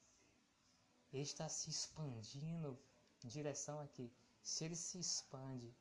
Ele 1.12 1.22
está 1.22 1.48
se 1.48 1.70
expandindo 1.70 2.78
em 3.24 3.28
direção 3.28 3.80
aqui. 3.80 4.12
Se 4.42 4.64
ele 4.64 4.76
se 4.76 4.98
expande, 4.98 5.74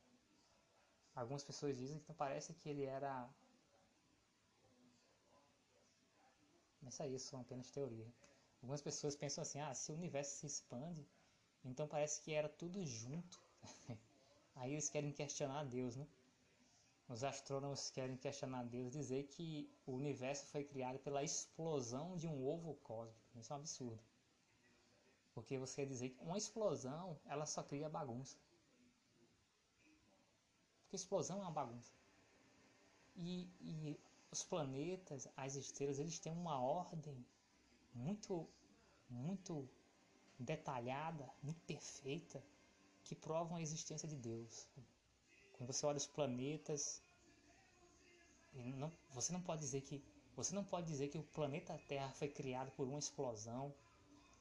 algumas 1.16 1.44
pessoas 1.44 1.78
dizem 1.78 2.00
que 2.00 2.14
parece 2.14 2.54
que 2.54 2.70
ele 2.70 2.84
era. 2.84 3.30
Mas 6.82 7.00
é 7.00 7.08
isso, 7.08 7.30
são 7.30 7.42
apenas 7.42 7.70
teoria. 7.72 8.08
Algumas 8.62 8.82
pessoas 8.82 9.16
pensam 9.16 9.42
assim: 9.42 9.60
ah, 9.60 9.74
se 9.74 9.92
o 9.92 9.96
universo 9.96 10.38
se 10.38 10.46
expande, 10.46 11.08
então 11.64 11.88
parece 11.88 12.22
que 12.22 12.34
era 12.34 12.50
tudo 12.50 12.86
junto. 12.86 13.40
Aí 14.56 14.74
eles 14.74 14.90
querem 14.90 15.12
questionar 15.12 15.64
Deus, 15.66 15.96
né? 15.96 16.08
Os 17.08 17.24
astrônomos 17.24 17.92
querem 17.92 18.18
questionar 18.18 18.64
Deus, 18.64 18.92
dizer 18.92 19.28
que 19.28 19.70
o 19.86 19.92
universo 19.92 20.48
foi 20.48 20.64
criado 20.64 20.98
pela 21.00 21.24
explosão 21.24 22.18
de 22.18 22.28
um 22.28 22.48
ovo 22.48 22.74
cósmico. 22.76 23.38
Isso 23.40 23.54
é 23.54 23.56
um 23.56 23.60
absurdo. 23.60 24.04
Porque 25.34 25.58
você 25.58 25.76
quer 25.82 25.88
dizer 25.88 26.10
que 26.10 26.24
uma 26.24 26.38
explosão, 26.38 27.20
ela 27.26 27.46
só 27.46 27.62
cria 27.62 27.90
bagunça. 27.90 28.38
Porque 30.82 30.96
explosão 30.96 31.40
é 31.40 31.42
uma 31.42 31.52
bagunça. 31.52 31.92
E, 33.16 33.50
e 33.60 34.00
os 34.32 34.44
planetas, 34.44 35.28
as 35.38 35.56
estrelas, 35.56 36.00
eles 36.00 36.18
têm 36.20 36.32
uma 36.32 36.60
ordem 36.60 37.24
muito, 37.96 38.48
muito 39.10 39.68
detalhada, 40.38 41.28
muito 41.42 41.62
perfeita, 41.62 42.44
que 43.04 43.16
provam 43.16 43.58
a 43.58 43.62
existência 43.62 44.08
de 44.08 44.16
Deus. 44.16 44.68
Quando 45.54 45.72
você 45.72 45.86
olha 45.86 45.98
os 45.98 46.08
planetas, 46.08 47.02
não, 48.54 48.92
você 49.12 49.32
não 49.32 49.42
pode 49.42 49.62
dizer 49.62 49.82
que 49.82 50.04
você 50.36 50.54
não 50.54 50.66
pode 50.66 50.88
dizer 50.88 51.08
que 51.08 51.18
o 51.18 51.24
planeta 51.24 51.80
Terra 51.88 52.12
foi 52.12 52.28
criado 52.28 52.70
por 52.72 52.86
uma 52.88 53.00
explosão, 53.00 53.74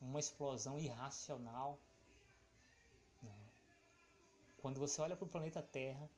uma 0.01 0.19
explosão 0.19 0.77
irracional. 0.77 1.79
Não. 3.23 3.39
Quando 4.61 4.81
você 4.81 5.01
olha 5.01 5.15
para 5.15 5.25
o 5.25 5.29
planeta 5.29 5.63
Terra, 5.63 6.11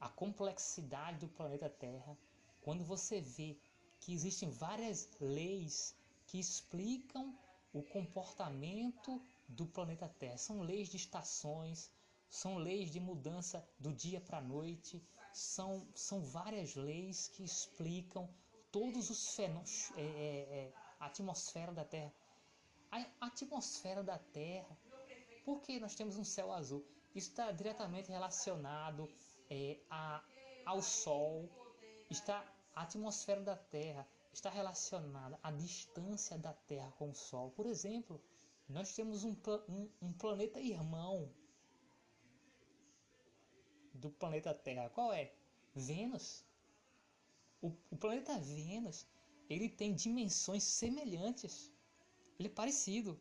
a 0.00 0.08
complexidade 0.08 1.18
do 1.18 1.28
planeta 1.28 1.68
Terra, 1.68 2.16
quando 2.62 2.82
você 2.84 3.20
vê 3.20 3.58
que 4.00 4.14
existem 4.14 4.50
várias 4.50 5.10
leis 5.20 5.94
que 6.34 6.40
explicam 6.40 7.32
o 7.72 7.80
comportamento 7.80 9.24
do 9.46 9.66
planeta 9.66 10.08
Terra. 10.08 10.36
São 10.36 10.62
leis 10.62 10.88
de 10.88 10.96
estações, 10.96 11.92
são 12.28 12.56
leis 12.58 12.90
de 12.90 12.98
mudança 12.98 13.64
do 13.78 13.92
dia 13.92 14.20
para 14.20 14.38
a 14.38 14.40
noite, 14.40 15.00
são, 15.32 15.86
são 15.94 16.20
várias 16.24 16.74
leis 16.74 17.28
que 17.28 17.44
explicam 17.44 18.28
todos 18.72 19.10
os 19.10 19.36
fenômenos, 19.36 19.92
é, 19.96 20.02
é, 20.02 20.58
é, 20.58 20.72
a 20.98 21.06
atmosfera 21.06 21.72
da 21.72 21.84
Terra. 21.84 22.12
A 22.90 23.26
atmosfera 23.26 24.02
da 24.02 24.18
Terra, 24.18 24.76
por 25.44 25.60
que 25.60 25.78
nós 25.78 25.94
temos 25.94 26.16
um 26.16 26.24
céu 26.24 26.52
azul? 26.52 26.84
Isso 27.14 27.30
está 27.30 27.52
diretamente 27.52 28.10
relacionado 28.10 29.08
é, 29.48 29.78
a, 29.88 30.20
ao 30.66 30.82
Sol, 30.82 31.48
está 32.10 32.44
a 32.74 32.82
atmosfera 32.82 33.40
da 33.40 33.56
Terra 33.56 34.04
está 34.34 34.50
relacionada 34.50 35.38
à 35.42 35.50
distância 35.50 36.36
da 36.36 36.52
Terra 36.52 36.90
com 36.98 37.10
o 37.10 37.14
Sol. 37.14 37.52
Por 37.52 37.66
exemplo, 37.66 38.20
nós 38.68 38.92
temos 38.94 39.22
um, 39.24 39.36
um, 39.68 39.88
um 40.02 40.12
planeta 40.12 40.60
irmão 40.60 41.32
do 43.94 44.10
planeta 44.10 44.52
Terra. 44.52 44.90
Qual 44.90 45.12
é? 45.12 45.32
Vênus. 45.74 46.44
O, 47.62 47.68
o, 47.90 47.96
planeta 47.96 48.38
Vênus 48.38 49.06
ele 49.48 49.68
tem 49.68 49.94
dimensões 49.94 50.64
semelhantes. 50.64 51.72
Ele 52.38 52.48
é 52.48 52.52
parecido. 52.52 53.20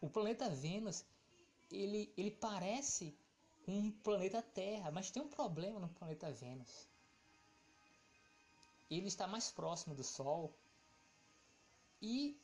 O 0.00 0.10
planeta 0.10 0.50
Vênus 0.50 1.06
ele, 1.70 2.12
ele 2.18 2.30
parece 2.30 3.16
um 3.66 3.90
planeta 3.90 4.42
Terra, 4.42 4.90
mas 4.90 5.10
tem 5.10 5.22
um 5.22 5.28
problema 5.28 5.80
no 5.80 5.88
planeta 5.88 6.30
Vênus 6.30 6.91
ele 8.98 9.08
está 9.08 9.26
mais 9.26 9.50
próximo 9.50 9.94
do 9.94 10.04
Sol 10.04 10.54
e 12.00 12.40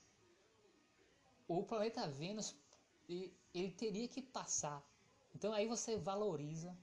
o 1.46 1.62
planeta 1.64 2.08
Vênus 2.08 2.56
ele 3.08 3.72
teria 3.72 4.08
que 4.08 4.22
passar. 4.22 4.82
Então 5.34 5.52
aí 5.52 5.66
você 5.66 5.96
valoriza 5.96 6.76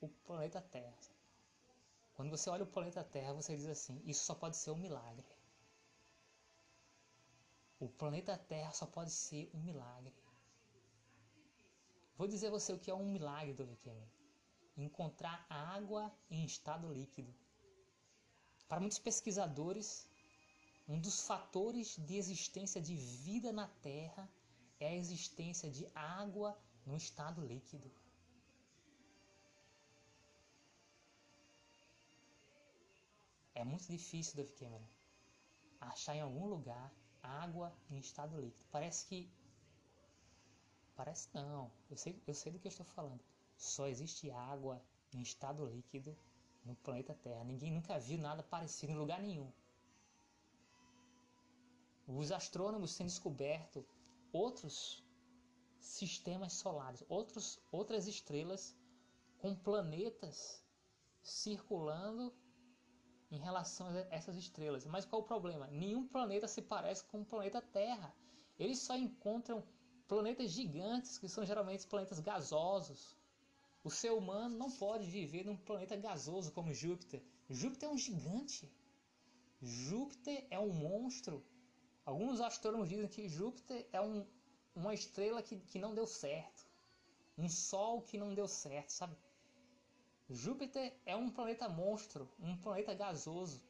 o 0.00 0.08
planeta 0.08 0.60
Terra. 0.60 0.96
Quando 2.14 2.30
você 2.30 2.48
olha 2.48 2.64
o 2.64 2.66
planeta 2.66 3.04
Terra, 3.04 3.34
você 3.34 3.56
diz 3.56 3.66
assim: 3.66 4.00
isso 4.04 4.24
só 4.24 4.34
pode 4.34 4.56
ser 4.56 4.70
um 4.70 4.78
milagre. 4.78 5.26
O 7.78 7.88
planeta 7.88 8.38
Terra 8.38 8.72
só 8.72 8.86
pode 8.86 9.10
ser 9.10 9.50
um 9.52 9.60
milagre. 9.60 10.14
Vou 12.16 12.26
dizer 12.26 12.46
a 12.46 12.50
você 12.50 12.72
o 12.72 12.78
que 12.78 12.90
é 12.90 12.94
um 12.94 13.10
milagre 13.10 13.52
do 13.52 13.66
Viking. 13.66 14.02
Encontrar 14.78 15.44
água 15.50 16.10
em 16.30 16.44
estado 16.44 16.90
líquido. 16.90 17.34
Para 18.68 18.80
muitos 18.80 18.98
pesquisadores, 18.98 20.08
um 20.88 20.98
dos 21.00 21.22
fatores 21.26 21.96
de 21.98 22.16
existência 22.16 22.80
de 22.80 22.96
vida 22.96 23.52
na 23.52 23.68
Terra 23.82 24.28
é 24.80 24.88
a 24.88 24.96
existência 24.96 25.70
de 25.70 25.86
água 25.94 26.58
no 26.84 26.96
estado 26.96 27.40
líquido. 27.46 27.90
É 33.54 33.64
muito 33.64 33.86
difícil, 33.86 34.36
Dave 34.36 34.52
Cameron, 34.52 34.86
achar 35.80 36.14
em 36.14 36.20
algum 36.20 36.46
lugar 36.46 36.92
água 37.22 37.72
em 37.90 37.98
estado 37.98 38.38
líquido. 38.40 38.64
Parece 38.70 39.06
que. 39.06 39.30
Parece 40.94 41.28
não. 41.32 41.70
Eu 41.88 41.96
sei, 41.96 42.22
eu 42.26 42.34
sei 42.34 42.52
do 42.52 42.58
que 42.58 42.66
eu 42.66 42.70
estou 42.70 42.86
falando. 42.86 43.20
Só 43.56 43.86
existe 43.86 44.30
água 44.30 44.82
em 45.12 45.22
estado 45.22 45.64
líquido 45.66 46.16
no 46.66 46.74
planeta 46.76 47.14
Terra. 47.14 47.44
Ninguém 47.44 47.72
nunca 47.72 47.98
viu 47.98 48.18
nada 48.18 48.42
parecido 48.42 48.92
em 48.92 48.96
lugar 48.96 49.20
nenhum. 49.22 49.50
Os 52.06 52.30
astrônomos 52.30 52.96
têm 52.96 53.06
descoberto 53.06 53.84
outros 54.32 55.04
sistemas 55.80 56.52
solares, 56.52 57.04
outros, 57.08 57.60
outras 57.70 58.06
estrelas 58.06 58.76
com 59.38 59.54
planetas 59.54 60.64
circulando 61.22 62.32
em 63.30 63.38
relação 63.38 63.88
a 63.88 63.98
essas 64.10 64.36
estrelas. 64.36 64.84
Mas 64.84 65.04
qual 65.04 65.22
o 65.22 65.24
problema? 65.24 65.66
Nenhum 65.68 66.06
planeta 66.06 66.46
se 66.46 66.62
parece 66.62 67.04
com 67.04 67.22
o 67.22 67.24
planeta 67.24 67.60
Terra. 67.60 68.14
Eles 68.58 68.78
só 68.80 68.96
encontram 68.96 69.64
planetas 70.06 70.50
gigantes, 70.50 71.18
que 71.18 71.28
são 71.28 71.44
geralmente 71.44 71.86
planetas 71.86 72.20
gasosos, 72.20 73.16
o 73.86 73.90
ser 73.90 74.10
humano 74.10 74.58
não 74.58 74.68
pode 74.68 75.08
viver 75.08 75.44
num 75.44 75.56
planeta 75.56 75.94
gasoso 75.94 76.50
como 76.50 76.74
Júpiter. 76.74 77.22
Júpiter 77.48 77.88
é 77.88 77.92
um 77.92 77.96
gigante. 77.96 78.68
Júpiter 79.62 80.44
é 80.50 80.58
um 80.58 80.72
monstro. 80.72 81.40
Alguns 82.04 82.40
astrônomos 82.40 82.88
dizem 82.88 83.06
que 83.06 83.28
Júpiter 83.28 83.86
é 83.92 84.00
um, 84.00 84.26
uma 84.74 84.92
estrela 84.92 85.40
que, 85.40 85.56
que 85.70 85.78
não 85.78 85.94
deu 85.94 86.04
certo. 86.04 86.66
Um 87.38 87.48
sol 87.48 88.02
que 88.02 88.18
não 88.18 88.34
deu 88.34 88.48
certo, 88.48 88.90
sabe? 88.90 89.16
Júpiter 90.28 90.92
é 91.06 91.14
um 91.14 91.30
planeta 91.30 91.68
monstro, 91.68 92.28
um 92.40 92.56
planeta 92.56 92.92
gasoso. 92.92 93.62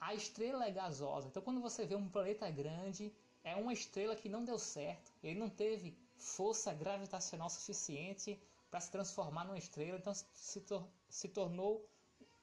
A 0.00 0.14
estrela 0.14 0.64
é 0.64 0.70
gasosa. 0.70 1.28
Então, 1.28 1.42
quando 1.42 1.60
você 1.60 1.84
vê 1.84 1.94
um 1.94 2.08
planeta 2.08 2.50
grande, 2.50 3.12
é 3.42 3.54
uma 3.54 3.74
estrela 3.74 4.16
que 4.16 4.30
não 4.30 4.46
deu 4.46 4.58
certo. 4.58 5.12
Ele 5.22 5.38
não 5.38 5.50
teve 5.50 5.94
força 6.16 6.72
gravitacional 6.72 7.50
suficiente 7.50 8.40
para 8.74 8.80
se 8.80 8.90
transformar 8.90 9.44
numa 9.44 9.56
estrela, 9.56 9.98
então 9.98 10.12
se, 10.12 10.60
tor 10.62 10.84
se 11.08 11.28
tornou 11.28 11.88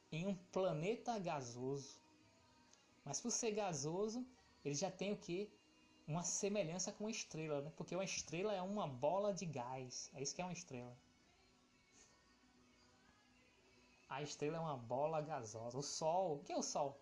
em 0.09 0.25
um 0.25 0.33
planeta 0.33 1.19
gasoso. 1.19 1.93
Mas 3.03 3.19
por 3.19 3.31
ser 3.31 3.51
gasoso, 3.51 4.25
ele 4.63 4.73
já 4.73 4.89
tem 4.89 5.11
o 5.11 5.17
que? 5.17 5.51
Uma 6.07 6.23
semelhança 6.23 6.93
com 6.93 7.03
uma 7.03 7.11
estrela, 7.11 7.59
né? 7.59 7.73
porque 7.75 7.93
uma 7.93 8.05
estrela 8.05 8.53
é 8.53 8.61
uma 8.61 8.87
bola 8.87 9.33
de 9.33 9.45
gás. 9.45 10.09
É 10.13 10.21
isso 10.21 10.33
que 10.33 10.41
é 10.41 10.45
uma 10.45 10.53
estrela. 10.53 10.97
A 14.07 14.21
estrela 14.21 14.55
é 14.55 14.59
uma 14.61 14.77
bola 14.77 15.19
gasosa. 15.19 15.77
O 15.77 15.83
Sol, 15.83 16.37
o 16.37 16.43
que 16.45 16.53
é 16.53 16.57
o 16.57 16.63
Sol? 16.63 16.97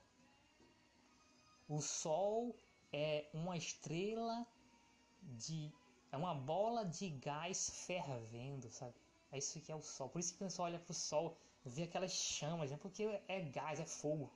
O 1.67 1.79
Sol 1.81 2.55
é 2.91 3.29
uma 3.31 3.55
estrela 3.55 4.43
de. 5.21 5.71
É 6.11 6.17
uma 6.17 6.33
bola 6.33 6.83
de 6.83 7.11
gás 7.11 7.85
fervendo, 7.85 8.71
sabe? 8.71 8.95
É 9.31 9.37
isso 9.37 9.61
que 9.61 9.71
é 9.71 9.75
o 9.75 9.81
Sol. 9.81 10.09
Por 10.09 10.19
isso 10.19 10.33
que 10.33 10.39
quando 10.39 10.49
você 10.49 10.61
olha 10.61 10.79
para 10.79 10.91
o 10.91 10.95
Sol, 10.95 11.37
vê 11.63 11.83
aquelas 11.83 12.11
chamas, 12.11 12.71
né? 12.71 12.77
porque 12.77 13.03
é 13.27 13.41
gás, 13.41 13.79
é 13.79 13.85
fogo. 13.85 14.31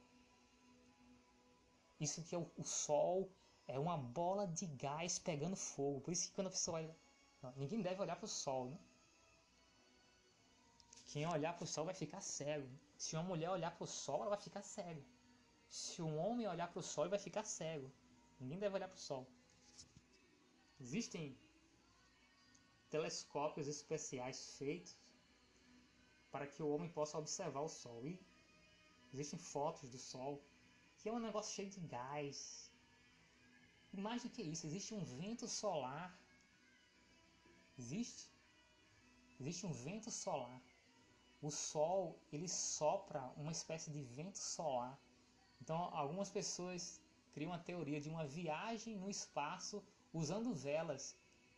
isso 2.00 2.22
que 2.24 2.36
é 2.36 2.38
o, 2.38 2.50
o 2.58 2.64
sol 2.64 3.30
é 3.68 3.80
uma 3.80 3.98
bola 3.98 4.46
de 4.48 4.66
gás 4.66 5.20
pegando 5.20 5.56
fogo. 5.56 6.02
Por 6.02 6.12
isso 6.12 6.28
que 6.28 6.36
quando 6.36 6.48
a 6.48 6.52
pessoa 6.52 6.78
olha, 6.78 6.96
ninguém 7.56 7.82
deve 7.82 8.02
olhar 8.02 8.16
para 8.16 8.26
o 8.26 8.30
sol, 8.30 8.66
né? 8.70 8.78
Quem 11.06 11.26
olhar 11.28 11.54
para 11.56 11.64
o 11.64 11.68
sol 11.68 11.86
vai 11.86 11.94
ficar 11.94 12.22
cego. 12.22 12.68
Se 12.98 13.16
uma 13.16 13.24
mulher 13.24 13.50
olhar 13.50 13.72
para 13.76 13.84
o 13.84 13.88
sol, 13.88 14.22
ela 14.22 14.32
vai 14.32 14.42
ficar 14.42 14.64
cega. 14.64 15.02
Se 15.70 16.02
um 16.02 16.18
homem 16.18 16.48
olhar 16.48 16.68
para 16.72 16.80
o 16.80 16.84
sol, 16.84 17.04
ele 17.04 17.12
vai 17.12 17.20
ficar 17.20 17.44
cego. 17.44 17.92
Ninguém 18.40 18.60
deve 18.60 18.76
olhar 18.76 18.88
para 18.88 18.98
o 18.98 19.00
sol. 19.00 19.28
Existem 20.80 21.38
telescópios 22.94 23.68
especiais 23.76 24.40
feitos 24.58 24.96
para 26.32 26.46
que 26.52 26.62
o 26.62 26.70
homem 26.74 26.90
possa 26.98 27.18
observar 27.24 27.62
o 27.62 27.76
sol. 27.82 28.00
E 28.08 28.20
existem 29.14 29.40
fotos 29.54 29.90
do 29.94 30.00
sol, 30.12 30.34
que 30.98 31.10
é 31.10 31.14
um 31.14 31.26
negócio 31.28 31.56
cheio 31.56 31.72
de 31.76 31.82
gás. 31.96 32.38
E 33.94 33.98
mais 34.08 34.22
do 34.24 34.30
que 34.36 34.44
isso, 34.54 34.68
existe 34.68 34.94
um 34.94 35.04
vento 35.04 35.48
solar. 35.48 36.10
Existe? 37.80 38.24
Existe 39.40 39.66
um 39.66 39.74
vento 39.88 40.12
solar. 40.12 40.62
O 41.42 41.50
sol, 41.50 42.02
ele 42.32 42.48
sopra 42.48 43.22
uma 43.36 43.52
espécie 43.52 43.90
de 43.96 44.04
vento 44.04 44.38
solar. 44.38 44.96
Então, 45.62 45.78
algumas 46.04 46.30
pessoas 46.30 47.02
criam 47.34 47.54
a 47.54 47.66
teoria 47.70 48.00
de 48.00 48.10
uma 48.14 48.26
viagem 48.40 48.96
no 48.96 49.10
espaço 49.10 49.84
usando 50.14 50.54
velas 50.54 51.04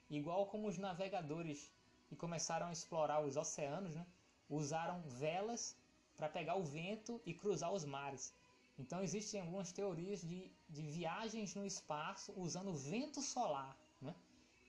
igual 0.09 0.45
como 0.47 0.67
os 0.67 0.77
navegadores 0.77 1.71
que 2.07 2.15
começaram 2.15 2.67
a 2.67 2.71
explorar 2.71 3.21
os 3.25 3.35
oceanos, 3.35 3.93
né? 3.95 4.05
usaram 4.49 5.01
velas 5.01 5.75
para 6.15 6.29
pegar 6.29 6.55
o 6.55 6.63
vento 6.63 7.21
e 7.25 7.33
cruzar 7.33 7.73
os 7.73 7.83
mares. 7.83 8.33
Então 8.77 9.01
existem 9.01 9.41
algumas 9.41 9.71
teorias 9.71 10.21
de, 10.21 10.51
de 10.69 10.81
viagens 10.81 11.55
no 11.55 11.65
espaço 11.65 12.33
usando 12.37 12.75
vento 12.75 13.21
solar, 13.21 13.77
né? 14.01 14.15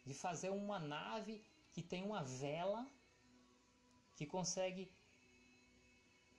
de 0.04 0.14
fazer 0.14 0.50
uma 0.50 0.78
nave 0.78 1.44
que 1.72 1.82
tem 1.82 2.04
uma 2.04 2.22
vela 2.22 2.86
que 4.14 4.24
consegue 4.24 4.90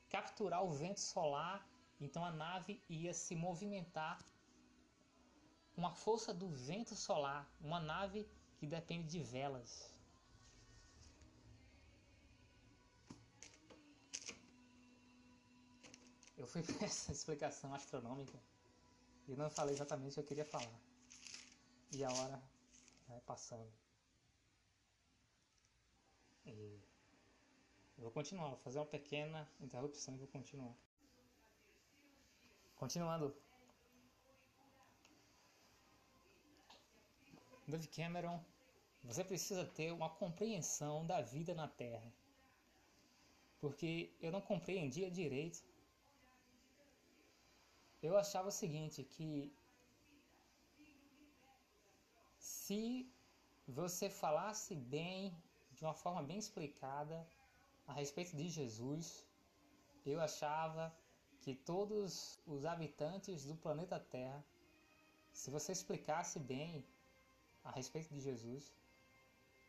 capturar 0.10 0.64
o 0.64 0.72
vento 0.72 1.00
solar, 1.00 1.68
então 2.00 2.26
a 2.26 2.32
nave 2.32 2.82
ia 2.90 3.14
se 3.14 3.36
movimentar 3.36 4.18
com 5.76 5.86
a 5.86 5.92
força 5.92 6.34
do 6.34 6.50
vento 6.50 6.96
solar, 6.96 7.48
uma 7.62 7.80
nave 7.80 8.28
que 8.58 8.66
depende 8.66 9.08
de 9.08 9.20
velas. 9.20 9.94
Eu 16.38 16.48
fui 16.48 16.62
para 16.74 16.86
essa 16.86 17.12
explicação 17.12 17.74
astronômica 17.74 18.40
e 19.28 19.36
não 19.36 19.50
falei 19.50 19.74
exatamente 19.74 20.12
o 20.12 20.14
que 20.16 20.20
eu 20.20 20.28
queria 20.28 20.46
falar. 20.46 20.80
E 21.92 22.04
a 22.04 22.12
hora 22.12 22.42
vai 23.08 23.20
passando. 23.22 23.72
E 26.46 26.80
eu 27.98 28.04
vou 28.04 28.12
continuar, 28.12 28.50
vou 28.50 28.58
fazer 28.58 28.80
uma 28.80 28.86
pequena 28.86 29.50
interrupção 29.60 30.14
e 30.16 30.18
vou 30.18 30.28
continuar. 30.28 30.76
Continuando. 32.76 33.36
Dave 37.68 37.88
Cameron, 37.88 38.40
você 39.04 39.24
precisa 39.24 39.66
ter 39.66 39.92
uma 39.92 40.10
compreensão 40.10 41.06
da 41.06 41.22
vida 41.22 41.54
na 41.54 41.68
Terra. 41.68 42.12
Porque 43.60 44.10
eu 44.22 44.32
não 44.32 44.40
compreendia 44.42 45.12
direito. 45.12 45.62
Eu 48.02 48.18
achava 48.18 48.48
o 48.48 48.52
seguinte, 48.52 49.04
que 49.04 49.54
se 52.38 53.10
você 53.68 54.10
falasse 54.10 54.74
bem, 54.76 55.36
de 55.74 55.84
uma 55.84 55.94
forma 55.94 56.24
bem 56.24 56.38
explicada, 56.38 57.28
a 57.86 57.94
respeito 57.94 58.36
de 58.36 58.48
Jesus, 58.48 59.26
eu 60.06 60.22
achava 60.22 60.96
que 61.42 61.54
todos 61.54 62.40
os 62.46 62.66
habitantes 62.66 63.46
do 63.46 63.56
planeta 63.56 64.00
Terra, 64.00 64.44
se 65.32 65.50
você 65.50 65.72
explicasse 65.72 66.40
bem 66.40 66.86
a 67.68 67.72
respeito 67.72 68.10
de 68.14 68.20
Jesus, 68.22 68.74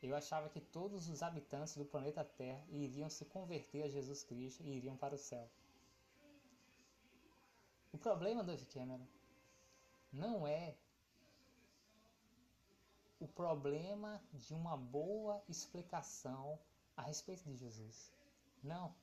eu 0.00 0.14
achava 0.14 0.48
que 0.48 0.60
todos 0.60 1.08
os 1.08 1.22
habitantes 1.22 1.76
do 1.76 1.84
planeta 1.84 2.24
Terra 2.24 2.64
iriam 2.70 3.10
se 3.10 3.24
converter 3.24 3.82
a 3.82 3.88
Jesus 3.88 4.22
Cristo 4.22 4.62
e 4.62 4.76
iriam 4.76 4.96
para 4.96 5.16
o 5.16 5.18
céu. 5.18 5.50
O 7.92 7.98
problema, 7.98 8.44
Dove 8.44 8.64
Cameron, 8.66 9.06
não 10.12 10.46
é 10.46 10.76
o 13.18 13.26
problema 13.26 14.22
de 14.32 14.54
uma 14.54 14.76
boa 14.76 15.42
explicação 15.48 16.56
a 16.96 17.02
respeito 17.02 17.42
de 17.44 17.56
Jesus. 17.56 18.12
Não. 18.62 18.94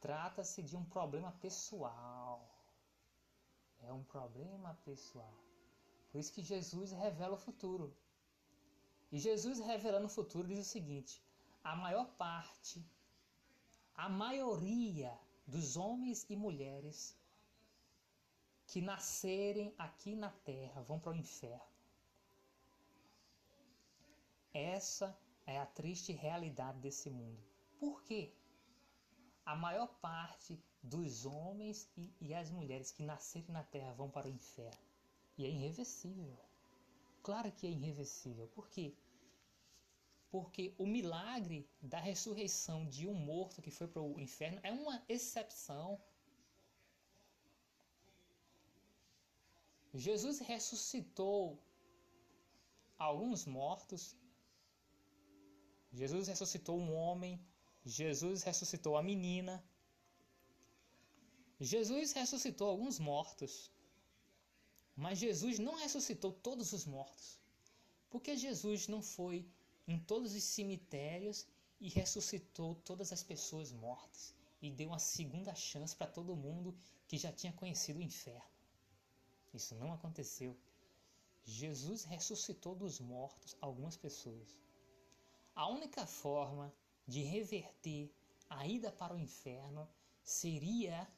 Trata-se 0.00 0.62
de 0.62 0.74
um 0.74 0.84
problema 0.84 1.32
pessoal. 1.32 2.48
É 3.82 3.92
um 3.92 4.04
problema 4.04 4.74
pessoal. 4.86 5.49
Por 6.10 6.18
isso 6.18 6.32
que 6.32 6.42
Jesus 6.42 6.92
revela 6.92 7.34
o 7.34 7.38
futuro. 7.38 7.94
E 9.12 9.18
Jesus 9.18 9.58
revelando 9.60 10.06
o 10.06 10.16
futuro 10.18 10.48
diz 10.48 10.58
o 10.58 10.70
seguinte: 10.70 11.22
a 11.62 11.74
maior 11.76 12.06
parte, 12.16 12.84
a 13.94 14.08
maioria 14.08 15.16
dos 15.46 15.76
homens 15.76 16.26
e 16.28 16.36
mulheres 16.36 17.16
que 18.66 18.80
nascerem 18.80 19.74
aqui 19.76 20.14
na 20.14 20.30
terra 20.30 20.82
vão 20.82 20.98
para 20.98 21.12
o 21.12 21.16
inferno. 21.16 21.70
Essa 24.52 25.16
é 25.46 25.58
a 25.58 25.66
triste 25.66 26.12
realidade 26.12 26.78
desse 26.78 27.10
mundo. 27.10 27.42
Por 27.78 28.02
quê? 28.02 28.32
A 29.44 29.56
maior 29.56 29.88
parte 30.00 30.58
dos 30.82 31.26
homens 31.26 31.88
e, 31.96 32.12
e 32.20 32.34
as 32.34 32.50
mulheres 32.50 32.92
que 32.92 33.02
nascerem 33.02 33.50
na 33.50 33.64
terra 33.64 33.92
vão 33.92 34.08
para 34.08 34.28
o 34.28 34.30
inferno. 34.30 34.89
E 35.40 35.46
é 35.46 35.50
irreversível. 35.56 36.38
Claro 37.26 37.50
que 37.56 37.66
é 37.66 37.70
irreversível. 37.70 38.46
Por 38.56 38.66
quê? 38.72 38.86
Porque 40.34 40.64
o 40.82 40.86
milagre 40.96 41.58
da 41.92 42.00
ressurreição 42.08 42.78
de 42.94 43.04
um 43.12 43.14
morto 43.14 43.62
que 43.62 43.70
foi 43.78 43.88
para 43.88 44.02
o 44.02 44.20
inferno 44.26 44.60
é 44.62 44.70
uma 44.70 44.96
exceção. 45.08 45.88
Jesus 49.94 50.40
ressuscitou 50.50 51.40
alguns 53.08 53.46
mortos. 53.46 54.02
Jesus 55.90 56.28
ressuscitou 56.28 56.78
um 56.78 56.94
homem. 56.94 57.34
Jesus 57.98 58.42
ressuscitou 58.42 58.94
a 58.98 59.02
menina. 59.02 59.54
Jesus 61.58 62.12
ressuscitou 62.12 62.68
alguns 62.68 62.98
mortos. 62.98 63.72
Mas 65.04 65.18
Jesus 65.18 65.58
não 65.58 65.76
ressuscitou 65.76 66.30
todos 66.30 66.74
os 66.74 66.84
mortos. 66.84 67.40
Porque 68.10 68.36
Jesus 68.36 68.86
não 68.86 69.00
foi 69.02 69.48
em 69.88 69.98
todos 69.98 70.34
os 70.34 70.42
cemitérios 70.42 71.46
e 71.80 71.88
ressuscitou 71.88 72.74
todas 72.74 73.10
as 73.10 73.22
pessoas 73.22 73.72
mortas 73.72 74.34
e 74.60 74.70
deu 74.70 74.88
uma 74.88 74.98
segunda 74.98 75.54
chance 75.54 75.96
para 75.96 76.06
todo 76.06 76.36
mundo 76.36 76.76
que 77.08 77.16
já 77.16 77.32
tinha 77.32 77.50
conhecido 77.54 77.98
o 77.98 78.02
inferno. 78.02 78.50
Isso 79.54 79.74
não 79.74 79.90
aconteceu. 79.90 80.54
Jesus 81.44 82.04
ressuscitou 82.04 82.74
dos 82.74 83.00
mortos 83.00 83.56
algumas 83.58 83.96
pessoas. 83.96 84.54
A 85.54 85.66
única 85.66 86.04
forma 86.06 86.70
de 87.06 87.22
reverter 87.22 88.14
a 88.50 88.66
ida 88.66 88.92
para 88.92 89.14
o 89.14 89.18
inferno 89.18 89.88
seria 90.22 91.10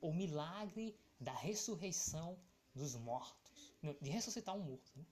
o 0.00 0.12
milagre 0.12 0.96
da 1.24 1.32
ressurreição 1.32 2.38
dos 2.74 2.94
mortos, 2.94 3.74
de 4.00 4.10
ressuscitar 4.10 4.54
um 4.54 4.62
morto. 4.62 4.92
Né? 4.96 5.04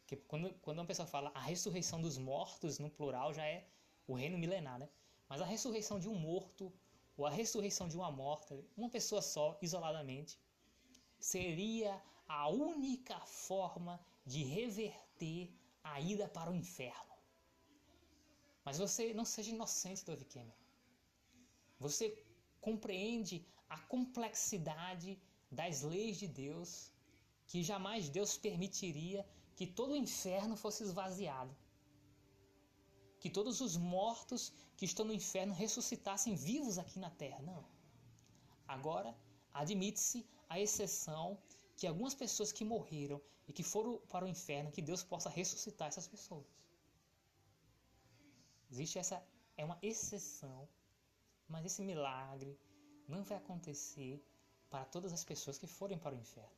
Porque 0.00 0.16
quando, 0.16 0.54
quando 0.60 0.78
uma 0.78 0.86
pessoa 0.86 1.06
fala 1.06 1.30
a 1.34 1.40
ressurreição 1.40 2.00
dos 2.00 2.16
mortos, 2.16 2.78
no 2.78 2.90
plural, 2.90 3.34
já 3.34 3.44
é 3.44 3.68
o 4.06 4.14
reino 4.14 4.38
milenar, 4.38 4.78
né? 4.78 4.88
Mas 5.28 5.40
a 5.40 5.44
ressurreição 5.44 5.98
de 6.00 6.08
um 6.08 6.14
morto, 6.14 6.72
ou 7.16 7.26
a 7.26 7.30
ressurreição 7.30 7.86
de 7.88 7.96
uma 7.96 8.10
morta, 8.10 8.58
uma 8.76 8.90
pessoa 8.90 9.22
só, 9.22 9.58
isoladamente, 9.62 10.40
seria 11.18 12.02
a 12.26 12.48
única 12.48 13.18
forma 13.20 14.00
de 14.24 14.42
reverter 14.42 15.52
a 15.82 16.00
ida 16.00 16.28
para 16.28 16.50
o 16.50 16.54
inferno. 16.54 17.14
Mas 18.64 18.78
você 18.78 19.14
não 19.14 19.24
seja 19.24 19.50
inocente, 19.50 20.04
Dove 20.04 20.24
Cameron. 20.24 20.52
Você 21.78 22.24
compreende 22.60 23.46
a 23.68 23.78
complexidade 23.78 25.20
das 25.50 25.82
leis 25.82 26.16
de 26.18 26.28
Deus, 26.28 26.92
que 27.46 27.62
jamais 27.62 28.08
Deus 28.08 28.36
permitiria 28.36 29.26
que 29.56 29.66
todo 29.66 29.92
o 29.92 29.96
inferno 29.96 30.56
fosse 30.56 30.82
esvaziado. 30.82 31.54
Que 33.18 33.28
todos 33.28 33.60
os 33.60 33.76
mortos 33.76 34.52
que 34.76 34.84
estão 34.84 35.04
no 35.04 35.12
inferno 35.12 35.52
ressuscitassem 35.52 36.34
vivos 36.34 36.78
aqui 36.78 36.98
na 36.98 37.10
terra. 37.10 37.42
Não. 37.42 37.64
Agora, 38.66 39.14
admite-se 39.52 40.26
a 40.48 40.58
exceção 40.58 41.38
que 41.76 41.86
algumas 41.86 42.14
pessoas 42.14 42.52
que 42.52 42.64
morreram 42.64 43.20
e 43.48 43.52
que 43.52 43.62
foram 43.62 43.98
para 44.08 44.24
o 44.24 44.28
inferno, 44.28 44.70
que 44.70 44.80
Deus 44.80 45.02
possa 45.02 45.28
ressuscitar 45.28 45.88
essas 45.88 46.06
pessoas. 46.06 46.46
Existe 48.70 48.98
essa 48.98 49.22
é 49.56 49.64
uma 49.64 49.78
exceção, 49.82 50.68
mas 51.48 51.66
esse 51.66 51.82
milagre 51.82 52.56
não 53.08 53.24
vai 53.24 53.36
acontecer 53.38 54.24
para 54.70 54.84
todas 54.84 55.12
as 55.12 55.24
pessoas 55.24 55.58
que 55.58 55.66
forem 55.66 55.98
para 55.98 56.14
o 56.14 56.18
inferno. 56.18 56.56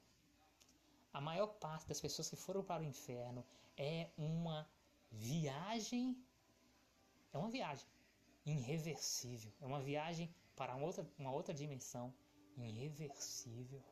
A 1.12 1.20
maior 1.20 1.48
parte 1.64 1.86
das 1.88 2.00
pessoas 2.00 2.28
que 2.28 2.36
foram 2.36 2.62
para 2.62 2.82
o 2.82 2.84
inferno 2.84 3.44
é 3.76 4.10
uma 4.16 4.68
viagem, 5.10 6.16
é 7.32 7.38
uma 7.38 7.50
viagem 7.50 7.86
irreversível, 8.44 9.52
é 9.60 9.66
uma 9.66 9.80
viagem 9.80 10.32
para 10.54 10.74
uma 10.74 10.86
outra, 10.86 11.06
uma 11.18 11.32
outra 11.32 11.54
dimensão 11.54 12.12
irreversível. 12.56 13.82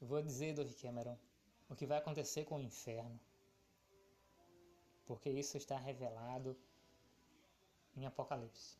Eu 0.00 0.06
vou 0.06 0.22
dizer, 0.22 0.54
Dove 0.54 0.74
Cameron, 0.74 1.18
o 1.68 1.74
que 1.74 1.86
vai 1.86 1.98
acontecer 1.98 2.44
com 2.44 2.56
o 2.56 2.60
inferno, 2.60 3.20
porque 5.06 5.28
isso 5.28 5.56
está 5.56 5.76
revelado 5.76 6.56
em 7.98 8.06
Apocalipse. 8.06 8.78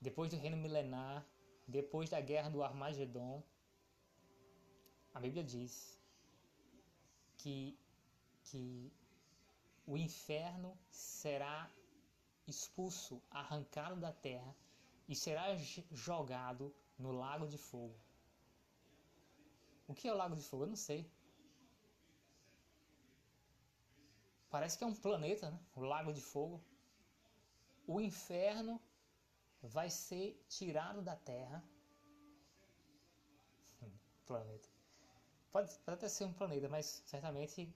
Depois 0.00 0.30
do 0.30 0.36
reino 0.36 0.56
milenar, 0.56 1.26
depois 1.66 2.10
da 2.10 2.20
guerra 2.20 2.50
do 2.50 2.62
Armagedon, 2.62 3.42
a 5.14 5.20
Bíblia 5.20 5.42
diz 5.42 5.98
que, 7.38 7.78
que 8.44 8.92
o 9.86 9.96
inferno 9.96 10.76
será 10.90 11.70
expulso, 12.46 13.22
arrancado 13.30 13.96
da 13.98 14.12
terra 14.12 14.54
e 15.08 15.14
será 15.14 15.44
jogado 15.92 16.74
no 16.98 17.12
lago 17.12 17.46
de 17.46 17.56
fogo. 17.56 17.98
O 19.86 19.94
que 19.94 20.08
é 20.08 20.12
o 20.12 20.16
lago 20.16 20.36
de 20.36 20.42
fogo? 20.42 20.64
Eu 20.64 20.68
não 20.68 20.76
sei. 20.76 21.10
Parece 24.54 24.78
que 24.78 24.84
é 24.84 24.86
um 24.86 24.94
planeta, 24.94 25.50
né? 25.50 25.58
o 25.74 25.80
lago 25.80 26.12
de 26.12 26.20
fogo. 26.20 26.62
O 27.88 28.00
inferno 28.00 28.80
vai 29.60 29.90
ser 29.90 30.40
tirado 30.48 31.02
da 31.02 31.16
Terra. 31.16 31.60
planeta. 34.24 34.68
Pode, 35.50 35.76
pode 35.80 35.96
até 35.98 36.08
ser 36.08 36.24
um 36.26 36.32
planeta, 36.32 36.68
mas 36.68 37.02
certamente 37.04 37.74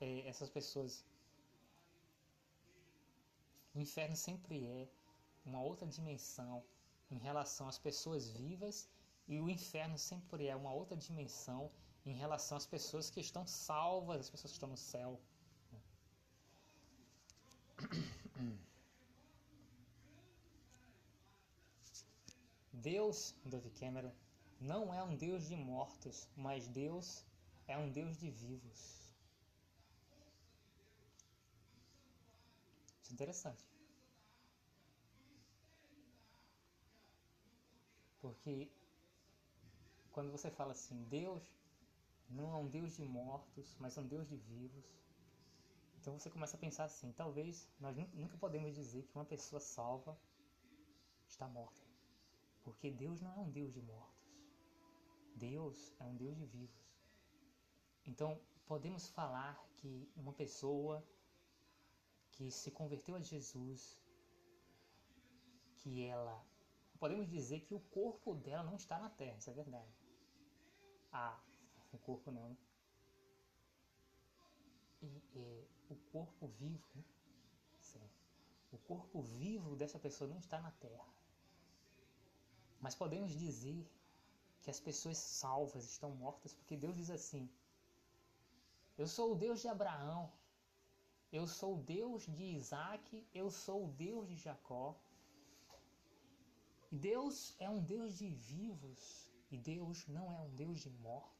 é, 0.00 0.26
essas 0.26 0.50
pessoas. 0.50 1.04
O 3.72 3.78
inferno 3.78 4.16
sempre 4.16 4.66
é 4.66 4.88
uma 5.44 5.62
outra 5.62 5.86
dimensão 5.86 6.64
em 7.12 7.18
relação 7.18 7.68
às 7.68 7.78
pessoas 7.78 8.28
vivas, 8.28 8.88
e 9.28 9.40
o 9.40 9.48
inferno 9.48 9.96
sempre 9.96 10.48
é 10.48 10.56
uma 10.56 10.72
outra 10.72 10.96
dimensão 10.96 11.70
em 12.04 12.12
relação 12.12 12.58
às 12.58 12.66
pessoas 12.66 13.08
que 13.08 13.20
estão 13.20 13.46
salvas, 13.46 14.22
as 14.22 14.30
pessoas 14.30 14.50
que 14.50 14.56
estão 14.56 14.68
no 14.68 14.76
céu. 14.76 15.20
Deus, 22.72 23.34
Dove 23.44 23.70
Cameron, 23.70 24.12
não 24.60 24.94
é 24.94 25.02
um 25.02 25.16
Deus 25.16 25.48
de 25.48 25.56
mortos, 25.56 26.28
mas 26.36 26.68
Deus 26.68 27.24
é 27.66 27.76
um 27.76 27.90
Deus 27.90 28.18
de 28.18 28.30
vivos. 28.30 29.10
Isso 33.02 33.10
é 33.10 33.14
interessante. 33.14 33.64
Porque 38.20 38.70
quando 40.12 40.30
você 40.30 40.50
fala 40.50 40.72
assim, 40.72 41.04
Deus 41.04 41.42
não 42.30 42.52
é 42.52 42.56
um 42.56 42.66
Deus 42.66 42.96
de 42.96 43.04
mortos, 43.04 43.76
mas 43.78 43.96
é 43.96 44.00
um 44.00 44.06
Deus 44.06 44.28
de 44.28 44.36
vivos. 44.36 44.84
Então 46.06 46.16
você 46.20 46.30
começa 46.30 46.56
a 46.56 46.60
pensar 46.60 46.84
assim, 46.84 47.10
talvez 47.10 47.68
nós 47.80 47.96
nunca 48.14 48.38
podemos 48.38 48.72
dizer 48.72 49.02
que 49.02 49.14
uma 49.16 49.24
pessoa 49.24 49.58
salva 49.58 50.16
está 51.26 51.48
morta. 51.48 51.84
Porque 52.62 52.92
Deus 52.92 53.20
não 53.20 53.32
é 53.32 53.38
um 53.40 53.50
Deus 53.50 53.74
de 53.74 53.82
mortos. 53.82 54.24
Deus 55.34 55.92
é 55.98 56.04
um 56.04 56.14
Deus 56.14 56.36
de 56.38 56.46
vivos. 56.46 56.94
Então, 58.06 58.40
podemos 58.68 59.08
falar 59.08 59.60
que 59.78 60.08
uma 60.14 60.32
pessoa 60.32 61.04
que 62.30 62.52
se 62.52 62.70
converteu 62.70 63.16
a 63.16 63.20
Jesus, 63.20 64.00
que 65.78 66.04
ela. 66.04 66.40
Podemos 67.00 67.28
dizer 67.28 67.62
que 67.62 67.74
o 67.74 67.80
corpo 67.80 68.36
dela 68.36 68.62
não 68.62 68.76
está 68.76 68.96
na 68.96 69.10
terra, 69.10 69.38
isso 69.38 69.50
é 69.50 69.54
verdade. 69.54 69.92
Ah, 71.10 71.40
o 71.92 71.98
corpo 71.98 72.30
não. 72.30 72.56
E, 75.02 75.20
e 75.34 75.75
o 75.94 75.96
corpo 76.12 76.46
vivo, 76.58 76.86
né? 76.94 77.04
Sim. 77.80 78.08
O 78.72 78.78
corpo 78.78 79.22
vivo 79.22 79.76
dessa 79.76 79.98
pessoa 79.98 80.28
não 80.28 80.38
está 80.38 80.60
na 80.60 80.70
terra. 80.72 81.08
Mas 82.80 82.94
podemos 82.94 83.32
dizer 83.36 83.86
que 84.62 84.70
as 84.70 84.80
pessoas 84.80 85.18
salvas 85.18 85.84
estão 85.84 86.10
mortas 86.10 86.52
porque 86.52 86.76
Deus 86.76 86.96
diz 86.96 87.10
assim: 87.10 87.48
Eu 88.98 89.06
sou 89.06 89.32
o 89.32 89.36
Deus 89.36 89.60
de 89.60 89.68
Abraão, 89.68 90.32
eu 91.32 91.46
sou 91.46 91.76
o 91.76 91.82
Deus 91.82 92.26
de 92.26 92.44
Isaac, 92.44 93.26
eu 93.34 93.50
sou 93.50 93.86
o 93.86 93.92
Deus 93.92 94.28
de 94.28 94.36
Jacó. 94.36 94.96
E 96.90 96.96
Deus 96.98 97.54
é 97.58 97.68
um 97.68 97.82
Deus 97.82 98.16
de 98.18 98.28
vivos 98.28 99.30
e 99.50 99.56
Deus 99.56 100.06
não 100.06 100.32
é 100.32 100.38
um 100.40 100.54
Deus 100.54 100.80
de 100.80 100.90
mortos. 100.90 101.35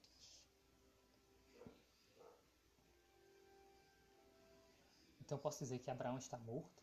Então 5.27 5.37
posso 5.37 5.59
dizer 5.59 5.81
que 5.81 5.91
Abraão 5.91 6.17
está 6.17 6.39
morto, 6.39 6.83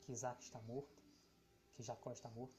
que 0.00 0.12
Isaac 0.12 0.42
está 0.42 0.60
morto, 0.60 1.02
que 1.74 1.82
Jacó 1.82 2.12
está 2.12 2.28
morto. 2.28 2.54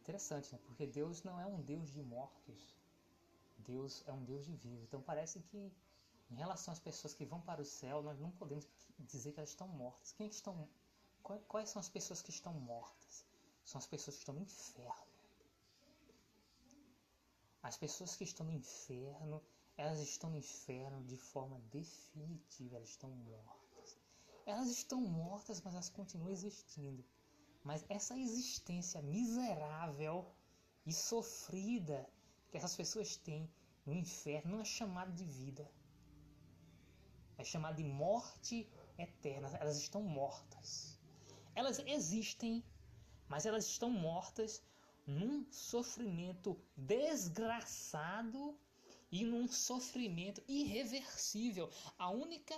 Interessante, 0.00 0.52
né? 0.52 0.60
Porque 0.64 0.86
Deus 0.86 1.24
não 1.24 1.40
é 1.40 1.46
um 1.46 1.60
Deus 1.60 1.90
de 1.90 2.00
mortos. 2.00 2.78
Deus 3.58 4.04
é 4.06 4.12
um 4.12 4.22
Deus 4.24 4.46
de 4.46 4.54
vivos. 4.54 4.84
Então 4.84 5.02
parece 5.02 5.40
que 5.40 5.72
em 6.30 6.36
relação 6.36 6.72
às 6.72 6.78
pessoas 6.78 7.12
que 7.12 7.24
vão 7.24 7.40
para 7.40 7.60
o 7.60 7.64
céu, 7.64 8.00
nós 8.00 8.20
não 8.20 8.30
podemos 8.30 8.64
dizer 8.98 9.32
que 9.32 9.40
elas 9.40 9.50
estão 9.50 9.66
mortas. 9.66 10.12
Quem 10.12 10.26
é 10.26 10.30
estão 10.30 10.68
Quais 11.48 11.70
são 11.70 11.80
as 11.80 11.88
pessoas 11.88 12.20
que 12.22 12.30
estão 12.30 12.52
mortas? 12.52 13.24
São 13.64 13.78
as 13.78 13.86
pessoas 13.86 14.16
que 14.16 14.22
estão 14.22 14.34
no 14.34 14.42
inferno. 14.42 15.14
As 17.62 17.76
pessoas 17.78 18.14
que 18.14 18.24
estão 18.24 18.44
no 18.46 18.52
inferno, 18.52 19.42
elas 19.76 20.00
estão 20.00 20.30
no 20.30 20.36
inferno 20.36 21.02
de 21.04 21.16
forma 21.16 21.60
definitiva, 21.70 22.76
elas 22.76 22.90
estão 22.90 23.10
mortas. 23.10 23.98
Elas 24.46 24.68
estão 24.68 25.00
mortas, 25.00 25.60
mas 25.62 25.74
elas 25.74 25.88
continuam 25.88 26.30
existindo. 26.30 27.04
Mas 27.62 27.84
essa 27.88 28.16
existência 28.16 29.00
miserável 29.02 30.30
e 30.86 30.92
sofrida 30.92 32.08
que 32.50 32.58
essas 32.58 32.76
pessoas 32.76 33.16
têm 33.16 33.50
no 33.86 33.94
inferno 33.94 34.52
não 34.52 34.60
é 34.60 34.64
chamada 34.64 35.10
de 35.12 35.24
vida. 35.24 35.68
É 37.36 37.42
chamada 37.42 37.74
de 37.74 37.84
morte 37.84 38.68
eterna. 38.96 39.48
Elas 39.58 39.78
estão 39.78 40.02
mortas. 40.02 41.00
Elas 41.54 41.78
existem, 41.80 42.62
mas 43.28 43.46
elas 43.46 43.66
estão 43.66 43.90
mortas 43.90 44.62
num 45.06 45.50
sofrimento 45.50 46.60
desgraçado 46.76 48.58
e 49.18 49.24
num 49.24 49.46
sofrimento 49.46 50.42
irreversível. 50.48 51.70
A 51.96 52.10
única 52.10 52.56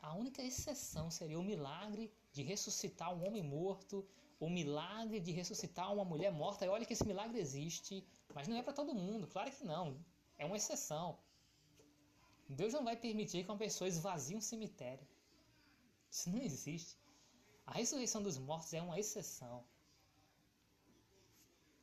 a 0.00 0.12
única 0.22 0.42
exceção 0.42 1.08
seria 1.08 1.38
o 1.38 1.44
milagre 1.44 2.12
de 2.32 2.42
ressuscitar 2.42 3.14
um 3.14 3.24
homem 3.24 3.44
morto, 3.44 4.04
o 4.40 4.50
milagre 4.50 5.20
de 5.20 5.30
ressuscitar 5.30 5.92
uma 5.94 6.04
mulher 6.04 6.32
morta. 6.32 6.64
E 6.64 6.68
olha 6.68 6.84
que 6.84 6.94
esse 6.94 7.06
milagre 7.06 7.38
existe, 7.38 8.04
mas 8.34 8.48
não 8.48 8.56
é 8.56 8.62
para 8.64 8.72
todo 8.72 8.92
mundo, 8.92 9.28
claro 9.28 9.52
que 9.52 9.64
não. 9.64 10.04
É 10.36 10.44
uma 10.44 10.56
exceção. 10.56 11.16
Deus 12.48 12.72
não 12.72 12.82
vai 12.82 12.96
permitir 12.96 13.44
que 13.44 13.50
uma 13.52 13.64
pessoa 13.66 13.86
esvazie 13.86 14.36
um 14.36 14.40
cemitério. 14.40 15.06
Isso 16.10 16.28
não 16.28 16.40
existe. 16.40 16.98
A 17.64 17.74
ressurreição 17.74 18.20
dos 18.20 18.36
mortos 18.36 18.74
é 18.74 18.82
uma 18.82 18.98
exceção. 18.98 19.64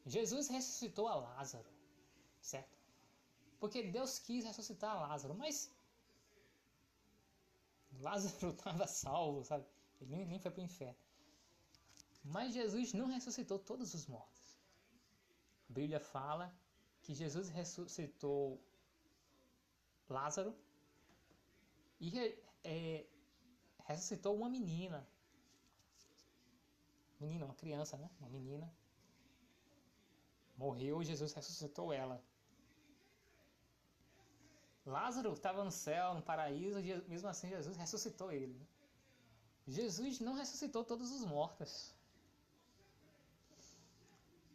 Jesus 0.06 0.50
ressuscitou 0.50 1.08
a 1.08 1.16
Lázaro, 1.16 1.70
certo? 2.42 2.79
Porque 3.60 3.84
Deus 3.84 4.20
quis 4.20 4.46
ressuscitar 4.46 5.00
Lázaro, 5.00 5.36
mas 5.36 5.72
Lázaro 8.00 8.50
estava 8.56 8.88
salvo, 8.88 9.44
sabe? 9.44 9.66
Ele 10.00 10.12
nem, 10.16 10.26
nem 10.26 10.40
foi 10.40 10.52
para 10.52 10.62
o 10.62 10.64
inferno. 10.64 11.00
Mas 12.24 12.54
Jesus 12.54 12.94
não 12.94 13.08
ressuscitou 13.08 13.60
todos 13.60 13.94
os 13.94 14.06
mortos. 14.06 14.58
A 15.70 15.74
Bíblia 15.74 16.00
fala 16.00 16.54
que 17.02 17.14
Jesus 17.14 17.50
ressuscitou 17.50 18.62
Lázaro 20.10 20.56
e 22.00 22.18
é, 22.64 23.06
ressuscitou 23.86 24.36
uma 24.36 24.50
menina. 24.50 25.08
Menina, 27.20 27.46
uma 27.46 27.56
criança, 27.56 27.98
né? 27.98 28.10
Uma 28.20 28.30
menina. 28.30 28.72
Morreu 30.58 31.02
e 31.02 31.06
Jesus 31.06 31.34
ressuscitou 31.34 31.92
ela. 31.94 32.24
Lázaro 34.90 35.32
estava 35.34 35.64
no 35.64 35.72
céu, 35.72 36.14
no 36.14 36.22
paraíso, 36.22 36.80
e 36.80 37.02
mesmo 37.08 37.28
assim 37.30 37.50
Jesus 37.50 37.78
ressuscitou 37.78 38.32
ele. 38.32 38.54
Né? 38.54 38.66
Jesus 39.68 40.20
não 40.20 40.34
ressuscitou 40.34 40.84
todos 40.84 41.12
os 41.12 41.24
mortos. 41.24 41.94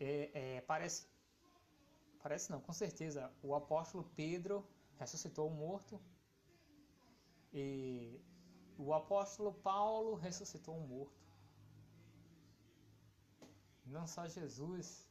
É, 0.01 0.31
é, 0.35 0.61
parece, 0.63 1.07
parece 2.23 2.51
não, 2.51 2.61
com 2.61 2.73
certeza, 2.73 3.33
o 3.43 3.55
apóstolo 3.55 4.05
Pedro 4.17 4.67
ressuscitou 4.99 5.49
o 5.49 5.55
morto 5.55 6.01
e 7.53 8.21
o 8.77 8.93
apóstolo 8.93 9.53
Paulo 9.55 10.17
ressuscitou 10.17 10.77
um 10.77 10.87
morto. 10.87 11.25
Não 13.87 14.07
só 14.07 14.27
Jesus 14.27 15.07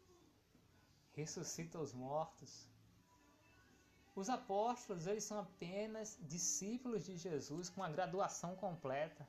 ressuscita 1.13 1.80
os 1.80 1.93
mortos. 1.93 2.67
Os 4.16 4.30
apóstolos, 4.30 5.07
eles 5.07 5.24
são 5.24 5.39
apenas 5.39 6.18
discípulos 6.22 7.05
de 7.05 7.18
Jesus 7.18 7.70
com 7.70 7.84
a 7.84 7.89
graduação 7.89 8.55
completa. 8.55 9.28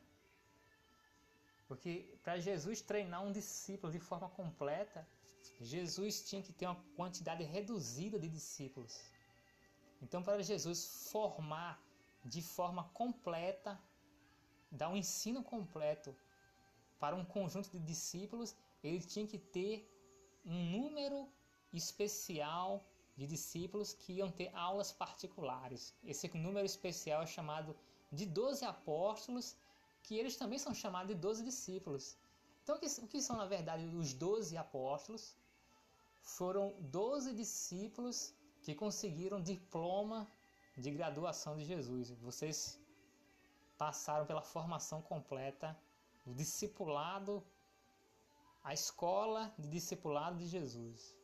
Porque 1.67 2.19
para 2.23 2.39
Jesus 2.39 2.83
treinar 2.83 3.25
um 3.25 3.33
discípulo 3.33 3.91
de 3.91 3.99
forma 3.99 4.29
completa, 4.29 5.07
Jesus 5.61 6.23
tinha 6.29 6.43
que 6.43 6.53
ter 6.53 6.67
uma 6.67 6.81
quantidade 6.97 7.43
reduzida 7.43 8.19
de 8.19 8.29
discípulos. 8.29 9.01
Então, 10.03 10.23
para 10.23 10.43
Jesus 10.43 11.09
formar 11.11 11.83
de 12.25 12.43
forma 12.43 12.85
completa, 12.91 13.81
dar 14.71 14.91
um 14.91 14.97
ensino 14.97 15.43
completo 15.43 16.15
para 16.99 17.17
um 17.17 17.25
conjunto 17.25 17.71
de 17.71 17.79
discípulos, 17.79 18.55
ele 18.83 19.01
tinha 19.01 19.27
que 19.27 19.39
ter 19.39 19.91
um 20.45 20.71
número 20.71 21.29
especial 21.73 22.85
de 23.17 23.27
discípulos 23.27 23.93
que 23.93 24.15
iam 24.15 24.31
ter 24.31 24.51
aulas 24.55 24.93
particulares. 24.93 25.95
Esse 26.05 26.29
número 26.37 26.67
especial 26.67 27.23
é 27.23 27.27
chamado 27.27 27.77
de 28.11 28.27
12 28.27 28.65
apóstolos, 28.65 29.57
que 30.03 30.17
eles 30.17 30.37
também 30.37 30.59
são 30.59 30.75
chamados 30.75 31.09
de 31.09 31.15
12 31.15 31.45
discípulos. 31.45 32.17
Então, 32.63 32.77
o 32.77 33.09
que 33.09 33.21
são 33.21 33.37
na 33.37 33.47
verdade 33.47 33.85
os 33.97 34.13
12 34.13 34.57
apóstolos? 34.57 35.37
Foram 36.23 36.75
12 36.81 37.35
discípulos 37.35 38.35
que 38.63 38.75
conseguiram 38.75 39.41
diploma 39.41 40.27
de 40.77 40.91
graduação 40.91 41.57
de 41.57 41.65
Jesus. 41.65 42.11
Vocês 42.23 42.81
passaram 43.77 44.27
pela 44.27 44.43
formação 44.43 45.03
completa 45.03 45.77
do 46.25 46.33
discipulado, 46.35 47.45
a 48.63 48.73
escola 48.73 49.53
de 49.59 49.69
discipulado 49.69 50.39
de 50.39 50.47
Jesus. 50.47 51.15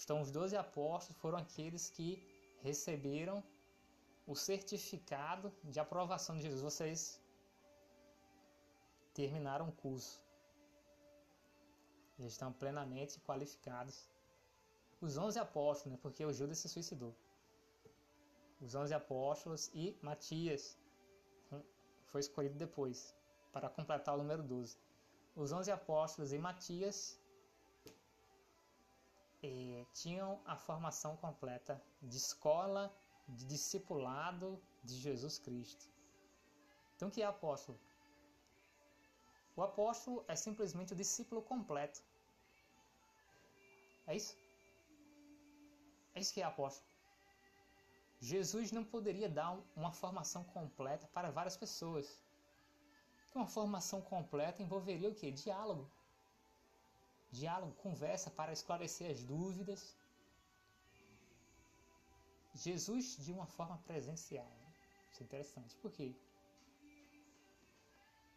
Então, 0.00 0.20
os 0.20 0.30
doze 0.30 0.56
apóstolos 0.56 1.20
foram 1.20 1.38
aqueles 1.38 1.90
que 1.90 2.08
receberam 2.60 3.42
o 4.26 4.34
certificado 4.34 5.52
de 5.64 5.78
aprovação 5.80 6.36
de 6.36 6.42
Jesus. 6.42 6.62
Vocês 6.62 7.20
terminaram 9.12 9.68
o 9.68 9.72
curso. 9.72 10.22
Eles 12.18 12.32
estão 12.32 12.52
plenamente 12.52 13.20
qualificados. 13.20 14.08
Os 15.00 15.16
onze 15.16 15.38
apóstolos, 15.38 15.92
né, 15.92 15.98
porque 16.00 16.24
o 16.24 16.32
Judas 16.32 16.58
se 16.58 16.68
suicidou 16.68 17.14
os 18.62 18.76
onze 18.76 18.94
apóstolos 18.94 19.70
e 19.74 19.98
Matias 20.00 20.78
foi 22.06 22.20
escolhido 22.20 22.54
depois 22.54 23.14
para 23.52 23.68
completar 23.68 24.14
o 24.14 24.18
número 24.18 24.42
12. 24.42 24.78
Os 25.34 25.50
onze 25.50 25.70
apóstolos 25.70 26.32
e 26.32 26.38
Matias 26.38 27.20
tinham 29.92 30.40
a 30.44 30.56
formação 30.56 31.16
completa 31.16 31.82
de 32.00 32.16
escola 32.16 32.94
de 33.28 33.44
discipulado 33.44 34.60
de 34.84 34.94
Jesus 34.96 35.38
Cristo. 35.38 35.84
Então, 36.94 37.08
o 37.08 37.10
que 37.10 37.22
é 37.22 37.26
apóstolo? 37.26 37.78
O 39.56 39.62
apóstolo 39.62 40.24
é 40.28 40.36
simplesmente 40.36 40.92
o 40.92 40.96
discípulo 40.96 41.42
completo. 41.42 42.02
É 44.06 44.16
isso? 44.16 44.36
É 46.14 46.20
isso 46.20 46.32
que 46.32 46.40
é 46.40 46.44
apóstolo. 46.44 46.88
Jesus 48.20 48.70
não 48.70 48.84
poderia 48.84 49.28
dar 49.28 49.58
uma 49.74 49.92
formação 49.92 50.44
completa 50.44 51.08
para 51.08 51.30
várias 51.30 51.56
pessoas. 51.56 52.06
Uma 53.34 53.46
formação 53.46 54.00
completa 54.00 54.62
envolveria 54.62 55.08
o 55.08 55.14
que? 55.14 55.30
Diálogo. 55.30 55.90
Diálogo, 57.32 57.72
conversa 57.82 58.30
para 58.30 58.52
esclarecer 58.52 59.10
as 59.10 59.22
dúvidas. 59.24 59.96
Jesus 62.54 63.16
de 63.24 63.32
uma 63.32 63.46
forma 63.46 63.78
presencial. 63.78 64.52
Isso 65.10 65.22
é 65.22 65.24
interessante. 65.24 65.74
Por 65.76 65.90
quê? 65.90 66.14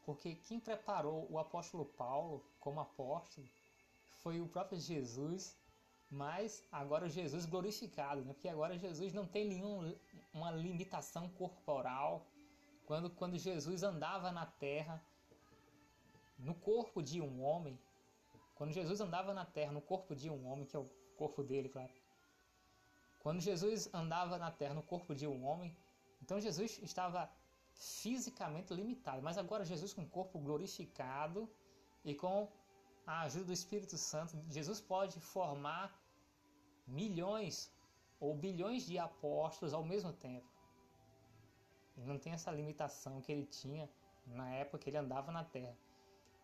Porque 0.05 0.35
quem 0.35 0.59
preparou 0.59 1.27
o 1.29 1.37
apóstolo 1.37 1.85
Paulo 1.85 2.43
como 2.59 2.79
apóstolo 2.79 3.47
foi 4.21 4.39
o 4.39 4.47
próprio 4.47 4.79
Jesus 4.79 5.57
mas 6.09 6.63
agora 6.71 7.09
Jesus 7.09 7.45
glorificado, 7.45 8.21
né? 8.23 8.33
porque 8.33 8.47
agora 8.47 8.77
Jesus 8.77 9.13
não 9.13 9.25
tem 9.25 9.47
nenhuma 9.47 10.51
limitação 10.51 11.27
corporal. 11.29 12.25
Quando, 12.85 13.09
quando 13.09 13.37
Jesus 13.37 13.81
andava 13.83 14.31
na 14.31 14.45
terra, 14.45 15.03
no 16.37 16.53
corpo 16.53 17.01
de 17.01 17.19
um 17.19 17.43
homem, 17.43 17.79
quando 18.55 18.71
Jesus 18.71 19.01
andava 19.01 19.33
na 19.33 19.45
terra, 19.45 19.71
no 19.71 19.81
corpo 19.81 20.15
de 20.15 20.29
um 20.29 20.47
homem, 20.47 20.65
que 20.65 20.75
é 20.75 20.79
o 20.79 20.89
corpo 21.17 21.43
dele, 21.43 21.69
claro. 21.69 21.91
Quando 23.19 23.41
Jesus 23.41 23.89
andava 23.93 24.37
na 24.37 24.51
terra, 24.51 24.73
no 24.73 24.83
corpo 24.83 25.13
de 25.13 25.27
um 25.27 25.45
homem, 25.45 25.75
então 26.21 26.39
Jesus 26.39 26.79
estava 26.81 27.29
fisicamente 27.73 28.73
limitado, 28.73 29.21
mas 29.21 29.37
agora 29.37 29.65
Jesus 29.65 29.93
com 29.93 30.03
o 30.03 30.09
corpo 30.09 30.39
glorificado 30.39 31.49
e 32.03 32.13
com 32.13 32.47
a 33.05 33.21
ajuda 33.21 33.45
do 33.45 33.53
Espírito 33.53 33.97
Santo, 33.97 34.37
Jesus 34.49 34.79
pode 34.79 35.19
formar 35.19 35.93
milhões 36.87 37.71
ou 38.19 38.33
bilhões 38.33 38.85
de 38.85 38.97
apóstolos 38.97 39.73
ao 39.73 39.83
mesmo 39.83 40.13
tempo. 40.13 40.47
E 41.97 42.01
não 42.01 42.17
tem 42.17 42.33
essa 42.33 42.51
limitação 42.51 43.21
que 43.21 43.31
ele 43.31 43.45
tinha 43.45 43.89
na 44.25 44.49
época 44.49 44.79
que 44.79 44.89
ele 44.89 44.97
andava 44.97 45.31
na 45.31 45.43
terra. 45.43 45.75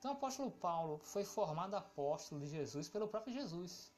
Então 0.02 0.14
o 0.14 0.16
apóstolo 0.16 0.50
Paulo 0.50 1.00
foi 1.04 1.24
formado 1.24 1.76
apóstolo 1.76 2.42
de 2.42 2.48
Jesus 2.48 2.90
pelo 2.90 3.08
próprio 3.08 3.36
Jesus, 3.36 3.92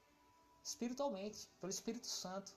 espiritualmente, 0.61 1.47
pelo 1.61 1.69
Espírito 1.69 2.07
Santo, 2.07 2.53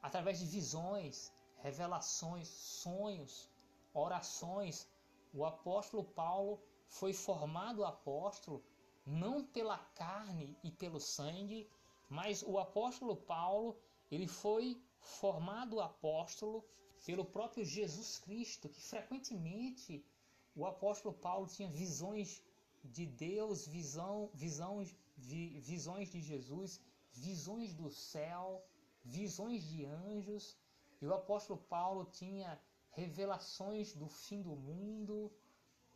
através 0.00 0.38
de 0.38 0.46
visões, 0.46 1.32
revelações, 1.56 2.46
sonhos, 2.46 3.50
orações. 3.92 4.88
O 5.34 5.44
apóstolo 5.44 6.04
Paulo 6.04 6.62
foi 6.86 7.12
formado 7.12 7.84
apóstolo 7.84 8.62
não 9.04 9.44
pela 9.44 9.78
carne 9.96 10.56
e 10.62 10.70
pelo 10.70 11.00
sangue, 11.00 11.68
mas 12.08 12.44
o 12.44 12.56
apóstolo 12.56 13.16
Paulo, 13.16 13.76
ele 14.12 14.28
foi 14.28 14.80
formado 15.00 15.80
apóstolo 15.80 16.64
pelo 17.04 17.24
próprio 17.24 17.64
Jesus 17.64 18.20
Cristo, 18.20 18.68
que 18.68 18.80
frequentemente 18.80 20.06
o 20.54 20.66
apóstolo 20.66 21.14
Paulo 21.14 21.46
tinha 21.46 21.68
visões 21.68 22.42
de 22.84 23.06
Deus, 23.06 23.66
visão, 23.66 24.30
visões, 24.34 24.94
vi, 25.16 25.60
visões 25.60 26.10
de 26.10 26.20
Jesus, 26.20 26.80
visões 27.12 27.74
do 27.74 27.90
céu, 27.90 28.64
visões 29.04 29.62
de 29.64 29.84
anjos. 29.84 30.56
E 31.00 31.06
o 31.06 31.14
apóstolo 31.14 31.58
Paulo 31.76 32.04
tinha 32.04 32.60
revelações 32.90 33.94
do 33.94 34.08
fim 34.08 34.42
do 34.42 34.54
mundo 34.54 35.32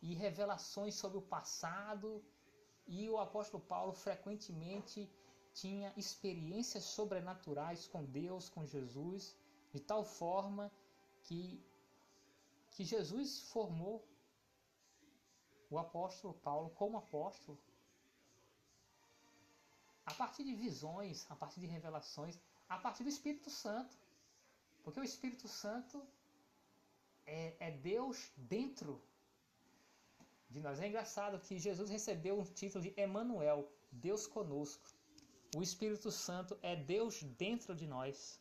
e 0.01 0.13
revelações 0.13 0.95
sobre 0.95 1.17
o 1.17 1.21
passado 1.21 2.23
e 2.87 3.09
o 3.09 3.17
apóstolo 3.17 3.61
Paulo 3.61 3.93
frequentemente 3.93 5.09
tinha 5.53 5.91
experiências 5.97 6.83
sobrenaturais 6.83 7.87
com 7.87 8.03
Deus, 8.05 8.47
com 8.47 8.65
Jesus, 8.65 9.35
de 9.73 9.79
tal 9.79 10.03
forma 10.03 10.71
que, 11.23 11.61
que 12.71 12.83
Jesus 12.85 13.39
formou 13.49 14.07
o 15.69 15.77
apóstolo 15.77 16.33
Paulo 16.33 16.69
como 16.71 16.97
apóstolo 16.97 17.57
a 20.05 20.13
partir 20.13 20.43
de 20.43 20.55
visões, 20.55 21.25
a 21.29 21.35
partir 21.35 21.59
de 21.59 21.67
revelações, 21.67 22.39
a 22.69 22.77
partir 22.77 23.03
do 23.03 23.09
Espírito 23.09 23.49
Santo. 23.49 23.95
Porque 24.83 25.01
o 25.01 25.03
Espírito 25.03 25.47
Santo 25.49 26.01
é, 27.25 27.55
é 27.59 27.71
Deus 27.71 28.31
dentro 28.37 29.01
de 30.49 30.61
nós. 30.61 30.79
É 30.79 30.87
engraçado 30.87 31.41
que 31.45 31.59
Jesus 31.59 31.89
recebeu 31.89 32.39
o 32.39 32.45
título 32.45 32.81
de 32.85 32.93
Emanuel, 32.95 33.69
Deus 33.91 34.25
conosco. 34.25 34.87
O 35.57 35.61
Espírito 35.61 36.09
Santo 36.11 36.57
é 36.61 36.73
Deus 36.75 37.21
dentro 37.23 37.75
de 37.75 37.85
nós. 37.85 38.39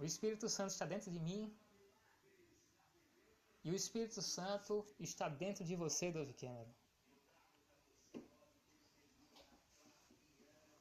O 0.00 0.04
Espírito 0.04 0.48
Santo 0.48 0.70
está 0.70 0.84
dentro 0.84 1.10
de 1.10 1.20
mim. 1.20 1.42
E 3.66 3.70
o 3.72 3.74
Espírito 3.74 4.22
Santo 4.22 4.86
está 5.00 5.28
dentro 5.28 5.64
de 5.64 5.74
você, 5.74 6.12
Dove 6.12 6.32
Cameron. 6.34 6.72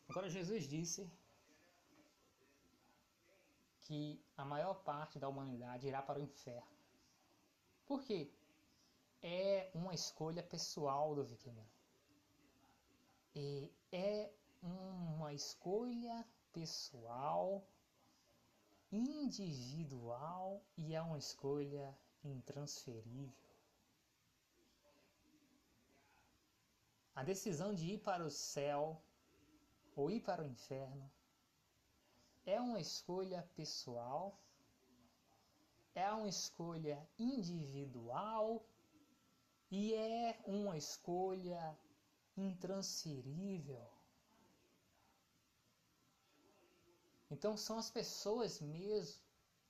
Agora 0.07 0.30
Jesus 0.30 0.68
disse 0.68 1.10
que 3.82 4.24
a 4.38 4.45
maior 4.45 4.76
parte 4.84 5.18
da 5.18 5.28
humanidade 5.28 5.88
irá 5.88 5.99
para 6.03 6.20
o 6.20 6.22
inferno. 6.22 6.78
Por 7.88 8.03
quê? 8.03 8.32
É 9.24 9.72
uma 9.74 9.95
escolha 9.95 10.44
pessoal 10.44 11.16
do 11.16 11.26
Cameron. 11.38 11.66
E 13.34 13.68
é 13.91 14.32
uma 14.62 15.34
escolha 15.34 16.24
pessoal, 16.53 17.68
individual 18.91 20.62
e 20.78 20.94
é 20.94 21.02
uma 21.02 21.18
escolha 21.18 21.98
intransferível. 22.27 23.45
A 27.15 27.23
decisão 27.23 27.73
de 27.73 27.93
ir 27.93 27.99
para 27.99 28.26
o 28.26 28.30
céu 28.30 29.02
ou 29.95 30.11
ir 30.11 30.22
para 30.22 30.43
o 30.43 30.47
inferno 30.47 31.10
é 32.45 32.60
uma 32.60 32.80
escolha 32.80 33.41
pessoal, 33.56 34.38
é 35.93 36.11
uma 36.11 36.27
escolha 36.27 37.07
individual 37.18 38.68
e 39.72 39.93
é 39.93 40.38
uma 40.45 40.77
escolha 40.77 41.77
intransferível. 42.35 43.89
Então 47.31 47.57
são 47.57 47.77
as 47.77 47.89
pessoas 47.89 48.60
mesmo, 48.60 49.22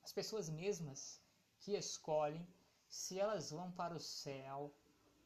as 0.04 0.12
pessoas 0.12 0.50
mesmas 0.50 1.22
que 1.66 1.76
escolhem 1.76 2.48
se 2.88 3.20
elas 3.20 3.50
vão 3.50 3.72
para 3.72 3.96
o 3.96 4.00
céu 4.00 4.72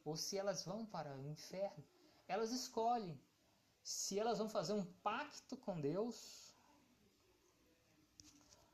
ou 0.06 0.16
se 0.16 0.38
elas 0.38 0.64
vão 0.64 0.86
para 0.86 1.14
o 1.14 1.26
inferno. 1.26 1.84
Elas 2.26 2.50
escolhem 2.50 3.20
se 3.82 4.18
elas 4.18 4.38
vão 4.38 4.48
fazer 4.48 4.72
um 4.72 4.84
pacto 5.02 5.54
com 5.58 5.78
Deus 5.78 6.56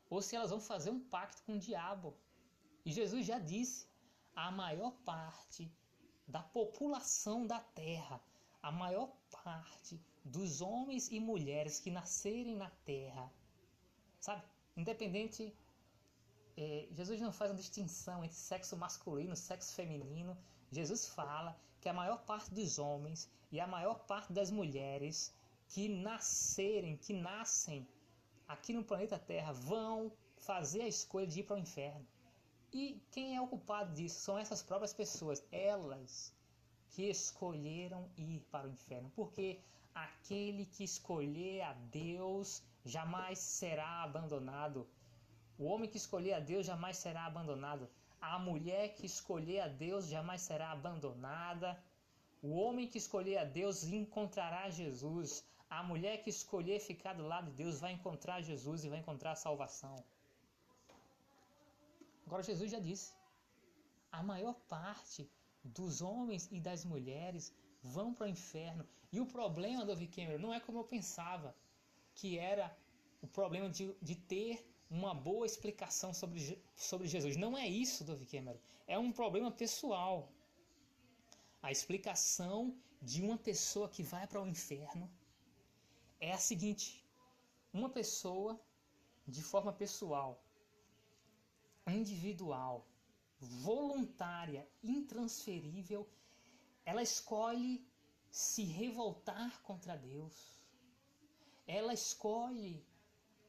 ou 0.09 0.21
se 0.21 0.37
elas 0.37 0.49
vão 0.49 0.61
fazer 0.61 0.91
um 0.91 1.01
pacto 1.15 1.43
com 1.43 1.55
o 1.55 1.59
diabo. 1.59 2.15
E 2.85 2.91
Jesus 2.93 3.25
já 3.25 3.37
disse: 3.37 3.89
a 4.33 4.49
maior 4.49 4.91
parte 5.03 5.69
da 6.25 6.41
população 6.41 7.45
da 7.45 7.59
terra, 7.59 8.21
a 8.61 8.71
maior 8.71 9.11
parte 9.43 9.99
dos 10.23 10.61
homens 10.61 11.11
e 11.11 11.19
mulheres 11.19 11.81
que 11.81 11.91
nascerem 11.91 12.55
na 12.55 12.69
terra, 12.85 13.29
sabe? 14.21 14.43
Independente 14.77 15.53
é, 16.57 16.87
Jesus 16.91 17.21
não 17.21 17.31
faz 17.31 17.51
uma 17.51 17.57
distinção 17.57 18.23
entre 18.23 18.35
sexo 18.35 18.75
masculino 18.75 19.33
e 19.33 19.37
sexo 19.37 19.75
feminino. 19.75 20.35
Jesus 20.71 21.07
fala 21.07 21.55
que 21.79 21.87
a 21.87 21.93
maior 21.93 22.17
parte 22.25 22.53
dos 22.53 22.79
homens 22.79 23.29
e 23.51 23.59
a 23.59 23.67
maior 23.67 23.99
parte 24.05 24.33
das 24.33 24.49
mulheres 24.49 25.33
que 25.69 25.87
nascerem, 25.87 26.97
que 26.97 27.13
nascem 27.13 27.87
aqui 28.47 28.73
no 28.73 28.83
planeta 28.83 29.19
Terra, 29.19 29.51
vão 29.53 30.11
fazer 30.37 30.81
a 30.81 30.87
escolha 30.87 31.27
de 31.27 31.41
ir 31.41 31.43
para 31.43 31.57
o 31.57 31.59
inferno. 31.59 32.05
E 32.73 33.01
quem 33.11 33.35
é 33.35 33.41
o 33.41 33.47
culpado 33.47 33.93
disso? 33.93 34.19
São 34.19 34.37
essas 34.37 34.61
próprias 34.61 34.93
pessoas, 34.93 35.43
elas 35.51 36.33
que 36.89 37.03
escolheram 37.03 38.09
ir 38.17 38.41
para 38.51 38.67
o 38.67 38.71
inferno. 38.71 39.11
Porque 39.15 39.59
aquele 39.93 40.65
que 40.65 40.83
escolher 40.83 41.61
a 41.61 41.73
Deus 41.73 42.63
jamais 42.83 43.39
será 43.39 44.03
abandonado. 44.03 44.87
O 45.57 45.65
homem 45.65 45.89
que 45.89 45.97
escolher 45.97 46.33
a 46.33 46.39
Deus 46.39 46.65
jamais 46.65 46.97
será 46.97 47.25
abandonado. 47.25 47.89
A 48.21 48.37
mulher 48.37 48.93
que 48.95 49.05
escolher 49.05 49.61
a 49.61 49.67
Deus 49.67 50.07
jamais 50.07 50.41
será 50.41 50.71
abandonada. 50.71 51.69
O 52.41 52.51
homem 52.61 52.87
que 52.87 52.97
escolher 52.97 53.37
a 53.39 53.43
Deus 53.43 53.83
encontrará 53.83 54.69
Jesus. 54.69 55.43
A 55.69 55.81
mulher 55.83 56.23
que 56.23 56.29
escolher 56.29 56.79
ficar 56.79 57.13
do 57.13 57.25
lado 57.27 57.49
de 57.51 57.57
Deus 57.63 57.79
vai 57.79 57.91
encontrar 57.93 58.41
Jesus 58.41 58.83
e 58.83 58.89
vai 58.89 58.99
encontrar 58.99 59.35
salvação. 59.35 59.95
Agora, 62.25 62.43
Jesus 62.43 62.69
já 62.71 62.79
disse: 62.79 63.13
a 64.11 64.21
maior 64.23 64.55
parte 64.67 65.29
dos 65.63 66.01
homens 66.01 66.49
e 66.51 66.59
das 66.59 66.85
mulheres 66.85 67.53
vão 67.83 68.13
para 68.13 68.25
o 68.27 68.29
inferno. 68.29 68.85
E 69.11 69.19
o 69.19 69.25
problema 69.25 69.85
do 69.85 70.07
Cameron 70.07 70.39
não 70.39 70.53
é 70.53 70.59
como 70.59 70.79
eu 70.79 70.83
pensava, 70.83 71.55
que 72.15 72.37
era 72.37 72.75
o 73.21 73.27
problema 73.27 73.69
de, 73.69 73.93
de 74.01 74.15
ter 74.15 74.65
uma 74.89 75.13
boa 75.13 75.45
explicação 75.45 76.13
sobre, 76.13 76.61
sobre 76.75 77.07
Jesus. 77.07 77.35
Não 77.35 77.57
é 77.57 77.67
isso, 77.67 78.03
Dove 78.03 78.25
Cameron. 78.25 78.59
É 78.87 78.97
um 78.97 79.11
problema 79.11 79.51
pessoal. 79.51 80.31
A 81.61 81.71
explicação 81.71 82.77
de 83.01 83.21
uma 83.21 83.37
pessoa 83.37 83.89
que 83.89 84.03
vai 84.03 84.25
para 84.27 84.41
o 84.41 84.47
inferno 84.47 85.09
é 86.19 86.31
a 86.31 86.37
seguinte: 86.37 87.05
uma 87.73 87.89
pessoa, 87.89 88.59
de 89.27 89.43
forma 89.43 89.73
pessoal, 89.73 90.43
individual, 91.85 92.87
voluntária, 93.39 94.67
intransferível, 94.83 96.07
ela 96.85 97.01
escolhe 97.01 97.85
se 98.29 98.63
revoltar 98.63 99.61
contra 99.61 99.97
Deus. 99.97 100.57
Ela 101.65 101.93
escolhe 101.93 102.85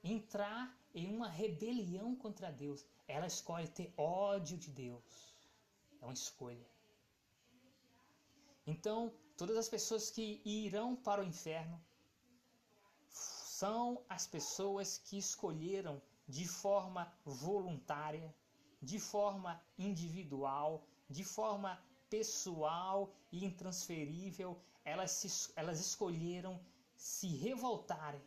entrar 0.02 0.77
em 0.98 1.14
uma 1.14 1.28
rebelião 1.28 2.14
contra 2.16 2.50
Deus. 2.50 2.84
Ela 3.06 3.26
escolhe 3.26 3.68
ter 3.68 3.92
ódio 3.96 4.56
de 4.58 4.70
Deus. 4.70 5.36
É 6.00 6.04
uma 6.04 6.12
escolha. 6.12 6.68
Então, 8.66 9.12
todas 9.36 9.56
as 9.56 9.68
pessoas 9.68 10.10
que 10.10 10.42
irão 10.44 10.94
para 10.94 11.22
o 11.22 11.24
inferno 11.24 11.80
são 13.08 14.04
as 14.08 14.26
pessoas 14.26 14.98
que 14.98 15.16
escolheram 15.18 16.00
de 16.26 16.46
forma 16.46 17.12
voluntária, 17.24 18.34
de 18.82 18.98
forma 19.00 19.60
individual, 19.78 20.86
de 21.08 21.24
forma 21.24 21.82
pessoal 22.10 23.12
e 23.32 23.44
intransferível, 23.44 24.60
elas, 24.84 25.10
se, 25.12 25.52
elas 25.56 25.80
escolheram 25.80 26.60
se 26.96 27.28
revoltarem 27.28 28.22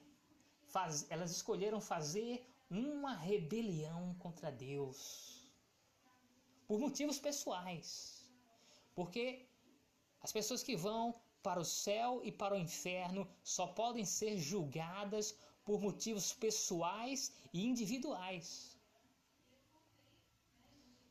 faz, 0.71 1.05
elas 1.09 1.31
escolheram 1.31 1.79
fazer 1.81 2.47
uma 2.71 3.13
rebelião 3.13 4.15
contra 4.15 4.49
Deus. 4.49 5.45
Por 6.67 6.79
motivos 6.79 7.19
pessoais. 7.19 8.31
Porque 8.95 9.45
as 10.21 10.31
pessoas 10.31 10.63
que 10.63 10.75
vão 10.75 11.13
para 11.43 11.59
o 11.59 11.65
céu 11.65 12.21
e 12.23 12.31
para 12.31 12.55
o 12.55 12.59
inferno 12.59 13.27
só 13.43 13.67
podem 13.67 14.05
ser 14.05 14.37
julgadas 14.37 15.35
por 15.65 15.81
motivos 15.81 16.33
pessoais 16.33 17.33
e 17.53 17.65
individuais. 17.65 18.77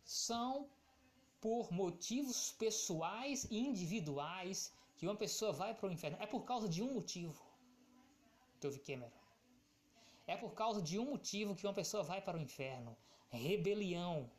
São 0.04 0.68
por 1.40 1.72
motivos 1.72 2.52
pessoais 2.52 3.46
e 3.50 3.58
individuais 3.58 4.72
que 4.96 5.06
uma 5.06 5.16
pessoa 5.16 5.52
vai 5.52 5.74
para 5.74 5.88
o 5.88 5.92
inferno. 5.92 6.18
É 6.20 6.26
por 6.26 6.44
causa 6.44 6.68
de 6.68 6.82
um 6.82 6.92
motivo. 6.92 7.42
Tove 8.60 8.78
Cameron. 8.80 9.19
É 10.26 10.36
por 10.36 10.52
causa 10.52 10.80
de 10.80 10.98
um 10.98 11.06
motivo 11.06 11.54
que 11.54 11.66
uma 11.66 11.74
pessoa 11.74 12.02
vai 12.02 12.20
para 12.20 12.38
o 12.38 12.40
inferno: 12.40 12.96
rebelião 13.30 14.30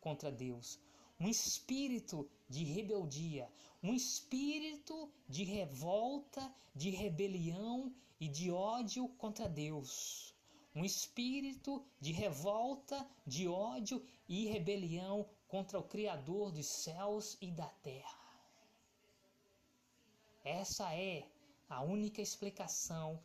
contra 0.00 0.30
Deus. 0.30 0.78
Um 1.18 1.28
espírito 1.28 2.28
de 2.48 2.64
rebeldia, 2.64 3.50
um 3.82 3.94
espírito 3.94 5.10
de 5.28 5.44
revolta, 5.44 6.54
de 6.74 6.90
rebelião 6.90 7.94
e 8.20 8.28
de 8.28 8.50
ódio 8.50 9.08
contra 9.10 9.48
Deus. 9.48 10.34
Um 10.74 10.84
espírito 10.84 11.82
de 11.98 12.12
revolta, 12.12 13.08
de 13.26 13.48
ódio 13.48 14.04
e 14.28 14.46
rebelião 14.46 15.26
contra 15.48 15.78
o 15.78 15.82
Criador 15.82 16.52
dos 16.52 16.66
céus 16.66 17.38
e 17.40 17.50
da 17.50 17.68
terra. 17.82 18.26
Essa 20.44 20.94
é 20.94 21.26
a 21.68 21.82
única 21.82 22.20
explicação 22.20 23.18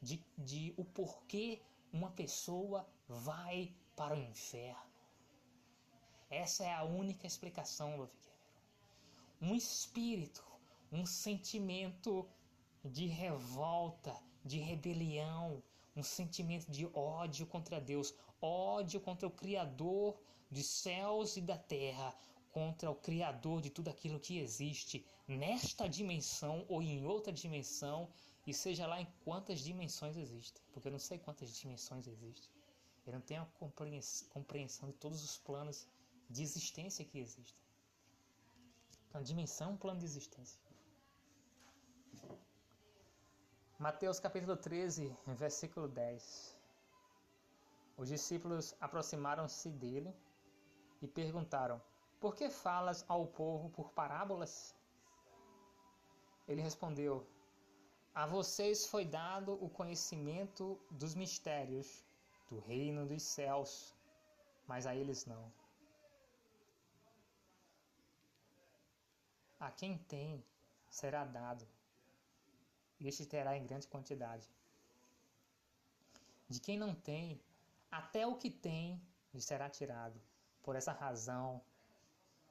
de, 0.00 0.22
de 0.36 0.74
o 0.76 0.84
porquê 0.84 1.60
uma 1.92 2.10
pessoa 2.10 2.88
vai 3.08 3.74
para 3.96 4.14
o 4.14 4.20
inferno. 4.20 4.90
Essa 6.30 6.64
é 6.64 6.72
a 6.72 6.84
única 6.84 7.26
explicação, 7.26 7.96
Love 7.96 8.12
Um 9.42 9.54
espírito, 9.54 10.44
um 10.92 11.04
sentimento 11.04 12.26
de 12.84 13.06
revolta, 13.06 14.16
de 14.44 14.58
rebelião, 14.58 15.62
um 15.96 16.02
sentimento 16.02 16.70
de 16.70 16.86
ódio 16.94 17.46
contra 17.46 17.80
Deus, 17.80 18.14
ódio 18.40 19.00
contra 19.00 19.26
o 19.26 19.30
Criador 19.30 20.16
dos 20.50 20.66
céus 20.66 21.36
e 21.36 21.40
da 21.40 21.58
terra, 21.58 22.14
contra 22.52 22.90
o 22.90 22.94
Criador 22.94 23.60
de 23.60 23.70
tudo 23.70 23.88
aquilo 23.88 24.20
que 24.20 24.38
existe 24.38 25.04
nesta 25.26 25.88
dimensão 25.88 26.64
ou 26.68 26.80
em 26.82 27.04
outra 27.04 27.32
dimensão 27.32 28.08
e 28.50 28.54
seja 28.54 28.84
lá 28.84 29.00
em 29.00 29.06
quantas 29.24 29.60
dimensões 29.60 30.16
existem, 30.16 30.60
porque 30.72 30.88
eu 30.88 30.92
não 30.92 30.98
sei 30.98 31.18
quantas 31.26 31.56
dimensões 31.56 32.08
existem. 32.08 32.50
Ele 33.06 33.16
não 33.16 33.22
tem 33.22 33.38
a 33.38 33.46
compreensão 34.34 34.88
de 34.90 34.96
todos 35.04 35.22
os 35.22 35.38
planos 35.38 35.86
de 36.28 36.42
existência 36.42 37.04
que 37.04 37.20
existem. 37.20 37.64
Então, 39.06 39.22
dimensão 39.22 39.68
é 39.68 39.72
um 39.74 39.76
plano 39.76 40.00
de 40.00 40.06
existência. 40.06 40.60
Mateus 43.78 44.18
capítulo 44.18 44.56
13, 44.56 45.16
versículo 45.44 45.86
10. 45.86 46.58
Os 47.96 48.08
discípulos 48.08 48.74
aproximaram-se 48.80 49.70
dele 49.70 50.12
e 51.00 51.06
perguntaram: 51.06 51.80
Por 52.18 52.34
que 52.34 52.50
falas 52.50 53.04
ao 53.08 53.26
povo 53.28 53.70
por 53.70 53.90
parábolas? 53.92 54.74
Ele 56.48 56.60
respondeu: 56.60 57.24
A 58.12 58.26
vocês 58.26 58.86
foi 58.86 59.04
dado 59.04 59.52
o 59.64 59.70
conhecimento 59.70 60.80
dos 60.90 61.14
mistérios 61.14 62.04
do 62.48 62.58
reino 62.58 63.06
dos 63.06 63.22
céus, 63.22 63.94
mas 64.66 64.84
a 64.84 64.94
eles 64.94 65.26
não. 65.26 65.52
A 69.60 69.70
quem 69.70 69.96
tem 69.96 70.44
será 70.90 71.24
dado, 71.24 71.64
e 72.98 73.06
este 73.06 73.24
terá 73.26 73.56
em 73.56 73.64
grande 73.64 73.86
quantidade. 73.86 74.50
De 76.48 76.58
quem 76.58 76.76
não 76.76 76.94
tem, 76.94 77.40
até 77.90 78.26
o 78.26 78.36
que 78.36 78.50
tem 78.50 79.00
lhe 79.32 79.40
será 79.40 79.70
tirado. 79.70 80.20
Por 80.64 80.74
essa 80.74 80.92
razão, 80.92 81.62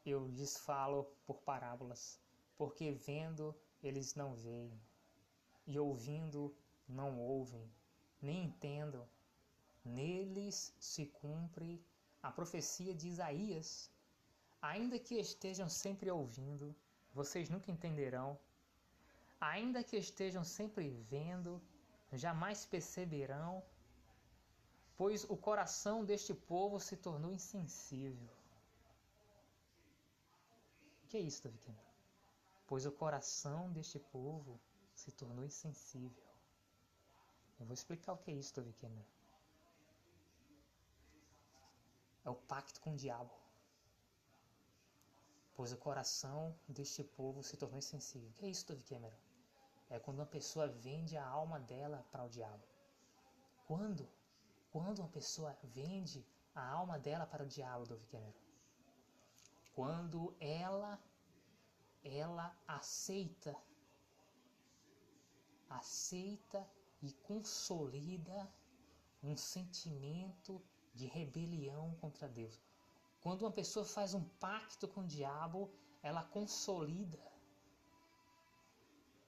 eu 0.06 0.26
lhes 0.28 0.58
falo 0.58 1.04
por 1.26 1.42
parábolas, 1.42 2.18
porque 2.58 2.92
vendo 2.92 3.54
eles 3.84 4.16
não 4.16 4.34
veem, 4.36 4.80
e 5.70 5.78
ouvindo 5.78 6.42
não 6.88 7.20
ouvem, 7.20 7.72
nem 8.20 8.46
entendem. 8.46 9.08
Neles 9.86 10.74
se 10.80 11.06
cumpre 11.06 11.80
a 12.24 12.32
profecia 12.32 12.94
de 12.94 13.08
Isaías. 13.08 13.92
Ainda 14.60 14.98
que 14.98 15.16
estejam 15.16 15.70
sempre 15.70 16.10
ouvindo, 16.10 16.76
vocês 17.14 17.52
nunca 17.52 17.72
entenderão. 17.72 18.38
Ainda 19.40 19.84
que 19.84 19.96
estejam 19.96 20.44
sempre 20.44 20.90
vendo, 21.08 21.62
jamais 22.12 22.66
perceberão, 22.66 23.64
pois 24.98 25.24
o 25.24 25.38
coração 25.38 26.04
deste 26.04 26.34
povo 26.34 26.80
se 26.80 26.98
tornou 26.98 27.32
insensível. 27.32 28.34
O 31.04 31.08
que 31.10 31.18
é 31.18 31.22
isso, 31.22 31.44
Davi? 31.44 31.78
Pois 32.66 32.88
o 32.88 32.92
coração 32.92 33.72
deste 33.72 34.00
povo 34.00 34.60
se 35.00 35.12
tornou 35.12 35.46
insensível. 35.46 36.28
Eu 37.60 37.66
vou 37.66 37.74
explicar 37.74 38.14
o 38.14 38.18
que 38.18 38.32
é 38.32 38.34
isso, 38.34 38.54
Cameron. 38.82 39.06
É 42.26 42.30
o 42.30 42.36
pacto 42.36 42.82
com 42.82 42.94
o 42.94 42.98
diabo. 42.98 43.34
Pois 45.56 45.72
o 45.72 45.78
coração 45.78 46.40
deste 46.68 47.04
povo 47.04 47.44
se 47.44 47.56
tornou 47.58 47.78
insensível. 47.78 48.30
O 48.30 48.34
que 48.34 48.46
é 48.46 48.50
isso, 48.50 48.66
Cameron? 48.90 49.18
É 49.90 50.00
quando 50.00 50.20
uma 50.20 50.26
pessoa 50.38 50.68
vende 50.68 51.16
a 51.18 51.26
alma 51.26 51.60
dela 51.60 52.06
para 52.12 52.26
o 52.26 52.30
diabo. 52.30 52.64
Quando 53.68 54.08
quando 54.72 55.00
uma 55.00 55.08
pessoa 55.10 55.58
vende 55.64 56.24
a 56.54 56.64
alma 56.80 57.00
dela 57.00 57.26
para 57.26 57.44
o 57.44 57.48
diabo, 57.48 58.00
Cameron? 58.12 58.34
Quando 59.74 60.36
ela 60.40 61.00
ela 62.04 62.56
aceita 62.68 63.56
aceita 65.70 66.68
e 67.02 67.14
consolida 67.14 68.52
um 69.24 69.36
sentimento 69.36 70.62
de 70.94 71.06
rebelião 71.06 71.96
contra 72.02 72.28
Deus. 72.28 72.60
Quando 73.22 73.44
uma 73.44 73.52
pessoa 73.52 73.86
faz 73.86 74.14
um 74.14 74.24
pacto 74.24 74.88
com 74.88 75.02
o 75.02 75.08
diabo, 75.08 75.72
ela 76.02 76.24
consolida 76.24 77.20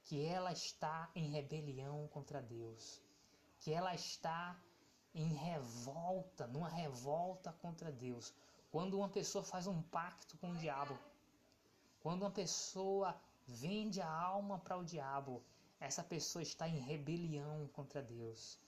que 0.05 0.25
ela 0.25 0.51
está 0.51 1.09
em 1.15 1.29
rebelião 1.29 2.07
contra 2.07 2.41
Deus, 2.41 3.01
que 3.59 3.71
ela 3.71 3.93
está 3.93 4.59
em 5.13 5.33
revolta, 5.33 6.47
numa 6.47 6.69
revolta 6.69 7.51
contra 7.53 7.91
Deus. 7.91 8.33
Quando 8.71 8.97
uma 8.97 9.09
pessoa 9.09 9.43
faz 9.43 9.67
um 9.67 9.81
pacto 9.83 10.37
com 10.37 10.51
o 10.51 10.57
diabo, 10.57 10.97
quando 12.01 12.23
uma 12.23 12.31
pessoa 12.31 13.15
vende 13.45 14.01
a 14.01 14.09
alma 14.09 14.57
para 14.59 14.77
o 14.77 14.83
diabo, 14.83 15.43
essa 15.87 16.03
pessoa 16.03 16.41
está 16.41 16.65
em 16.69 16.79
rebelião 16.79 17.67
contra 17.73 18.01
Deus. 18.01 18.59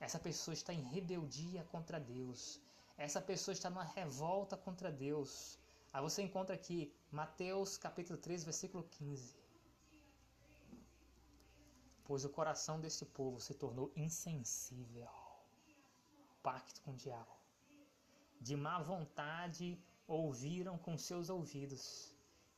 Essa 0.00 0.18
pessoa 0.18 0.54
está 0.54 0.72
em 0.72 0.82
rebeldia 0.94 1.62
contra 1.72 2.00
Deus. 2.00 2.60
Essa 2.96 3.20
pessoa 3.20 3.52
está 3.52 3.68
numa 3.70 3.84
revolta 3.84 4.56
contra 4.56 4.90
Deus. 4.90 5.58
Aí 5.92 6.02
você 6.02 6.22
encontra 6.22 6.54
aqui 6.56 6.78
Mateus 7.10 7.76
capítulo 7.76 8.18
3, 8.18 8.42
versículo 8.42 8.82
15. 8.84 9.36
Pois 12.04 12.24
o 12.24 12.30
coração 12.30 12.80
desse 12.80 13.04
povo 13.04 13.38
se 13.38 13.54
tornou 13.54 13.92
insensível 13.94 15.08
pacto 16.42 16.80
com 16.82 16.92
o 16.92 16.96
diabo. 16.96 17.36
De 18.40 18.56
má 18.56 18.80
vontade 18.82 19.78
ouviram 20.06 20.76
com 20.76 20.98
seus 20.98 21.30
ouvidos 21.30 22.12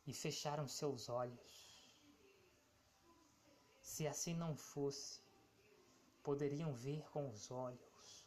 e 0.06 0.14
fecharam 0.14 0.66
seus 0.66 1.08
olhos. 1.08 1.63
Se 3.84 4.08
assim 4.08 4.34
não 4.34 4.56
fosse, 4.56 5.20
poderiam 6.22 6.72
ver 6.72 7.06
com 7.10 7.28
os 7.28 7.50
olhos, 7.50 8.26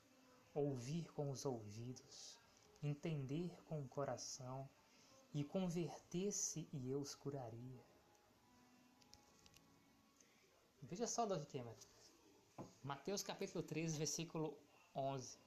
ouvir 0.53 1.11
com 1.13 1.31
os 1.31 1.45
ouvidos, 1.45 2.39
entender 2.81 3.51
com 3.65 3.81
o 3.81 3.87
coração 3.87 4.69
e 5.33 5.43
converter-se 5.43 6.69
e 6.71 6.89
eu 6.91 7.01
os 7.01 7.15
curaria. 7.15 7.83
Veja 10.83 11.07
só, 11.07 11.25
Davi 11.25 11.47
Kemer. 11.47 11.75
Mateus 12.83 13.23
capítulo 13.23 13.63
13, 13.63 13.97
versículo 13.97 14.55
11. 14.95 15.39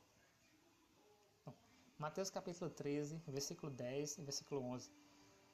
Mateus 1.97 2.31
capítulo 2.31 2.69
13, 2.69 3.23
versículo 3.29 3.71
10 3.73 4.19
e 4.19 4.23
versículo 4.23 4.61
11. 4.61 4.91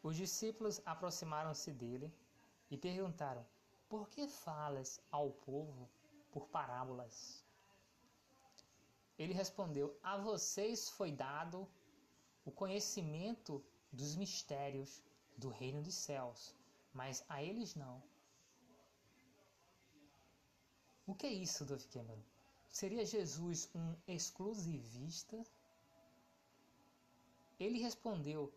Os 0.02 0.16
discípulos 0.16 0.80
aproximaram-se 0.86 1.72
dele 1.72 2.10
e 2.70 2.78
perguntaram: 2.78 3.46
Por 3.88 4.08
que 4.08 4.26
falas 4.28 5.00
ao 5.10 5.30
povo 5.30 5.88
por 6.32 6.46
parábolas? 6.48 7.44
Ele 9.18 9.32
respondeu: 9.32 9.96
A 10.02 10.16
vocês 10.18 10.88
foi 10.90 11.12
dado 11.12 11.68
o 12.44 12.50
conhecimento 12.50 13.64
dos 13.92 14.16
mistérios 14.16 15.02
do 15.36 15.48
reino 15.48 15.82
dos 15.82 15.94
céus, 15.94 16.54
mas 16.92 17.24
a 17.28 17.42
eles 17.42 17.74
não. 17.74 18.02
O 21.06 21.14
que 21.14 21.26
é 21.26 21.32
isso, 21.32 21.64
Dove 21.64 21.86
Cameron? 21.88 22.22
Seria 22.68 23.06
Jesus 23.06 23.70
um 23.74 23.94
exclusivista 24.08 25.44
ele 27.58 27.78
respondeu: 27.78 28.52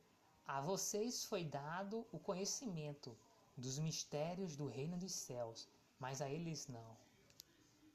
A 0.45 0.59
vocês 0.61 1.23
foi 1.23 1.45
dado 1.45 2.05
o 2.11 2.19
conhecimento 2.19 3.17
dos 3.59 3.77
mistérios 3.77 4.55
do 4.55 4.65
reino 4.65 4.97
dos 4.97 5.11
céus, 5.11 5.67
mas 5.99 6.21
a 6.21 6.29
eles 6.29 6.67
não. 6.67 6.97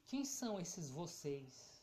Quem 0.06 0.24
são 0.24 0.60
esses 0.60 0.90
vocês? 0.90 1.82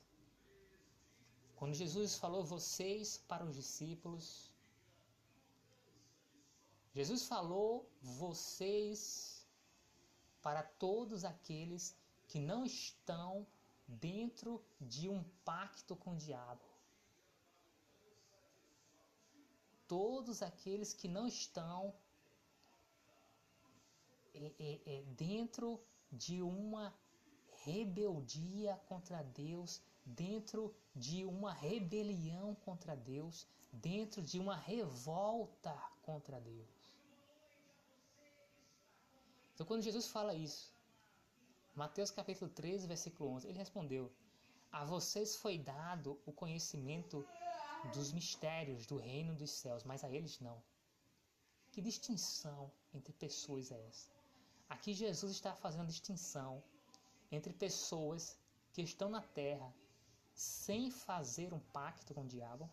Quando 1.56 1.74
Jesus 1.74 2.16
falou 2.16 2.44
vocês 2.44 3.18
para 3.28 3.46
os 3.46 3.56
discípulos, 3.56 4.26
Jesus 6.94 7.28
falou 7.28 7.90
vocês 8.02 9.46
para 10.42 10.64
todos 10.64 11.24
aqueles 11.24 11.96
que 12.28 12.40
não 12.40 12.66
estão 12.66 13.46
dentro 13.88 14.64
de 14.80 15.08
um 15.10 15.24
pacto 15.46 15.96
com 15.96 16.14
o 16.14 16.18
diabo. 16.18 16.72
todos 19.92 20.42
aqueles 20.42 20.94
que 20.94 21.10
não 21.10 21.28
estão 21.28 21.94
é, 24.34 24.52
é, 24.60 24.82
é, 24.86 25.04
dentro 25.18 25.80
de 26.12 26.42
uma 26.42 26.94
rebeldia 27.64 28.76
contra 28.88 29.22
Deus, 29.24 29.82
dentro 30.06 30.76
de 30.96 31.26
uma 31.26 31.54
rebelião 31.54 32.56
contra 32.56 32.96
Deus, 32.96 33.48
dentro 33.72 34.22
de 34.22 34.40
uma 34.40 34.56
revolta 34.56 35.74
contra 36.02 36.40
Deus. 36.40 36.92
Então, 39.54 39.66
quando 39.66 39.84
Jesus 39.84 40.08
fala 40.08 40.34
isso, 40.34 40.74
Mateus 41.76 42.12
capítulo 42.12 42.50
13, 42.50 42.88
versículo 42.88 43.30
11, 43.32 43.48
ele 43.48 43.58
respondeu: 43.58 44.12
A 44.72 44.84
vocês 44.84 45.36
foi 45.36 45.58
dado 45.58 46.20
o 46.26 46.32
conhecimento 46.32 47.26
dos 47.94 48.12
mistérios 48.12 48.86
do 48.86 48.98
reino 48.98 49.36
dos 49.36 49.52
céus, 49.52 49.84
mas 49.84 50.04
a 50.04 50.10
eles 50.10 50.40
não. 50.40 50.62
Que 51.72 51.82
distinção 51.82 52.72
entre 52.94 53.14
pessoas 53.14 53.72
é 53.72 53.88
essa? 53.88 54.21
Aqui 54.74 54.94
Jesus 54.94 55.32
está 55.34 55.54
fazendo 55.64 55.88
distinção 55.94 56.64
entre 57.30 57.52
pessoas 57.52 58.38
que 58.74 58.82
estão 58.82 59.10
na 59.10 59.22
terra 59.22 59.70
sem 60.34 60.90
fazer 60.90 61.54
um 61.54 61.60
pacto 61.78 62.14
com 62.14 62.24
o 62.24 62.32
diabo. 62.36 62.70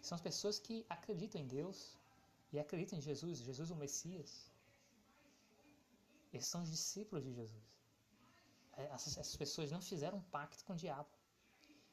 São 0.00 0.16
as 0.16 0.22
pessoas 0.22 0.58
que 0.58 0.76
acreditam 0.88 1.38
em 1.40 1.46
Deus 1.46 1.98
e 2.52 2.58
acreditam 2.58 2.98
em 2.98 3.02
Jesus, 3.02 3.38
Jesus 3.48 3.70
o 3.70 3.76
Messias. 3.76 4.50
Eles 6.32 6.46
são 6.46 6.62
os 6.62 6.70
discípulos 6.70 7.24
de 7.24 7.34
Jesus. 7.34 7.66
É, 8.78 8.84
essas, 8.84 9.18
essas 9.18 9.36
pessoas 9.36 9.70
não 9.70 9.82
fizeram 9.82 10.16
um 10.18 10.28
pacto 10.36 10.64
com 10.64 10.72
o 10.72 10.82
diabo. 10.84 11.10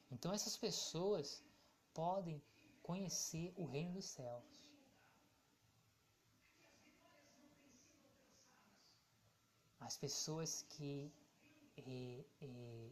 Então 0.10 0.32
essas 0.32 0.56
pessoas 0.56 1.44
podem 1.94 2.42
conhecer 2.82 3.54
o 3.58 3.66
reino 3.66 3.92
dos 3.96 4.06
céus. 4.06 4.57
As 9.88 9.96
pessoas 9.96 10.64
que 10.72 11.14
eh, 11.78 12.26
eh, 12.42 12.92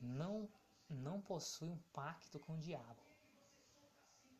não, 0.00 0.48
não 0.90 1.20
possuem 1.20 1.70
um 1.70 1.78
pacto 1.92 2.40
com 2.40 2.54
o 2.54 2.58
diabo. 2.58 3.02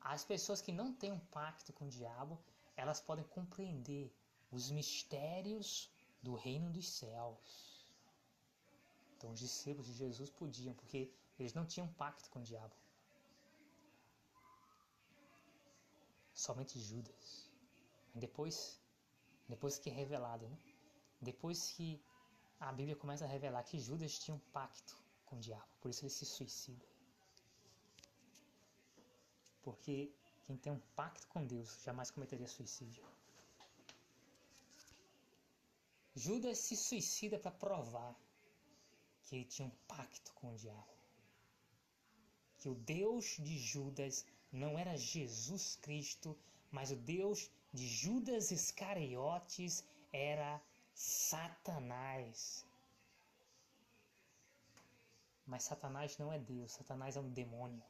As 0.01 0.25
pessoas 0.25 0.61
que 0.61 0.73
não 0.73 0.93
têm 0.93 1.13
um 1.13 1.25
pacto 1.39 1.73
com 1.73 1.85
o 1.85 1.89
diabo, 1.89 2.37
elas 2.77 3.01
podem 3.01 3.25
compreender 3.27 4.13
os 4.51 4.73
mistérios 4.73 5.89
do 6.21 6.35
reino 6.35 6.69
dos 6.69 6.89
céus. 6.89 7.87
Então 9.17 9.31
os 9.31 9.39
discípulos 9.39 9.87
de 9.87 9.93
Jesus 9.93 10.31
podiam, 10.31 10.75
porque 10.75 11.15
eles 11.39 11.55
não 11.55 11.65
tinham 11.65 11.87
pacto 11.95 12.29
com 12.29 12.41
o 12.41 12.43
diabo. 12.43 12.75
Somente 16.33 16.77
Judas. 16.81 17.49
Depois, 18.13 18.81
depois 19.49 19.79
que 19.79 19.91
é 19.91 19.93
revelado, 19.93 20.49
né? 20.49 20.74
Depois 21.21 21.73
que 21.73 22.01
a 22.61 22.73
Bíblia 22.73 22.97
começa 22.97 23.25
a 23.25 23.29
revelar 23.29 23.63
que 23.65 23.79
Judas 23.79 24.19
tinha 24.19 24.35
um 24.35 24.41
pacto 24.53 24.97
com 25.27 25.37
o 25.37 25.41
diabo, 25.41 25.69
por 25.81 25.91
isso 25.91 26.03
ele 26.03 26.11
se 26.11 26.25
suicida. 26.25 26.87
Porque 29.63 30.13
quem 30.47 30.57
tem 30.57 30.73
um 30.73 30.81
pacto 30.95 31.27
com 31.29 31.47
Deus 31.47 31.83
jamais 31.83 32.11
cometeria 32.11 32.47
suicídio. 32.47 33.03
Judas 36.15 36.59
se 36.59 36.77
suicida 36.77 37.39
para 37.39 37.51
provar 37.51 38.15
que 39.23 39.37
ele 39.37 39.45
tinha 39.45 39.67
um 39.67 39.77
pacto 39.89 40.33
com 40.35 40.53
o 40.53 40.57
diabo. 40.57 40.95
Que 42.59 42.69
o 42.69 42.75
Deus 42.75 43.37
de 43.39 43.59
Judas 43.59 44.25
não 44.53 44.79
era 44.79 44.97
Jesus 44.97 45.77
Cristo, 45.77 46.39
mas 46.71 46.91
o 46.91 46.97
Deus 46.97 47.51
de 47.73 47.87
Judas 47.87 48.51
Iscariotes 48.51 49.83
era 50.13 50.63
Satanás. 50.95 52.65
Mas 55.47 55.65
Satanás 55.65 56.17
não 56.17 56.33
é 56.33 56.39
Deus, 56.39 56.73
Satanás 56.73 57.17
é 57.17 57.21
um 57.21 57.31
demônio. 57.31 57.83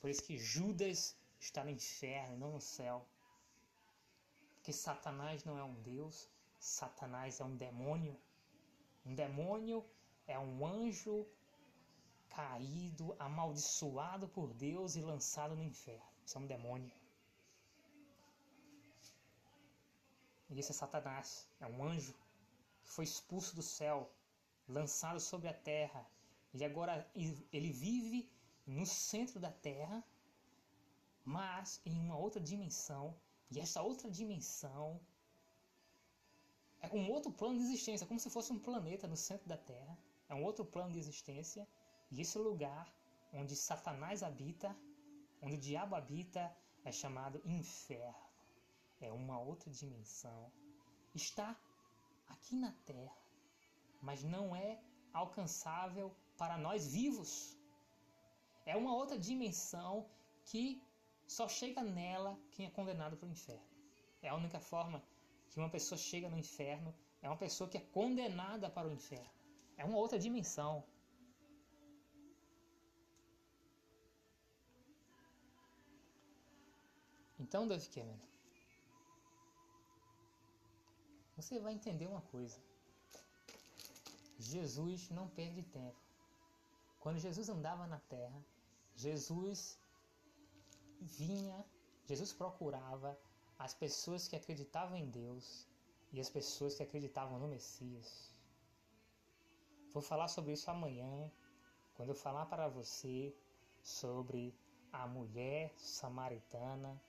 Por 0.00 0.10
isso 0.10 0.22
que 0.24 0.36
Judas 0.36 1.16
está 1.40 1.64
no 1.64 1.70
inferno, 1.70 2.36
não 2.36 2.52
no 2.52 2.60
céu. 2.60 3.06
Porque 4.56 4.72
Satanás 4.72 5.44
não 5.44 5.56
é 5.56 5.64
um 5.64 5.74
Deus, 5.82 6.28
Satanás 6.58 7.40
é 7.40 7.44
um 7.44 7.56
demônio. 7.56 8.16
Um 9.06 9.14
demônio 9.14 9.84
é 10.26 10.38
um 10.38 10.66
anjo 10.66 11.26
caído, 12.28 13.14
amaldiçoado 13.18 14.28
por 14.28 14.52
Deus 14.54 14.96
e 14.96 15.00
lançado 15.00 15.54
no 15.54 15.62
inferno. 15.62 16.06
Isso 16.24 16.38
é 16.38 16.40
um 16.40 16.46
demônio. 16.46 17.01
E 20.52 20.60
esse 20.60 20.70
é 20.70 20.74
Satanás, 20.74 21.48
é 21.60 21.66
um 21.66 21.82
anjo 21.82 22.12
que 22.82 22.90
foi 22.90 23.04
expulso 23.04 23.56
do 23.56 23.62
céu, 23.62 24.12
lançado 24.68 25.18
sobre 25.18 25.48
a 25.48 25.54
terra. 25.54 26.06
E 26.52 26.62
agora 26.62 27.10
ele 27.14 27.72
vive 27.72 28.30
no 28.66 28.84
centro 28.84 29.40
da 29.40 29.50
terra, 29.50 30.04
mas 31.24 31.80
em 31.86 31.98
uma 31.98 32.18
outra 32.18 32.38
dimensão. 32.38 33.16
E 33.50 33.58
essa 33.60 33.80
outra 33.80 34.10
dimensão 34.10 35.00
é 36.82 36.88
um 36.94 37.10
outro 37.10 37.32
plano 37.32 37.56
de 37.58 37.64
existência, 37.64 38.06
como 38.06 38.20
se 38.20 38.28
fosse 38.28 38.52
um 38.52 38.58
planeta 38.58 39.08
no 39.08 39.16
centro 39.16 39.48
da 39.48 39.56
Terra. 39.56 39.96
É 40.28 40.34
um 40.34 40.44
outro 40.44 40.66
plano 40.66 40.92
de 40.92 40.98
existência. 40.98 41.66
E 42.10 42.20
esse 42.20 42.36
lugar 42.38 42.92
onde 43.32 43.56
Satanás 43.56 44.22
habita, 44.22 44.76
onde 45.40 45.54
o 45.54 45.58
diabo 45.58 45.94
habita, 45.94 46.54
é 46.84 46.92
chamado 46.92 47.40
inferno 47.44 48.31
é 49.02 49.10
uma 49.10 49.38
outra 49.38 49.70
dimensão, 49.70 50.50
está 51.14 51.56
aqui 52.28 52.54
na 52.54 52.72
Terra, 52.86 53.16
mas 54.00 54.22
não 54.22 54.54
é 54.54 54.80
alcançável 55.12 56.14
para 56.38 56.56
nós 56.56 56.86
vivos. 56.86 57.56
É 58.64 58.76
uma 58.76 58.94
outra 58.94 59.18
dimensão 59.18 60.08
que 60.44 60.80
só 61.26 61.48
chega 61.48 61.82
nela 61.82 62.38
quem 62.52 62.66
é 62.66 62.70
condenado 62.70 63.16
para 63.16 63.28
o 63.28 63.32
inferno. 63.32 63.66
É 64.22 64.28
a 64.28 64.34
única 64.34 64.60
forma 64.60 65.02
que 65.50 65.58
uma 65.58 65.68
pessoa 65.68 65.98
chega 65.98 66.28
no 66.28 66.38
inferno, 66.38 66.94
é 67.20 67.28
uma 67.28 67.36
pessoa 67.36 67.68
que 67.68 67.76
é 67.76 67.80
condenada 67.80 68.70
para 68.70 68.88
o 68.88 68.92
inferno. 68.92 69.30
É 69.76 69.84
uma 69.84 69.98
outra 69.98 70.18
dimensão. 70.18 70.84
Então, 77.38 77.66
Dave 77.66 77.88
Cameron, 77.88 78.31
você 81.42 81.58
vai 81.58 81.72
entender 81.74 82.06
uma 82.06 82.20
coisa. 82.20 82.58
Jesus 84.38 85.10
não 85.10 85.28
perde 85.28 85.62
tempo. 85.62 86.00
Quando 87.00 87.18
Jesus 87.18 87.48
andava 87.48 87.84
na 87.86 87.98
terra, 87.98 88.40
Jesus 88.94 89.76
vinha, 91.00 91.64
Jesus 92.06 92.32
procurava 92.32 93.18
as 93.58 93.74
pessoas 93.74 94.28
que 94.28 94.36
acreditavam 94.36 94.96
em 94.96 95.10
Deus 95.10 95.66
e 96.12 96.20
as 96.20 96.30
pessoas 96.30 96.76
que 96.76 96.82
acreditavam 96.84 97.40
no 97.40 97.48
Messias. 97.48 98.32
Vou 99.92 100.02
falar 100.02 100.28
sobre 100.28 100.52
isso 100.52 100.70
amanhã, 100.70 101.30
quando 101.94 102.10
eu 102.10 102.14
falar 102.14 102.46
para 102.46 102.68
você 102.68 103.34
sobre 103.82 104.54
a 104.92 105.06
mulher 105.08 105.72
samaritana 105.76 107.00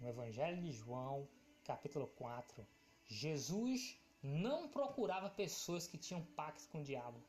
no 0.00 0.08
Evangelho 0.08 0.60
de 0.62 0.72
João, 0.72 1.28
capítulo 1.64 2.06
4. 2.06 2.66
Jesus 3.06 3.98
não 4.22 4.68
procurava 4.68 5.28
pessoas 5.28 5.86
que 5.86 5.98
tinham 5.98 6.24
pacto 6.36 6.68
com 6.68 6.80
o 6.80 6.84
diabo. 6.84 7.22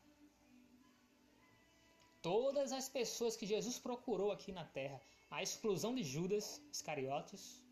Todas 2.22 2.72
as 2.72 2.88
pessoas 2.88 3.36
que 3.36 3.46
Jesus 3.46 3.78
procurou 3.78 4.32
aqui 4.32 4.50
na 4.50 4.64
terra, 4.64 5.00
a 5.30 5.42
exclusão 5.42 5.94
de 5.94 6.02
Judas 6.02 6.60
Iscariotes, 6.72 7.62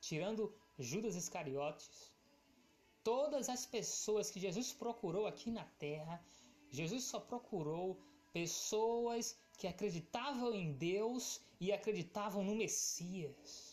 tirando 0.00 0.54
Judas 0.78 1.16
Iscariotes, 1.16 2.10
todas 3.02 3.48
as 3.48 3.66
pessoas 3.66 4.30
que 4.30 4.40
Jesus 4.40 4.72
procurou 4.72 5.26
aqui 5.26 5.50
na 5.50 5.64
terra, 5.86 6.22
Jesus 6.70 7.04
só 7.04 7.18
procurou 7.18 8.00
pessoas 8.32 9.36
que 9.58 9.66
acreditavam 9.66 10.54
em 10.54 10.72
Deus 10.72 11.40
e 11.60 11.72
acreditavam 11.72 12.44
no 12.44 12.54
Messias. 12.54 13.67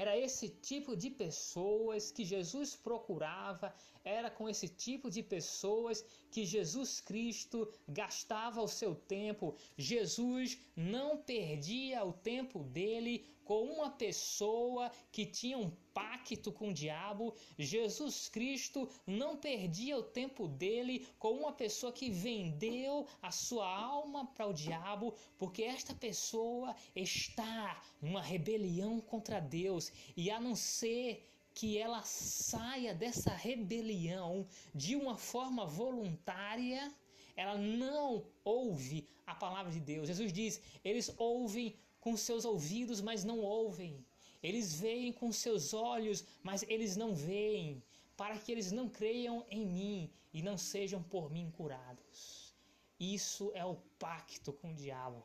Era 0.00 0.16
esse 0.16 0.48
tipo 0.48 0.96
de 1.02 1.10
pessoas 1.10 2.12
que 2.12 2.24
Jesus 2.24 2.76
procurava, 2.76 3.74
era 4.04 4.30
com 4.30 4.48
esse 4.48 4.68
tipo 4.68 5.10
de 5.10 5.22
pessoas 5.24 6.04
que 6.30 6.44
Jesus 6.44 7.00
Cristo 7.00 7.68
gastava 8.00 8.62
o 8.62 8.68
seu 8.68 8.94
tempo. 8.94 9.56
Jesus 9.76 10.56
não 10.76 11.08
perdia 11.32 12.04
o 12.04 12.12
tempo 12.12 12.62
dele 12.62 13.26
com 13.48 13.62
uma 13.64 13.88
pessoa 13.88 14.92
que 15.10 15.24
tinha 15.24 15.56
um 15.56 15.70
pacto 15.94 16.52
com 16.52 16.68
o 16.68 16.74
diabo, 16.74 17.34
Jesus 17.58 18.28
Cristo 18.28 18.86
não 19.06 19.38
perdia 19.38 19.96
o 19.96 20.02
tempo 20.02 20.46
dele 20.46 21.08
com 21.18 21.32
uma 21.32 21.54
pessoa 21.54 21.90
que 21.90 22.10
vendeu 22.10 23.06
a 23.22 23.30
sua 23.30 23.66
alma 23.66 24.26
para 24.26 24.46
o 24.46 24.52
diabo, 24.52 25.14
porque 25.38 25.62
esta 25.62 25.94
pessoa 25.94 26.76
está 26.94 27.82
numa 28.02 28.20
rebelião 28.20 29.00
contra 29.00 29.40
Deus 29.40 29.90
e 30.14 30.30
a 30.30 30.38
não 30.38 30.54
ser 30.54 31.24
que 31.54 31.78
ela 31.78 32.02
saia 32.02 32.94
dessa 32.94 33.30
rebelião 33.30 34.46
de 34.74 34.94
uma 34.94 35.16
forma 35.16 35.64
voluntária, 35.64 36.92
ela 37.34 37.56
não 37.56 38.26
ouve 38.44 39.08
a 39.26 39.34
palavra 39.34 39.72
de 39.72 39.80
Deus. 39.80 40.06
Jesus 40.06 40.32
diz: 40.34 40.60
eles 40.84 41.14
ouvem 41.16 41.74
com 42.00 42.16
seus 42.16 42.44
ouvidos, 42.44 43.00
mas 43.00 43.24
não 43.24 43.40
ouvem. 43.40 44.04
Eles 44.42 44.74
veem 44.74 45.12
com 45.12 45.32
seus 45.32 45.74
olhos, 45.74 46.24
mas 46.42 46.62
eles 46.64 46.96
não 46.96 47.14
veem, 47.14 47.82
para 48.16 48.38
que 48.38 48.52
eles 48.52 48.70
não 48.72 48.88
creiam 48.88 49.44
em 49.48 49.66
mim 49.66 50.12
e 50.32 50.42
não 50.42 50.56
sejam 50.56 51.02
por 51.02 51.30
mim 51.30 51.50
curados. 51.50 52.54
Isso 52.98 53.50
é 53.54 53.64
o 53.64 53.76
pacto 53.98 54.52
com 54.52 54.72
o 54.72 54.74
diabo. 54.74 55.24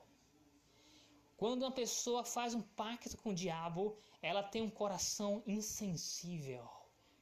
Quando 1.35 1.63
uma 1.63 1.71
pessoa 1.71 2.23
faz 2.23 2.53
um 2.53 2.61
pacto 2.61 3.17
com 3.17 3.31
o 3.31 3.35
diabo, 3.35 3.97
ela 4.21 4.43
tem 4.43 4.61
um 4.61 4.69
coração 4.69 5.43
insensível. 5.45 6.69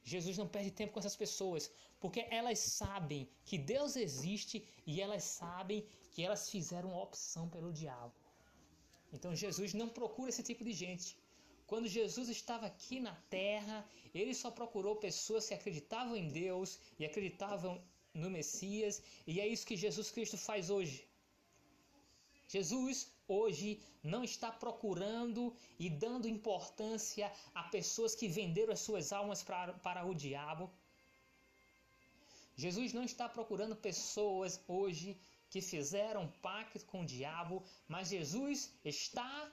Jesus 0.04 0.36
não 0.36 0.48
perde 0.48 0.70
tempo 0.70 0.92
com 0.92 1.00
essas 1.00 1.16
pessoas, 1.16 1.70
porque 1.98 2.26
elas 2.30 2.58
sabem 2.58 3.28
que 3.44 3.56
Deus 3.56 3.96
existe 3.96 4.66
e 4.86 5.00
elas 5.00 5.24
sabem 5.24 5.86
que 6.10 6.22
elas 6.22 6.50
fizeram 6.50 6.96
opção 6.96 7.48
pelo 7.48 7.72
diabo. 7.72 8.14
Então 9.12 9.34
Jesus 9.34 9.74
não 9.74 9.88
procura 9.88 10.30
esse 10.30 10.42
tipo 10.42 10.64
de 10.64 10.72
gente. 10.72 11.16
Quando 11.66 11.88
Jesus 11.88 12.28
estava 12.28 12.66
aqui 12.66 13.00
na 13.00 13.14
terra, 13.30 13.86
ele 14.14 14.34
só 14.34 14.50
procurou 14.50 14.96
pessoas 14.96 15.46
que 15.48 15.54
acreditavam 15.54 16.16
em 16.16 16.28
Deus 16.28 16.78
e 16.98 17.04
acreditavam 17.04 17.82
no 18.14 18.28
Messias, 18.30 19.02
e 19.26 19.40
é 19.40 19.46
isso 19.46 19.66
que 19.66 19.76
Jesus 19.76 20.10
Cristo 20.10 20.36
faz 20.36 20.68
hoje. 20.68 21.06
Jesus 22.46 23.10
hoje 23.26 23.80
não 24.02 24.22
está 24.22 24.52
procurando 24.52 25.54
e 25.78 25.88
dando 25.88 26.28
importância 26.28 27.32
a 27.54 27.62
pessoas 27.62 28.14
que 28.14 28.28
venderam 28.28 28.74
as 28.74 28.80
suas 28.80 29.12
almas 29.12 29.42
para, 29.42 29.72
para 29.74 30.04
o 30.04 30.14
diabo. 30.14 30.70
Jesus 32.54 32.92
não 32.92 33.02
está 33.02 33.26
procurando 33.28 33.74
pessoas 33.74 34.60
hoje 34.68 35.16
que 35.52 35.60
fizeram 35.60 36.32
pacto 36.40 36.82
com 36.86 37.02
o 37.02 37.06
diabo, 37.06 37.62
mas 37.86 38.08
Jesus 38.08 38.72
está 38.82 39.52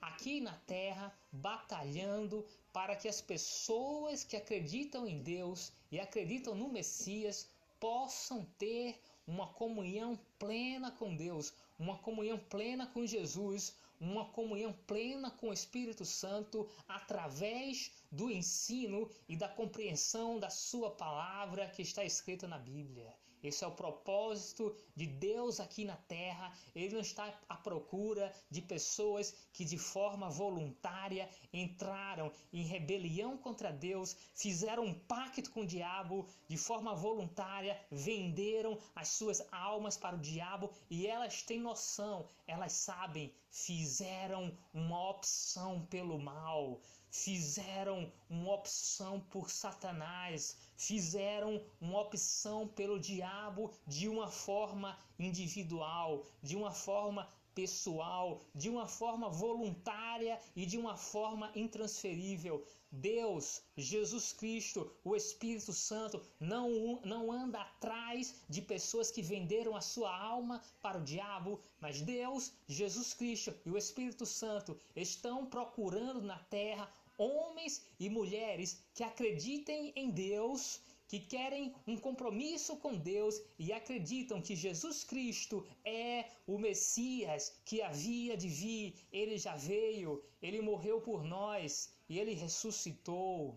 aqui 0.00 0.40
na 0.40 0.54
terra 0.66 1.16
batalhando 1.30 2.44
para 2.72 2.96
que 2.96 3.06
as 3.06 3.20
pessoas 3.20 4.24
que 4.24 4.36
acreditam 4.36 5.06
em 5.06 5.22
Deus 5.22 5.72
e 5.92 6.00
acreditam 6.00 6.56
no 6.56 6.68
Messias 6.68 7.48
possam 7.78 8.44
ter 8.58 9.00
uma 9.24 9.46
comunhão 9.46 10.18
plena 10.40 10.90
com 10.90 11.14
Deus, 11.14 11.54
uma 11.78 11.98
comunhão 11.98 12.36
plena 12.36 12.88
com 12.88 13.06
Jesus, 13.06 13.76
uma 14.00 14.24
comunhão 14.24 14.72
plena 14.88 15.30
com 15.30 15.50
o 15.50 15.52
Espírito 15.52 16.04
Santo 16.04 16.68
através 16.88 17.92
do 18.10 18.28
ensino 18.28 19.08
e 19.28 19.36
da 19.36 19.48
compreensão 19.48 20.40
da 20.40 20.50
Sua 20.50 20.90
palavra 20.90 21.68
que 21.68 21.82
está 21.82 22.04
escrita 22.04 22.48
na 22.48 22.58
Bíblia. 22.58 23.21
Esse 23.42 23.64
é 23.64 23.66
o 23.66 23.72
propósito 23.72 24.74
de 24.94 25.06
Deus 25.06 25.58
aqui 25.58 25.84
na 25.84 25.96
terra. 25.96 26.52
Ele 26.74 26.94
não 26.94 27.00
está 27.00 27.32
à 27.48 27.56
procura 27.56 28.32
de 28.50 28.62
pessoas 28.62 29.34
que 29.52 29.64
de 29.64 29.76
forma 29.76 30.30
voluntária 30.30 31.28
entraram 31.52 32.30
em 32.52 32.62
rebelião 32.62 33.36
contra 33.36 33.72
Deus, 33.72 34.16
fizeram 34.34 34.84
um 34.84 34.94
pacto 34.94 35.50
com 35.50 35.62
o 35.62 35.66
diabo 35.66 36.26
de 36.48 36.56
forma 36.56 36.94
voluntária, 36.94 37.78
venderam 37.90 38.78
as 38.94 39.08
suas 39.08 39.42
almas 39.50 39.96
para 39.96 40.16
o 40.16 40.20
diabo 40.20 40.70
e 40.88 41.06
elas 41.06 41.42
têm 41.42 41.60
noção, 41.60 42.26
elas 42.46 42.72
sabem, 42.72 43.32
fizeram 43.50 44.56
uma 44.72 45.10
opção 45.10 45.84
pelo 45.86 46.18
mal 46.18 46.80
fizeram 47.12 48.10
uma 48.28 48.54
opção 48.54 49.20
por 49.20 49.50
Satanás, 49.50 50.56
fizeram 50.76 51.62
uma 51.78 52.00
opção 52.00 52.66
pelo 52.66 52.98
diabo 52.98 53.70
de 53.86 54.08
uma 54.08 54.28
forma 54.28 54.98
individual, 55.18 56.24
de 56.42 56.56
uma 56.56 56.72
forma 56.72 57.28
pessoal, 57.54 58.40
de 58.54 58.70
uma 58.70 58.88
forma 58.88 59.28
voluntária 59.28 60.40
e 60.56 60.64
de 60.64 60.78
uma 60.78 60.96
forma 60.96 61.52
intransferível. 61.54 62.64
Deus, 62.90 63.62
Jesus 63.74 64.34
Cristo, 64.34 64.90
o 65.02 65.16
Espírito 65.16 65.72
Santo 65.72 66.22
não, 66.38 67.00
não 67.04 67.32
anda 67.32 67.58
atrás 67.60 68.34
de 68.48 68.60
pessoas 68.60 69.10
que 69.10 69.22
venderam 69.22 69.74
a 69.74 69.80
sua 69.80 70.14
alma 70.14 70.62
para 70.82 70.98
o 70.98 71.04
diabo, 71.04 71.58
mas 71.80 72.02
Deus, 72.02 72.52
Jesus 72.68 73.14
Cristo 73.14 73.54
e 73.64 73.70
o 73.70 73.78
Espírito 73.78 74.26
Santo 74.26 74.78
estão 74.94 75.46
procurando 75.46 76.20
na 76.20 76.38
terra 76.38 76.92
homens 77.22 77.82
e 77.98 78.08
mulheres 78.08 78.82
que 78.94 79.02
acreditem 79.02 79.92
em 79.94 80.10
Deus 80.10 80.80
que 81.12 81.20
querem 81.20 81.74
um 81.86 81.94
compromisso 81.94 82.74
com 82.78 82.96
Deus 82.96 83.38
e 83.58 83.70
acreditam 83.70 84.40
que 84.40 84.56
Jesus 84.56 85.04
Cristo 85.04 85.56
é 85.84 86.30
o 86.46 86.56
Messias 86.58 87.54
que 87.66 87.82
havia 87.82 88.34
de 88.34 88.48
vir, 88.48 88.94
ele 89.12 89.36
já 89.36 89.54
veio, 89.54 90.24
ele 90.40 90.62
morreu 90.62 91.02
por 91.02 91.22
nós 91.22 91.92
e 92.08 92.18
ele 92.18 92.32
ressuscitou. 92.32 93.54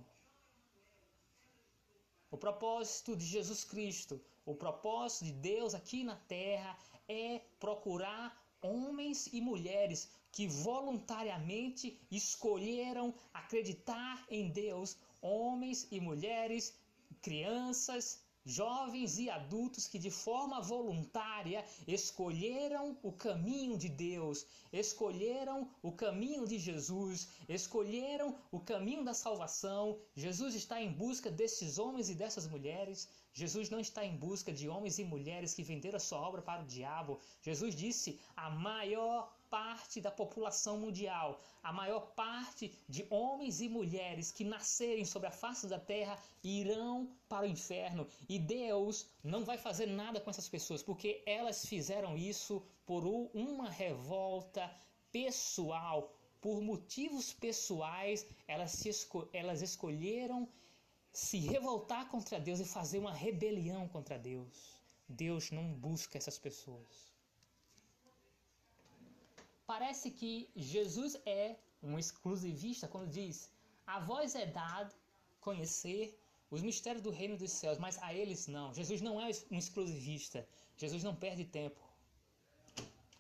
O 2.30 2.38
propósito 2.38 3.16
de 3.16 3.26
Jesus 3.26 3.64
Cristo, 3.64 4.22
o 4.46 4.54
propósito 4.54 5.24
de 5.24 5.32
Deus 5.32 5.74
aqui 5.74 6.04
na 6.04 6.18
terra 6.18 6.78
é 7.08 7.40
procurar 7.58 8.26
homens 8.62 9.28
e 9.32 9.40
mulheres 9.40 10.12
que 10.36 10.48
voluntariamente 10.48 11.98
escolheram 12.12 13.14
acreditar 13.34 14.26
em 14.30 14.49
Deus, 14.49 14.98
homens 15.22 15.88
e 15.90 15.99
mulheres 15.99 16.74
crianças, 17.22 18.22
jovens 18.45 19.18
e 19.18 19.30
adultos 19.30 19.88
que 19.88 19.98
de 19.98 20.12
forma 20.12 20.62
voluntária 20.62 21.66
escolheram 21.88 22.98
o 23.02 23.12
caminho 23.12 23.78
de 23.78 23.90
Deus, 23.90 24.45
escolheram 24.72 25.70
o 25.82 25.91
caminho 25.91 26.45
de 26.45 26.60
Jesus, 26.60 27.28
escolheram 27.49 28.36
o 28.52 28.60
caminho 28.60 29.03
da 29.06 29.14
salvação. 29.14 29.98
Jesus 30.16 30.53
está 30.53 30.82
em 30.82 30.91
busca 30.91 31.32
desses 31.32 31.80
homens 31.80 32.10
e 32.10 32.14
dessas 32.14 32.45
mulheres. 32.45 33.07
Jesus 33.34 33.70
não 33.70 33.80
está 33.80 34.06
em 34.06 34.16
busca 34.16 34.52
de 34.52 34.70
homens 34.70 34.99
e 34.99 35.03
mulheres 35.03 35.53
que 35.53 35.64
venderam 35.64 35.98
a 35.98 35.99
sua 35.99 36.20
obra 36.20 36.41
para 36.41 36.62
o 36.62 36.68
diabo. 36.68 37.20
Jesus 37.41 37.74
disse: 37.74 38.20
a 38.36 38.49
maior 38.49 39.35
parte 39.50 40.02
da 40.02 40.12
população 40.12 40.78
mundial, 40.78 41.40
a 41.64 41.72
maior 41.74 42.02
parte 42.16 42.72
de 42.88 43.06
homens 43.10 43.62
e 43.62 43.68
mulheres 43.70 44.32
que 44.32 44.44
nascerem 44.44 45.06
sobre 45.06 45.28
a 45.28 45.32
face 45.32 45.68
da 45.68 45.80
terra 45.80 46.18
irão 46.44 47.10
para 47.28 47.46
o 47.46 47.50
inferno. 47.50 48.08
E 48.30 48.38
Deus 48.38 49.08
não 49.24 49.44
vai 49.44 49.58
fazer 49.58 49.88
nada 49.88 50.20
com 50.20 50.30
essas 50.30 50.48
pessoas, 50.48 50.84
porque 50.84 51.24
elas 51.26 51.66
fizeram 51.66 52.18
isso 52.18 52.62
por 52.86 53.06
uma 53.06 53.70
revolta 53.70 54.72
pessoal, 55.12 56.14
por 56.40 56.62
motivos 56.62 57.34
pessoais, 57.34 58.26
elas, 58.48 58.72
se 58.72 58.90
esco 58.90 59.28
elas 59.34 59.62
escolheram 59.62 60.48
se 61.16 61.40
revoltar 61.40 62.10
contra 62.10 62.40
Deus 62.40 62.60
e 62.60 62.66
fazer 62.66 63.00
uma 63.00 63.14
rebelião 63.14 63.88
contra 63.88 64.20
Deus. 64.20 64.76
Deus 65.08 65.50
não 65.50 65.74
busca 65.74 66.18
essas 66.18 66.38
pessoas. 66.38 67.05
Parece 69.66 70.12
que 70.12 70.50
Jesus 70.56 71.16
é 71.26 71.58
um 71.82 71.98
exclusivista 71.98 72.88
quando 72.88 73.10
diz: 73.10 73.50
A 73.86 74.00
vós 74.00 74.36
é 74.36 74.46
dado 74.46 74.94
conhecer 75.40 76.20
os 76.52 76.62
mistérios 76.62 77.02
do 77.02 77.10
reino 77.10 77.38
dos 77.38 77.52
céus, 77.52 77.78
mas 77.78 78.02
a 78.02 78.14
eles 78.14 78.48
não. 78.48 78.74
Jesus 78.74 79.02
não 79.02 79.20
é 79.20 79.26
um 79.52 79.58
exclusivista. 79.58 80.48
Jesus 80.78 81.04
não 81.04 81.16
perde 81.16 81.46
tempo. 81.46 81.82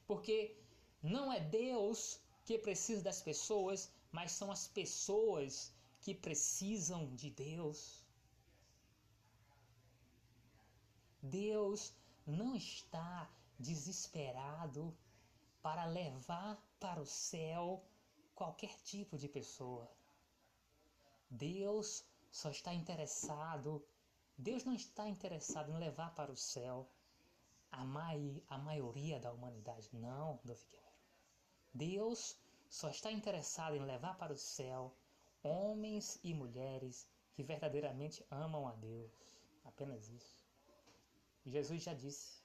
Porque 0.07 0.55
não 1.01 1.33
é 1.33 1.39
Deus 1.39 2.19
que 2.45 2.57
precisa 2.59 3.01
das 3.01 3.21
pessoas, 3.21 3.91
mas 4.11 4.31
são 4.31 4.51
as 4.51 4.67
pessoas 4.67 5.73
que 6.01 6.13
precisam 6.13 7.15
de 7.15 7.31
Deus. 7.31 8.05
Deus 11.21 11.91
não 12.25 12.55
está 12.55 13.27
desesperado 13.59 14.95
para 15.65 15.85
levar 15.85 16.63
para 16.79 17.01
o 17.01 17.07
céu 17.07 17.83
qualquer 18.35 18.77
tipo 18.83 19.17
de 19.17 19.27
pessoa. 19.27 19.89
Deus 21.27 22.05
só 22.31 22.51
está 22.51 22.71
interessado, 22.71 23.83
Deus 24.37 24.63
não 24.63 24.75
está 24.75 25.09
interessado 25.09 25.71
em 25.71 25.79
levar 25.79 26.13
para 26.13 26.31
o 26.31 26.37
céu 26.37 26.87
a, 27.71 27.83
mai, 27.83 28.43
a 28.47 28.59
maioria 28.59 29.19
da 29.19 29.31
humanidade. 29.33 29.89
Não, 29.91 30.39
Deus 31.73 32.37
só 32.69 32.89
está 32.89 33.11
interessado 33.11 33.75
em 33.75 33.83
levar 33.83 34.15
para 34.19 34.33
o 34.33 34.37
céu 34.37 34.95
homens 35.41 36.19
e 36.23 36.31
mulheres 36.31 37.09
que 37.33 37.41
verdadeiramente 37.41 38.23
amam 38.29 38.67
a 38.67 38.73
Deus. 38.73 39.11
Apenas 39.63 40.09
isso. 40.09 40.45
Jesus 41.43 41.81
já 41.81 41.95
disse: 41.95 42.43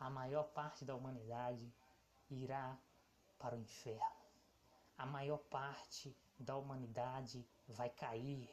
a 0.00 0.10
maior 0.10 0.48
parte 0.48 0.84
da 0.84 0.96
humanidade 0.96 1.72
irá 2.30 2.76
para 3.38 3.56
o 3.56 3.58
inferno. 3.58 4.02
A 4.96 5.06
maior 5.06 5.38
parte 5.38 6.16
da 6.38 6.56
humanidade 6.56 7.46
vai 7.68 7.90
cair. 7.90 8.48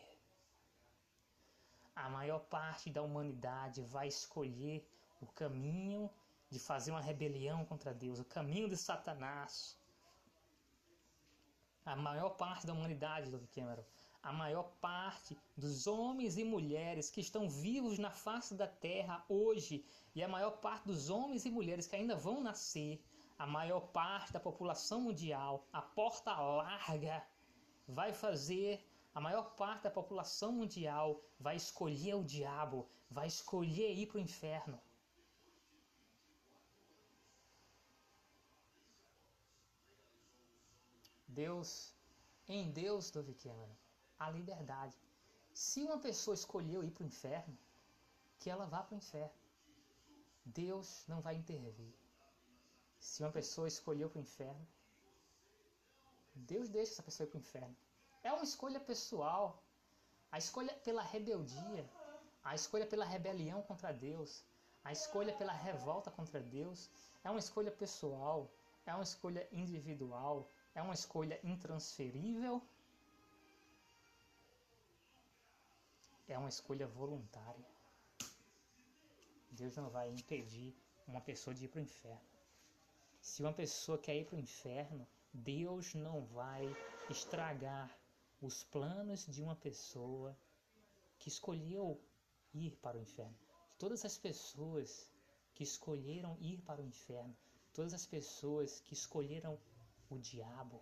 A 1.96 2.10
maior 2.10 2.40
parte 2.40 2.90
da 2.90 3.02
humanidade 3.02 3.82
vai 3.84 4.08
escolher 4.08 4.88
o 5.22 5.28
caminho 5.28 6.10
de 6.50 6.60
fazer 6.60 6.92
uma 6.92 7.02
rebelião 7.02 7.64
contra 7.66 7.94
Deus, 7.94 8.20
o 8.20 8.26
caminho 8.26 8.68
de 8.68 8.76
Satanás. 8.76 9.78
A 11.86 11.96
maior 11.96 12.32
parte 12.32 12.66
da 12.66 12.74
humanidade, 12.74 13.32
Dr. 13.32 13.48
Cameron, 13.54 13.84
a 14.22 14.32
maior 14.32 14.72
parte 14.80 15.38
dos 15.58 15.88
homens 15.88 16.38
e 16.38 16.44
mulheres 16.44 17.10
que 17.10 17.22
estão 17.22 17.50
vivos 17.50 17.98
na 17.98 18.12
face 18.12 18.54
da 18.54 18.68
terra 18.68 19.26
hoje 19.28 19.84
e 20.14 20.24
a 20.24 20.28
maior 20.28 20.52
parte 20.58 20.86
dos 20.86 21.10
homens 21.10 21.46
e 21.46 21.50
mulheres 21.50 21.88
que 21.88 21.96
ainda 21.96 22.16
vão 22.16 22.42
nascer 22.42 23.02
a 23.44 23.48
maior 23.48 23.82
parte 23.88 24.32
da 24.32 24.40
população 24.40 25.02
mundial, 25.02 25.66
a 25.74 25.82
porta 25.82 26.32
larga, 26.40 27.26
vai 27.88 28.14
fazer 28.14 28.88
a 29.16 29.20
maior 29.20 29.56
parte 29.56 29.82
da 29.86 29.90
população 29.90 30.52
mundial 30.52 31.20
vai 31.40 31.56
escolher 31.56 32.14
o 32.14 32.24
diabo, 32.24 32.88
vai 33.10 33.26
escolher 33.28 33.96
ir 33.96 34.06
para 34.06 34.20
o 34.20 34.22
inferno. 34.22 34.80
Deus, 41.28 41.96
em 42.48 42.72
Deus, 42.72 43.10
Dove 43.10 43.34
Cameron, 43.34 43.76
a 44.20 44.30
liberdade. 44.30 44.96
Se 45.52 45.82
uma 45.82 45.98
pessoa 45.98 46.36
escolheu 46.36 46.84
ir 46.84 46.92
para 46.92 47.06
o 47.06 47.08
inferno, 47.08 47.58
que 48.38 48.52
ela 48.52 48.68
vá 48.68 48.84
para 48.84 48.94
o 48.94 48.98
inferno. 48.98 49.42
Deus 50.46 51.06
não 51.08 51.22
vai 51.22 51.36
intervir. 51.36 52.01
Se 53.02 53.24
uma 53.24 53.32
pessoa 53.32 53.68
escolheu 53.68 54.08
para 54.10 54.20
o 54.20 54.22
inferno, 54.22 54.68
Deus 56.36 56.70
deixa 56.70 56.92
essa 56.94 57.04
pessoa 57.04 57.26
ir 57.26 57.32
para 57.32 57.40
o 57.40 57.42
inferno. 57.42 57.76
É 58.24 58.32
uma 58.32 58.44
escolha 58.44 58.80
pessoal. 58.80 59.46
A 60.32 60.38
escolha 60.38 60.74
pela 60.86 61.02
rebeldia, 61.02 61.86
a 62.44 62.54
escolha 62.56 62.86
pela 62.86 63.04
rebelião 63.04 63.62
contra 63.64 63.92
Deus, 63.92 64.44
a 64.84 64.92
escolha 64.92 65.34
pela 65.36 65.52
revolta 65.52 66.10
contra 66.10 66.40
Deus, 66.40 66.90
é 67.24 67.30
uma 67.30 67.40
escolha 67.40 67.72
pessoal, 67.72 68.50
é 68.86 68.94
uma 68.94 69.04
escolha 69.04 69.48
individual, 69.52 70.48
é 70.74 70.82
uma 70.82 70.94
escolha 70.94 71.40
intransferível, 71.44 72.62
é 76.30 76.38
uma 76.38 76.50
escolha 76.50 76.88
voluntária. 76.88 77.70
Deus 79.52 79.76
não 79.76 79.90
vai 79.90 80.10
impedir 80.10 80.74
uma 81.08 81.20
pessoa 81.20 81.54
de 81.54 81.66
ir 81.66 81.68
para 81.68 81.80
o 81.80 81.84
inferno. 81.84 82.31
Se 83.22 83.44
uma 83.44 83.54
pessoa 83.54 84.00
quer 84.00 84.16
ir 84.16 84.26
para 84.26 84.36
o 84.36 84.40
inferno, 84.40 85.08
Deus 85.32 85.94
não 85.94 86.26
vai 86.26 86.66
estragar 87.08 87.96
os 88.42 88.64
planos 88.64 89.28
de 89.28 89.44
uma 89.44 89.56
pessoa 89.56 90.36
que 91.20 91.30
escolheu 91.30 92.02
ir 92.52 92.76
para 92.78 92.98
o 92.98 93.02
inferno. 93.02 93.38
Todas 93.78 94.04
as 94.04 94.18
pessoas 94.18 95.08
que 95.54 95.64
escolheram 95.64 96.36
ir 96.40 96.62
para 96.62 96.82
o 96.82 96.86
inferno, 96.86 97.38
todas 97.72 97.94
as 97.94 98.08
pessoas 98.08 98.80
que 98.80 98.94
escolheram 98.94 99.60
o 100.10 100.18
diabo, 100.18 100.82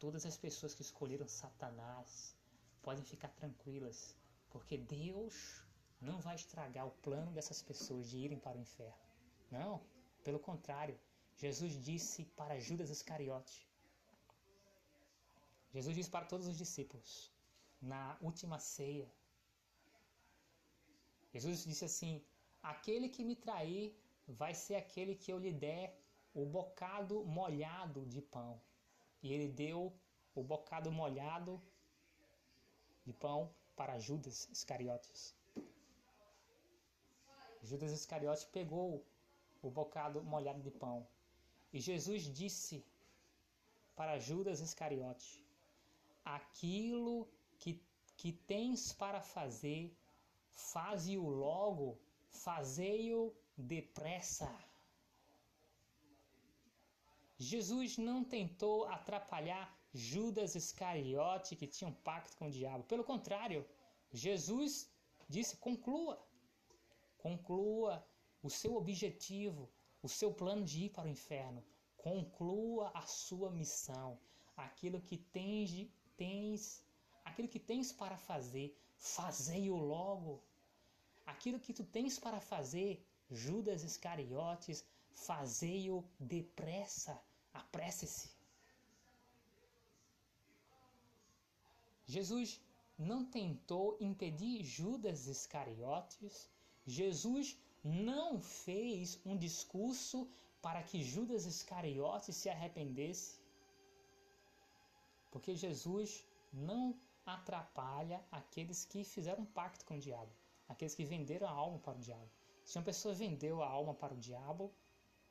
todas 0.00 0.26
as 0.26 0.36
pessoas 0.36 0.74
que 0.74 0.82
escolheram 0.82 1.28
Satanás, 1.28 2.36
podem 2.82 3.04
ficar 3.04 3.28
tranquilas, 3.28 4.16
porque 4.50 4.76
Deus 4.76 5.64
não 6.00 6.20
vai 6.20 6.34
estragar 6.34 6.88
o 6.88 6.90
plano 6.90 7.30
dessas 7.30 7.62
pessoas 7.62 8.10
de 8.10 8.18
irem 8.18 8.38
para 8.38 8.58
o 8.58 8.60
inferno. 8.60 8.98
Não, 9.50 9.80
pelo 10.24 10.40
contrário, 10.40 10.98
Jesus 11.36 11.72
disse 11.82 12.24
para 12.38 12.58
Judas 12.58 12.90
Iscariote. 12.90 13.66
Jesus 15.74 15.94
disse 15.94 16.10
para 16.10 16.24
todos 16.24 16.46
os 16.46 16.56
discípulos 16.56 17.30
na 17.80 18.16
última 18.22 18.58
ceia. 18.58 19.08
Jesus 21.34 21.64
disse 21.64 21.84
assim: 21.84 22.24
Aquele 22.62 23.08
que 23.08 23.22
me 23.22 23.36
trair 23.36 23.94
vai 24.26 24.54
ser 24.54 24.76
aquele 24.76 25.14
que 25.14 25.30
eu 25.32 25.38
lhe 25.38 25.52
der 25.52 26.00
o 26.34 26.46
bocado 26.46 27.24
molhado 27.24 28.06
de 28.06 28.22
pão. 28.22 28.60
E 29.22 29.32
ele 29.32 29.48
deu 29.48 29.92
o 30.34 30.42
bocado 30.42 30.90
molhado 30.90 31.62
de 33.04 33.12
pão 33.12 33.54
para 33.74 33.98
Judas 33.98 34.48
Iscariotes. 34.50 35.34
Judas 37.62 37.92
Iscariote 37.92 38.46
pegou 38.46 39.04
o 39.62 39.70
bocado 39.70 40.22
molhado 40.22 40.62
de 40.62 40.70
pão. 40.70 41.06
E 41.72 41.80
Jesus 41.80 42.22
disse 42.40 42.84
para 43.94 44.18
Judas 44.18 44.60
Iscariote: 44.60 45.42
Aquilo 46.24 47.28
que, 47.58 47.82
que 48.16 48.32
tens 48.32 48.92
para 48.92 49.20
fazer, 49.20 49.96
faze-o 50.50 51.28
logo, 51.28 51.98
fazei-o 52.30 53.34
depressa. 53.56 54.50
Jesus 57.38 57.98
não 57.98 58.24
tentou 58.24 58.86
atrapalhar 58.86 59.76
Judas 59.92 60.54
Iscariote, 60.54 61.56
que 61.56 61.66
tinha 61.66 61.88
um 61.88 61.92
pacto 61.92 62.36
com 62.36 62.46
o 62.48 62.50
diabo. 62.50 62.84
Pelo 62.84 63.04
contrário, 63.04 63.66
Jesus 64.12 64.90
disse: 65.28 65.56
conclua. 65.56 66.22
Conclua 67.18 68.06
o 68.42 68.48
seu 68.48 68.76
objetivo, 68.76 69.68
o 70.06 70.14
seu 70.20 70.30
plano 70.40 70.64
de 70.70 70.76
ir 70.84 70.90
para 70.96 71.08
o 71.08 71.14
inferno. 71.16 71.60
Conclua 72.08 72.84
a 72.94 73.04
sua 73.24 73.48
missão, 73.60 74.10
aquilo 74.66 75.00
que 75.08 75.18
tens, 75.38 75.70
tens 76.16 76.60
aquilo 77.28 77.48
que 77.54 77.62
tens 77.70 77.88
para 78.02 78.16
fazer, 78.16 78.68
fazei-o 78.96 79.78
logo. 79.94 80.32
Aquilo 81.34 81.58
que 81.64 81.74
tu 81.78 81.84
tens 81.96 82.18
para 82.24 82.40
fazer, 82.52 82.90
Judas 83.44 83.82
Iscariotes, 83.90 84.78
fazei-o 85.28 85.98
depressa, 86.34 87.14
apresse-se. 87.62 88.28
Jesus 92.14 92.60
não 93.10 93.20
tentou 93.38 93.96
impedir 94.00 94.62
Judas 94.62 95.26
Iscariotes 95.26 96.48
Jesus 96.86 97.58
não 97.86 98.40
fez 98.40 99.20
um 99.24 99.36
discurso 99.36 100.28
para 100.60 100.82
que 100.82 101.04
Judas 101.04 101.46
Iscariotes 101.46 102.34
se 102.34 102.48
arrependesse, 102.48 103.38
porque 105.30 105.54
Jesus 105.54 106.26
não 106.52 106.98
atrapalha 107.24 108.24
aqueles 108.30 108.84
que 108.84 109.04
fizeram 109.04 109.42
um 109.44 109.46
pacto 109.46 109.84
com 109.84 109.94
o 109.94 110.00
diabo, 110.00 110.32
aqueles 110.68 110.96
que 110.96 111.04
venderam 111.04 111.46
a 111.46 111.52
alma 111.52 111.78
para 111.78 111.96
o 111.96 112.00
diabo. 112.00 112.28
Se 112.64 112.76
uma 112.76 112.84
pessoa 112.84 113.14
vendeu 113.14 113.62
a 113.62 113.68
alma 113.68 113.94
para 113.94 114.14
o 114.14 114.18
diabo, 114.18 114.72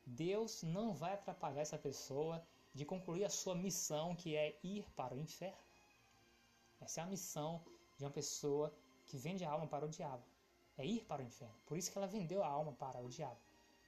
Deus 0.06 0.64
não 0.64 0.94
vai 0.94 1.14
atrapalhar 1.14 1.61
essa 1.61 1.77
pessoa 1.77 2.41
de 2.73 2.86
concluir 2.86 3.26
a 3.26 3.30
sua 3.30 3.56
missão, 3.56 4.15
que 4.15 4.36
é 4.36 4.57
ir 4.64 4.90
para 4.95 5.14
o 5.14 5.19
inferno. 5.19 5.57
Essa 6.80 7.02
é 7.02 7.03
a 7.03 7.07
missão 7.07 7.65
de 7.98 8.06
uma 8.06 8.11
pessoa 8.11 8.73
que 9.06 9.18
vende 9.18 9.44
a 9.44 9.52
alma 9.52 9.68
para 9.68 9.86
o 9.86 9.90
diabo 9.90 10.23
é 10.77 10.85
ir 10.85 11.03
para 11.06 11.22
o 11.22 11.26
inferno. 11.26 11.56
Por 11.65 11.77
isso 11.77 11.91
que 11.91 11.97
ela 11.97 12.07
vendeu 12.07 12.43
a 12.43 12.47
alma 12.47 12.73
para 12.73 13.02
o 13.02 13.10
diabo. 13.10 13.39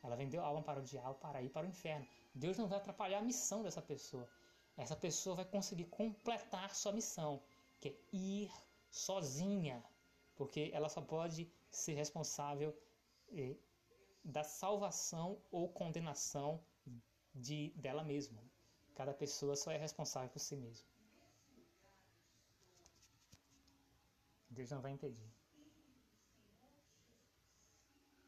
Ela 0.04 0.16
vendeu 0.16 0.42
a 0.42 0.46
alma 0.46 0.62
para 0.62 0.80
o 0.80 0.84
diabo 0.84 1.16
para 1.16 1.42
ir 1.42 1.50
para 1.50 1.66
o 1.66 1.70
inferno. 1.70 2.08
Deus 2.34 2.58
não 2.58 2.68
vai 2.68 2.78
atrapalhar 2.78 3.20
a 3.20 3.22
missão 3.22 3.64
dessa 3.64 3.82
pessoa. 3.82 4.28
Essa 4.76 4.96
pessoa 4.96 5.36
vai 5.36 5.46
conseguir 5.46 5.86
completar 5.86 6.76
sua 6.76 6.92
missão, 6.92 7.42
que 7.80 7.90
é 7.90 7.96
ir 8.14 8.52
sozinha, 8.92 9.84
porque 10.36 10.70
ela 10.74 10.88
só 10.88 11.02
pode 11.02 11.52
ser 11.70 11.96
responsável 11.96 12.76
eh, 13.30 13.56
da 14.24 14.44
salvação 14.44 15.42
ou 15.52 15.68
condenação 15.70 16.64
de 17.34 17.72
dela 17.76 18.04
mesma. 18.04 18.42
Cada 18.96 19.14
pessoa 19.14 19.56
só 19.56 19.72
é 19.72 19.78
responsável 19.78 20.30
por 20.30 20.40
si 20.40 20.56
mesma. 20.56 20.88
Deus 24.50 24.70
não 24.72 24.82
vai 24.82 24.92
impedir. 24.92 25.37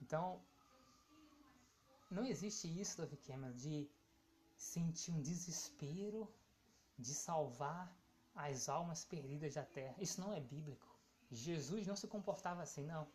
Então, 0.10 0.42
não 2.10 2.26
existe 2.26 2.68
isso, 2.82 2.98
Dove 2.98 3.16
Cameron, 3.16 3.54
de 3.54 3.88
sentir 4.58 5.12
um 5.12 5.22
desespero 5.22 6.28
de 6.98 7.14
salvar 7.14 7.96
as 8.34 8.68
almas 8.68 9.06
perdidas 9.06 9.54
da 9.54 9.64
terra. 9.64 9.96
Isso 10.00 10.20
não 10.20 10.34
é 10.34 10.40
bíblico. 10.40 10.88
Jesus 11.30 11.86
não 11.86 11.96
se 11.96 12.08
comportava 12.08 12.64
assim, 12.64 12.88
não. 12.88 13.08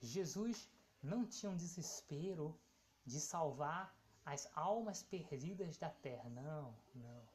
Jesus 0.00 0.70
não 1.02 1.26
tinha 1.26 1.50
um 1.50 1.56
desespero 1.56 2.56
de 3.04 3.18
salvar 3.18 3.92
as 4.24 4.48
almas 4.54 5.02
perdidas 5.02 5.76
da 5.78 5.90
terra. 5.90 6.30
Não, 6.30 6.72
não. 6.94 7.28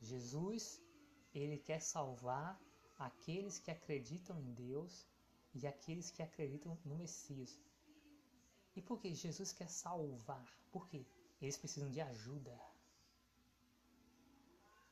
Jesus, 0.00 0.82
ele 1.32 1.56
quer 1.56 1.80
salvar 1.80 2.60
aqueles 2.98 3.60
que 3.60 3.70
acreditam 3.70 4.40
em 4.40 4.52
Deus 4.54 5.06
e 5.56 5.66
aqueles 5.66 6.10
que 6.10 6.22
acreditam 6.22 6.78
no 6.84 6.96
Messias. 6.96 7.58
E 8.74 8.82
por 8.82 9.00
que 9.00 9.14
Jesus 9.14 9.52
quer 9.52 9.70
salvar? 9.70 10.46
Por 10.70 10.86
quê? 10.86 11.06
Eles 11.40 11.56
precisam 11.56 11.90
de 11.90 12.00
ajuda. 12.00 12.60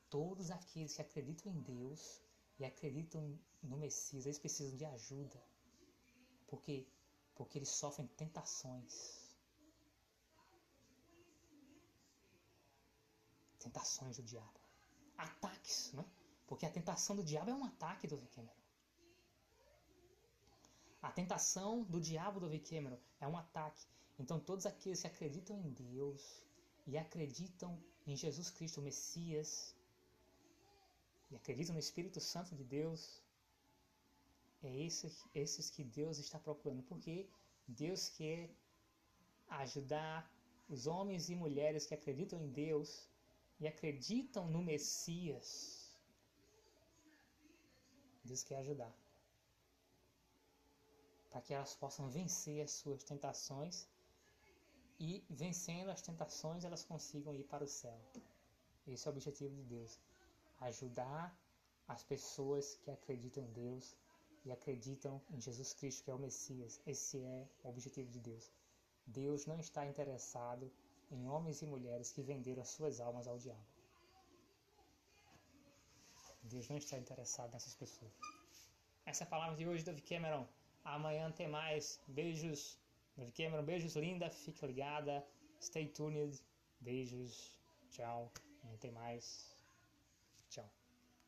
Todos 0.09 0.49
aqueles 0.49 0.95
que 0.95 1.01
acreditam 1.01 1.51
em 1.51 1.61
Deus 1.61 2.19
e 2.57 2.65
acreditam 2.65 3.39
no 3.61 3.77
Messias, 3.77 4.25
eles 4.25 4.39
precisam 4.39 4.75
de 4.75 4.85
ajuda. 4.85 5.39
Por 6.47 6.63
quê? 6.63 6.87
Porque 7.35 7.59
eles 7.59 7.69
sofrem 7.69 8.07
tentações. 8.07 9.23
Tentações 13.59 14.17
do 14.17 14.23
diabo. 14.23 14.59
Ataques, 15.17 15.91
né? 15.93 16.05
Porque 16.47 16.65
a 16.65 16.71
tentação 16.71 17.15
do 17.15 17.23
diabo 17.23 17.51
é 17.51 17.53
um 17.53 17.65
ataque 17.65 18.07
do 18.07 18.17
Cameron. 18.17 18.64
A 21.07 21.11
tentação 21.11 21.83
do 21.83 21.99
diabo 22.01 22.39
do 22.39 22.49
Cameron 22.67 22.97
é 23.21 23.27
um 23.27 23.37
ataque. 23.37 23.85
Então 24.17 24.39
todos 24.39 24.65
aqueles 24.65 25.01
que 25.01 25.07
acreditam 25.07 25.55
em 25.61 25.71
Deus 25.71 26.21
e 26.87 26.97
acreditam 26.97 27.71
em 28.07 28.15
Jesus 28.15 28.49
Cristo, 28.49 28.79
o 28.79 28.83
Messias, 28.83 29.75
e 31.29 31.35
acreditam 31.35 31.73
no 31.73 31.79
Espírito 31.79 32.19
Santo 32.19 32.55
de 32.55 32.63
Deus, 32.63 33.21
é 34.63 34.75
esse, 34.87 35.05
esses 35.35 35.69
que 35.69 35.83
Deus 35.83 36.17
está 36.17 36.39
procurando, 36.39 36.81
porque 36.81 37.29
Deus 37.67 38.09
quer 38.09 38.49
ajudar 39.47 40.17
os 40.67 40.87
homens 40.87 41.29
e 41.29 41.35
mulheres 41.35 41.85
que 41.85 41.93
acreditam 41.93 42.41
em 42.41 42.49
Deus 42.49 43.07
e 43.59 43.67
acreditam 43.67 44.49
no 44.49 44.63
Messias. 44.63 45.47
Deus 48.23 48.41
quer 48.41 48.57
ajudar 48.57 49.04
para 51.35 51.41
que 51.41 51.53
elas 51.53 51.75
possam 51.75 52.09
vencer 52.09 52.63
as 52.63 52.71
suas 52.71 53.03
tentações 53.03 53.85
e 54.97 55.21
vencendo 55.29 55.89
as 55.89 56.01
tentações 56.01 56.63
elas 56.63 56.85
consigam 56.85 57.35
ir 57.35 57.43
para 57.43 57.65
o 57.65 57.67
céu. 57.67 57.99
Esse 58.87 59.05
é 59.05 59.11
o 59.11 59.13
objetivo 59.13 59.53
de 59.53 59.63
Deus, 59.63 59.99
ajudar 60.61 61.37
as 61.89 62.01
pessoas 62.03 62.77
que 62.81 62.89
acreditam 62.89 63.43
em 63.43 63.51
Deus 63.51 63.97
e 64.45 64.49
acreditam 64.49 65.21
em 65.29 65.41
Jesus 65.41 65.73
Cristo, 65.73 66.05
que 66.05 66.11
é 66.11 66.13
o 66.13 66.17
Messias. 66.17 66.79
Esse 66.87 67.17
é 67.19 67.45
o 67.65 67.67
objetivo 67.67 68.09
de 68.09 68.21
Deus. 68.21 68.49
Deus 69.05 69.45
não 69.45 69.59
está 69.59 69.85
interessado 69.85 70.71
em 71.11 71.27
homens 71.27 71.61
e 71.61 71.65
mulheres 71.65 72.13
que 72.13 72.21
venderam 72.21 72.61
as 72.61 72.69
suas 72.69 73.01
almas 73.01 73.27
ao 73.27 73.37
diabo. 73.37 73.67
Deus 76.43 76.69
não 76.69 76.77
está 76.77 76.97
interessado 76.97 77.51
nessas 77.51 77.75
pessoas. 77.75 78.13
Essa 79.05 79.25
é 79.25 79.27
a 79.27 79.29
palavra 79.29 79.57
de 79.57 79.67
hoje, 79.67 79.83
David 79.83 80.07
Cameron. 80.07 80.47
Amanhã 80.85 81.31
tem 81.31 81.47
mais. 81.47 81.99
Beijos. 82.07 82.79
Cameron, 83.35 83.63
beijos 83.63 83.95
linda. 83.95 84.29
Fique 84.29 84.65
ligada. 84.65 85.25
Stay 85.59 85.87
tuned. 85.87 86.39
Beijos. 86.79 87.59
Tchau. 87.89 88.31
Amanhã 88.61 88.77
tem 88.77 88.91
mais. 88.91 89.54